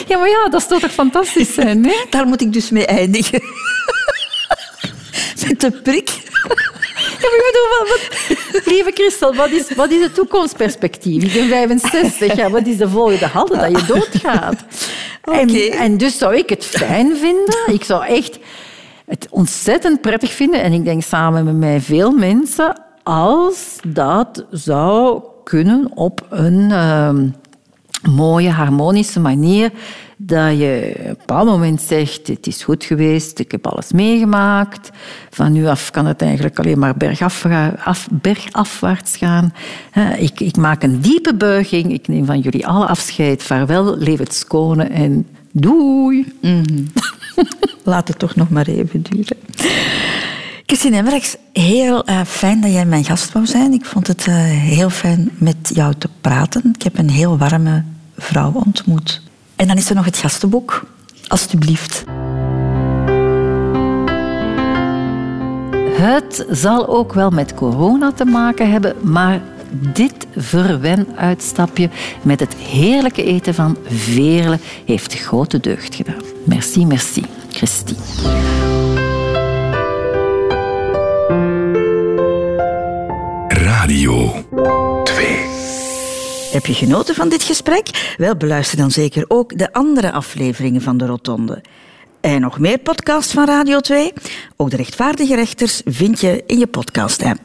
Ja, 0.09 0.19
maar 0.19 0.29
ja, 0.29 0.49
dat 0.51 0.65
zou 0.69 0.81
toch 0.81 0.93
fantastisch 0.93 1.55
zijn, 1.55 1.81
nee? 1.81 2.05
Daar 2.11 2.27
moet 2.27 2.41
ik 2.41 2.53
dus 2.53 2.71
mee 2.71 2.87
eindigen. 2.87 3.43
Met 5.49 5.61
de 5.61 5.71
prik. 5.71 6.09
Ja, 7.21 7.29
maar 7.29 7.39
ik 7.39 7.53
bedoel, 7.53 7.69
wat, 7.79 7.89
wat- 8.53 8.67
lieve 8.67 8.91
Christel, 8.95 9.35
wat 9.35 9.51
is, 9.51 9.75
wat 9.75 9.91
is 9.91 10.03
het 10.03 10.15
toekomstperspectief? 10.15 11.23
Ik 11.25 11.33
ben 11.33 11.49
65, 11.49 12.37
ja, 12.37 12.51
wat 12.51 12.67
is 12.67 12.77
de 12.77 12.89
volgende 12.89 13.27
halte 13.27 13.57
dat 13.57 13.81
je 13.81 13.87
doodgaat? 13.87 14.65
En, 15.23 15.49
en 15.73 15.97
dus 15.97 16.19
zou 16.19 16.37
ik 16.37 16.49
het 16.49 16.65
fijn 16.65 17.17
vinden. 17.17 17.59
Ik 17.67 17.85
zou 17.85 18.05
echt 18.07 18.39
het 19.07 19.27
ontzettend 19.31 20.01
prettig 20.01 20.33
vinden, 20.33 20.63
en 20.63 20.73
ik 20.73 20.85
denk 20.85 21.03
samen 21.03 21.45
met 21.45 21.57
mij 21.57 21.81
veel 21.81 22.11
mensen, 22.11 22.81
als 23.03 23.79
dat 23.87 24.45
zou 24.51 25.23
kunnen 25.45 25.91
op 25.95 26.27
een 26.31 26.71
ehm, 26.71 27.29
mooie, 28.11 28.51
harmonische 28.51 29.21
manier. 29.21 29.71
Dat 30.17 30.59
je 30.59 30.95
op 30.95 31.07
een 31.07 31.17
bepaald 31.19 31.49
moment 31.49 31.81
zegt, 31.81 32.27
het 32.27 32.47
is 32.47 32.65
goed 32.65 32.85
geweest, 32.85 33.39
ik 33.39 33.51
heb 33.51 33.67
alles 33.67 33.93
meegemaakt. 33.93 34.91
Van 35.31 35.53
nu 35.53 35.67
af 35.67 35.91
kan 35.91 36.07
het 36.07 36.23
eigenlijk 36.23 36.59
alleen 36.59 36.79
maar 36.79 36.95
af, 37.85 38.09
bergafwaarts 38.11 39.17
gaan. 39.17 39.55
Ik, 40.19 40.41
ik 40.41 40.57
maak 40.57 40.83
een 40.83 41.01
diepe 41.01 41.35
buiging, 41.35 41.93
ik 41.93 42.09
neem 42.09 42.25
van 42.25 42.41
jullie 42.41 42.67
alle 42.67 42.87
afscheid. 42.87 43.43
Vaarwel, 43.43 43.97
leef 43.97 44.19
het 44.19 44.35
schone 44.35 44.85
en 44.85 45.27
doei. 45.53 46.33
Laat 47.85 48.09
het 48.09 48.19
toch 48.19 48.35
nog 48.35 48.51
maar 48.51 48.67
even 48.67 49.03
duren. 49.03 49.37
Christine 50.67 50.97
Emmerichs, 50.97 51.37
heel 51.53 52.05
eh, 52.05 52.21
fijn 52.27 52.61
dat 52.61 52.73
jij 52.73 52.87
mijn 52.87 53.05
gast 53.05 53.33
wou 53.33 53.47
zijn. 53.47 53.73
Ik 53.73 53.85
vond 53.85 54.07
het 54.07 54.27
eh, 54.27 54.35
heel 54.45 54.91
fijn 54.91 55.31
met 55.39 55.71
jou 55.75 55.95
te 55.99 56.09
praten. 56.21 56.73
Ik 56.75 56.83
heb 56.83 56.99
een 56.99 57.11
heel 57.11 57.39
warme 57.39 57.85
vrouw 58.17 58.53
ontmoet. 58.53 59.23
En 59.57 59.67
dan 59.67 59.77
is 59.77 59.89
er 59.89 59.95
nog 59.95 60.05
het 60.05 60.17
gastenboek. 60.17 60.87
Alsjeblieft. 61.27 62.05
Het 66.03 66.47
zal 66.51 66.89
ook 66.89 67.13
wel 67.13 67.31
met 67.31 67.55
corona 67.55 68.13
te 68.13 68.25
maken 68.25 68.71
hebben, 68.71 68.95
maar 69.03 69.41
dit 69.93 70.27
verwen-uitstapje 70.37 71.91
met 72.23 72.41
het 72.41 72.55
heerlijke 72.55 73.25
eten 73.25 73.55
van 73.55 73.77
Veerle 73.87 74.59
heeft 74.85 75.15
grote 75.15 75.61
deugd 75.61 75.95
gedaan. 75.95 76.23
Merci, 76.45 76.87
merci, 76.87 77.23
Christine. 77.51 78.01
Radio 83.49 84.45
2. 85.05 85.27
Heb 86.53 86.67
je 86.67 86.75
genoten 86.75 87.15
van 87.15 87.29
dit 87.29 87.43
gesprek? 87.43 88.15
Wel, 88.17 88.37
beluister 88.37 88.79
dan 88.79 88.91
zeker 88.91 89.25
ook 89.29 89.59
de 89.59 89.73
andere 89.73 90.13
afleveringen 90.13 90.81
van 90.83 90.97
de 90.97 91.07
Rotonde. 91.07 91.63
En 92.21 92.41
nog 92.41 92.59
meer 92.59 92.79
podcasts 92.79 93.33
van 93.33 93.47
Radio 93.47 93.81
2? 93.81 94.13
Ook 94.57 94.71
de 94.71 94.77
rechtvaardige 94.77 95.35
rechters 95.35 95.83
vind 95.85 96.21
je 96.21 96.43
in 96.47 96.59
je 96.59 96.67
podcast-app. 96.67 97.41